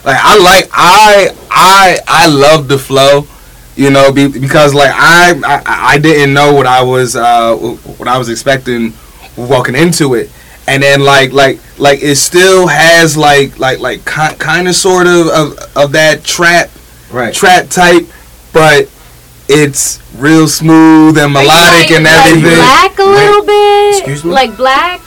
Like 0.03 0.17
I 0.32 0.38
like 0.51 0.69
I 0.73 1.32
I 1.51 1.99
I 2.07 2.28
love 2.28 2.67
the 2.67 2.78
flow, 2.80 3.28
you 3.75 3.89
know, 3.89 4.11
be, 4.11 4.28
because 4.28 4.73
like 4.73 4.91
I, 4.93 5.34
I 5.53 5.61
I 5.93 5.97
didn't 5.99 6.34
know 6.34 6.53
what 6.53 6.65
I 6.67 6.82
was 6.93 7.15
uh 7.15 7.55
what 7.99 8.07
I 8.07 8.17
was 8.17 8.30
expecting 8.30 8.93
walking 9.36 9.75
into 9.75 10.13
it, 10.15 10.30
and 10.67 10.82
then 10.82 11.01
like 11.01 11.34
like 11.34 11.59
like 11.78 11.99
it 12.01 12.15
still 12.17 12.67
has 12.67 13.15
like 13.17 13.59
like 13.59 13.80
like 13.80 13.99
ki- 14.05 14.36
kind 14.39 14.67
of 14.67 14.75
sort 14.75 15.07
of, 15.07 15.28
of 15.28 15.47
of 15.75 15.91
that 15.93 16.23
trap 16.23 16.69
Right. 17.11 17.34
trap 17.34 17.69
type, 17.69 18.05
but 18.53 18.89
it's 19.50 20.00
real 20.18 20.48
smooth 20.48 21.18
and 21.18 21.34
melodic 21.34 21.89
like- 21.89 21.91
and 21.91 22.04
like 22.04 22.28
everything. 22.28 22.56
black 22.56 23.00
a 23.00 23.04
little 23.04 23.43
bit. 23.45 23.98
Excuse 23.98 24.24
me? 24.26 24.32
Like 24.32 24.58
black. 24.58 25.02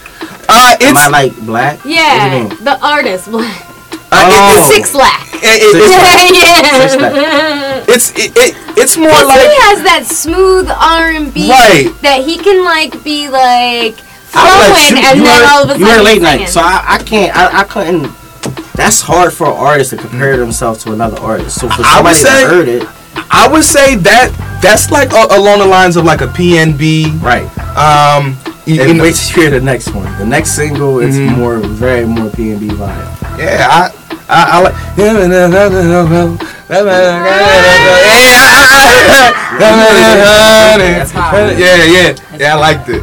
Uh, 0.49 0.76
Am 0.80 0.97
I 0.97 1.09
like 1.09 1.36
black? 1.47 1.76
What 1.78 1.82
do 1.84 1.91
you 1.91 1.97
Yeah. 1.97 2.45
mean? 2.49 2.64
The 2.64 2.78
artist 2.84 3.30
black. 3.30 3.66
uh, 4.12 4.26
it- 4.26 4.59
Oh. 4.59 4.70
Six 4.72 4.91
black. 4.93 5.28
it- 5.34 5.45
it- 5.45 5.76
it's, 5.76 6.97
yeah. 7.01 7.84
it's 7.86 8.11
it, 8.11 8.32
it, 8.36 8.55
it's 8.76 8.97
more 8.97 9.09
like 9.09 9.41
he 9.41 9.57
has 9.70 9.82
that 9.84 10.05
smooth 10.07 10.68
R 10.70 11.11
and 11.11 11.32
B 11.32 11.49
Right. 11.49 11.91
that 12.03 12.24
he 12.24 12.36
can 12.38 12.64
like 12.64 13.03
be 13.05 13.28
like 13.28 13.95
I 14.34 14.45
was 14.45 14.70
like, 14.70 14.88
flowing, 14.88 15.05
and 15.07 15.18
you 15.18 15.24
then 15.24 15.41
heard- 15.41 15.49
all 15.51 15.62
of 15.64 15.70
a 15.70 15.78
you 15.78 15.86
sudden 15.86 15.97
heard 15.97 16.05
late 16.05 16.12
he's 16.14 16.22
night, 16.22 16.49
so 16.49 16.61
I, 16.61 16.84
I 16.86 16.99
can't. 16.99 17.36
I, 17.36 17.61
I 17.61 17.64
couldn't. 17.64 18.12
That's 18.74 19.01
hard 19.01 19.32
for 19.32 19.47
an 19.47 19.57
artist 19.57 19.91
to 19.91 19.97
compare 19.97 20.36
themselves 20.36 20.82
to 20.84 20.93
another 20.93 21.18
artist. 21.20 21.61
So 21.61 21.68
for 21.68 21.82
I 21.84 22.01
would 22.03 22.14
somebody 22.14 22.16
say- 22.16 22.45
that 22.45 22.51
heard 22.51 22.68
it, 22.68 22.88
I 23.32 23.48
would 23.50 23.64
say 23.64 23.94
that 23.96 24.32
that's 24.62 24.90
like 24.90 25.12
a, 25.12 25.26
along 25.36 25.60
the 25.60 25.66
lines 25.66 25.96
of 25.96 26.04
like 26.04 26.20
a 26.20 26.26
PNB. 26.26 27.20
right? 27.22 27.46
Um, 27.76 28.36
you, 28.66 28.74
you 28.74 28.82
And 28.82 28.98
know, 28.98 29.04
wait 29.04 29.14
to 29.14 29.32
hear 29.32 29.50
the 29.50 29.61
next 29.61 29.94
one. 29.94 30.11
The 30.18 30.26
next 30.26 30.50
single 30.52 30.98
is 31.00 31.16
Mhm. 31.16 31.38
more, 31.38 31.58
very 31.58 32.04
more 32.07 32.28
PNB 32.30 32.68
vibe. 32.70 33.38
yeah, 33.38 33.66
I, 33.70 33.90
I, 34.28 34.58
I 34.58 34.61
like. 34.62 34.74
That's 39.80 41.11
hot. 41.12 41.34
Yeah, 41.58 41.84
yeah, 41.84 42.16
yeah. 42.38 42.54
I 42.54 42.58
liked 42.58 42.88
it. 42.88 43.02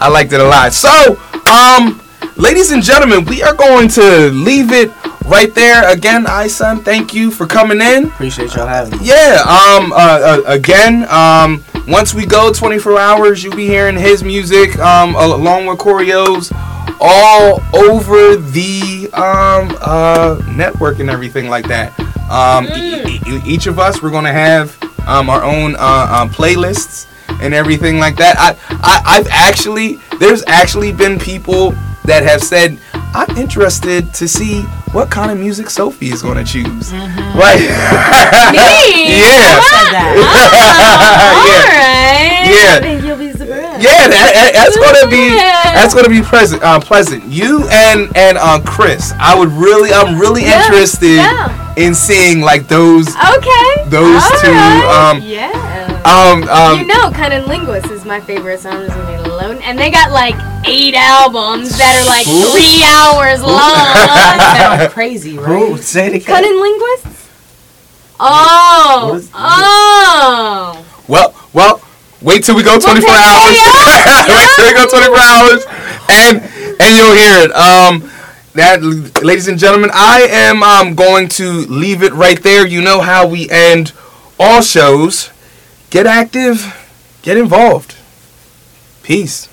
I 0.00 0.08
liked 0.08 0.32
it 0.32 0.40
a 0.40 0.44
lot. 0.44 0.72
So, 0.72 1.18
um, 1.50 2.00
ladies 2.36 2.70
and 2.72 2.82
gentlemen, 2.82 3.24
we 3.24 3.42
are 3.42 3.54
going 3.54 3.88
to 3.90 4.30
leave 4.30 4.72
it 4.72 4.90
right 5.26 5.54
there. 5.54 5.88
Again, 5.92 6.24
iSun, 6.24 6.84
thank 6.84 7.12
you 7.14 7.30
for 7.30 7.46
coming 7.46 7.80
in. 7.80 8.04
Appreciate 8.06 8.54
y'all 8.54 8.66
having 8.66 8.98
me. 8.98 9.06
Yeah. 9.06 9.40
Um. 9.42 9.92
Uh, 9.92 9.96
uh, 9.96 10.42
again. 10.46 11.06
Um. 11.08 11.64
Once 11.88 12.12
we 12.14 12.26
go 12.26 12.52
24 12.52 12.98
hours, 12.98 13.44
you'll 13.44 13.54
be 13.56 13.66
hearing 13.66 13.96
his 13.96 14.22
music. 14.22 14.78
Um. 14.78 15.14
Along 15.14 15.66
with 15.66 15.78
Corio's, 15.78 16.52
all 17.00 17.60
over 17.74 18.36
the 18.36 19.08
um 19.12 19.76
uh 19.80 20.40
network 20.54 20.98
and 20.98 21.10
everything 21.10 21.48
like 21.48 21.66
that. 21.68 21.98
Um. 22.30 22.66
e- 22.66 23.20
e- 23.26 23.42
each 23.46 23.66
of 23.66 23.78
us, 23.78 24.02
we're 24.02 24.10
gonna 24.10 24.32
have 24.32 24.76
um 25.06 25.30
our 25.30 25.44
own 25.44 25.74
uh, 25.76 25.78
uh 25.78 26.28
playlists 26.28 27.06
and 27.40 27.52
everything 27.54 27.98
like 27.98 28.16
that. 28.16 28.36
I, 28.38 28.56
I 28.82 29.18
I've 29.18 29.28
actually 29.30 29.98
there's 30.18 30.42
actually 30.46 30.92
been 30.92 31.18
people 31.18 31.72
that 32.04 32.22
have 32.22 32.42
said 32.42 32.78
I'm 33.14 33.36
interested 33.36 34.12
to 34.14 34.26
see 34.28 34.64
what 34.96 35.10
kind 35.10 35.30
of 35.30 35.38
music 35.38 35.68
Sophie 35.68 36.08
is 36.08 36.22
going 36.22 36.38
to 36.42 36.44
choose. 36.44 36.90
Right. 37.36 37.60
Me? 38.56 39.20
yeah. 39.20 39.60
Said 39.60 39.92
that. 39.92 40.08
yeah. 40.16 41.36
All 41.36 41.44
right. 41.76 42.48
Yeah. 42.48 42.76
I 42.76 42.80
think 42.80 43.04
you'll 43.04 43.18
be 43.18 43.30
surprised. 43.32 43.82
Yeah, 43.84 44.08
that, 44.08 44.32
that- 44.32 44.52
that's 44.56 44.76
gonna 44.80 45.06
be 45.10 45.36
that's 45.76 45.92
gonna 45.94 46.08
be 46.08 46.22
pleasant. 46.22 46.62
Uh, 46.62 46.80
pleasant. 46.80 47.24
You 47.24 47.68
and 47.70 48.08
and 48.16 48.38
uh, 48.38 48.58
Chris, 48.64 49.12
I 49.20 49.38
would 49.38 49.50
really, 49.52 49.92
I'm 49.92 50.18
really 50.18 50.42
Yeah, 50.42 50.64
interested 50.64 51.16
yeah. 51.20 51.74
in 51.76 51.94
seeing 51.94 52.40
like 52.40 52.66
those. 52.66 53.08
Okay. 53.08 53.84
Those 53.92 54.22
All 54.24 54.40
two, 54.40 54.48
right. 54.50 55.12
um, 55.12 55.20
yeah. 55.22 55.85
Um, 56.06 56.48
um, 56.48 56.78
you 56.78 56.86
know, 56.86 57.10
CunninLynguist 57.10 57.90
is 57.90 58.04
my 58.04 58.20
favorite 58.20 58.60
song. 58.60 58.82
Is 58.82 58.90
gonna 58.94 59.06
be 59.06 59.28
alone, 59.28 59.58
and 59.62 59.76
they 59.78 59.90
got 59.90 60.12
like 60.12 60.34
eight 60.64 60.94
albums 60.94 61.76
that 61.78 61.98
are 61.98 62.06
like 62.06 62.24
three 62.24 62.82
hours 62.86 63.42
long. 63.42 63.58
Sound 64.78 64.92
crazy, 64.92 65.36
right? 65.36 65.46
Who 65.48 65.76
say 65.78 66.06
it 66.06 66.14
again? 66.22 66.44
CunninLynguists. 66.44 67.28
Oh. 68.20 69.08
What 69.10 69.16
is- 69.18 69.30
oh. 69.34 70.86
well, 71.08 71.34
well, 71.52 71.80
wait 72.22 72.44
till 72.44 72.54
we 72.56 72.62
go 72.62 72.78
24 72.78 72.96
Okay, 72.96 73.18
hours. 73.18 73.56
yeah, 73.56 74.26
wait 74.36 74.48
till 74.54 74.66
we 74.66 74.74
go 74.74 74.86
24 74.88 75.18
hours. 75.18 75.64
and 76.08 76.40
and 76.80 76.96
you'll 76.96 77.14
hear 77.14 77.44
it. 77.44 77.52
Um, 77.52 78.08
that, 78.54 78.80
ladies 79.22 79.48
and 79.48 79.58
gentlemen, 79.58 79.90
I 79.92 80.20
am 80.30 80.62
um, 80.62 80.94
going 80.94 81.28
to 81.30 81.50
leave 81.66 82.02
it 82.02 82.12
right 82.12 82.40
there. 82.42 82.66
You 82.66 82.80
know 82.80 83.00
how 83.00 83.26
we 83.26 83.50
end 83.50 83.92
all 84.38 84.62
shows. 84.62 85.30
Get 85.90 86.06
active, 86.06 86.74
get 87.22 87.36
involved. 87.36 87.94
Peace. 89.02 89.48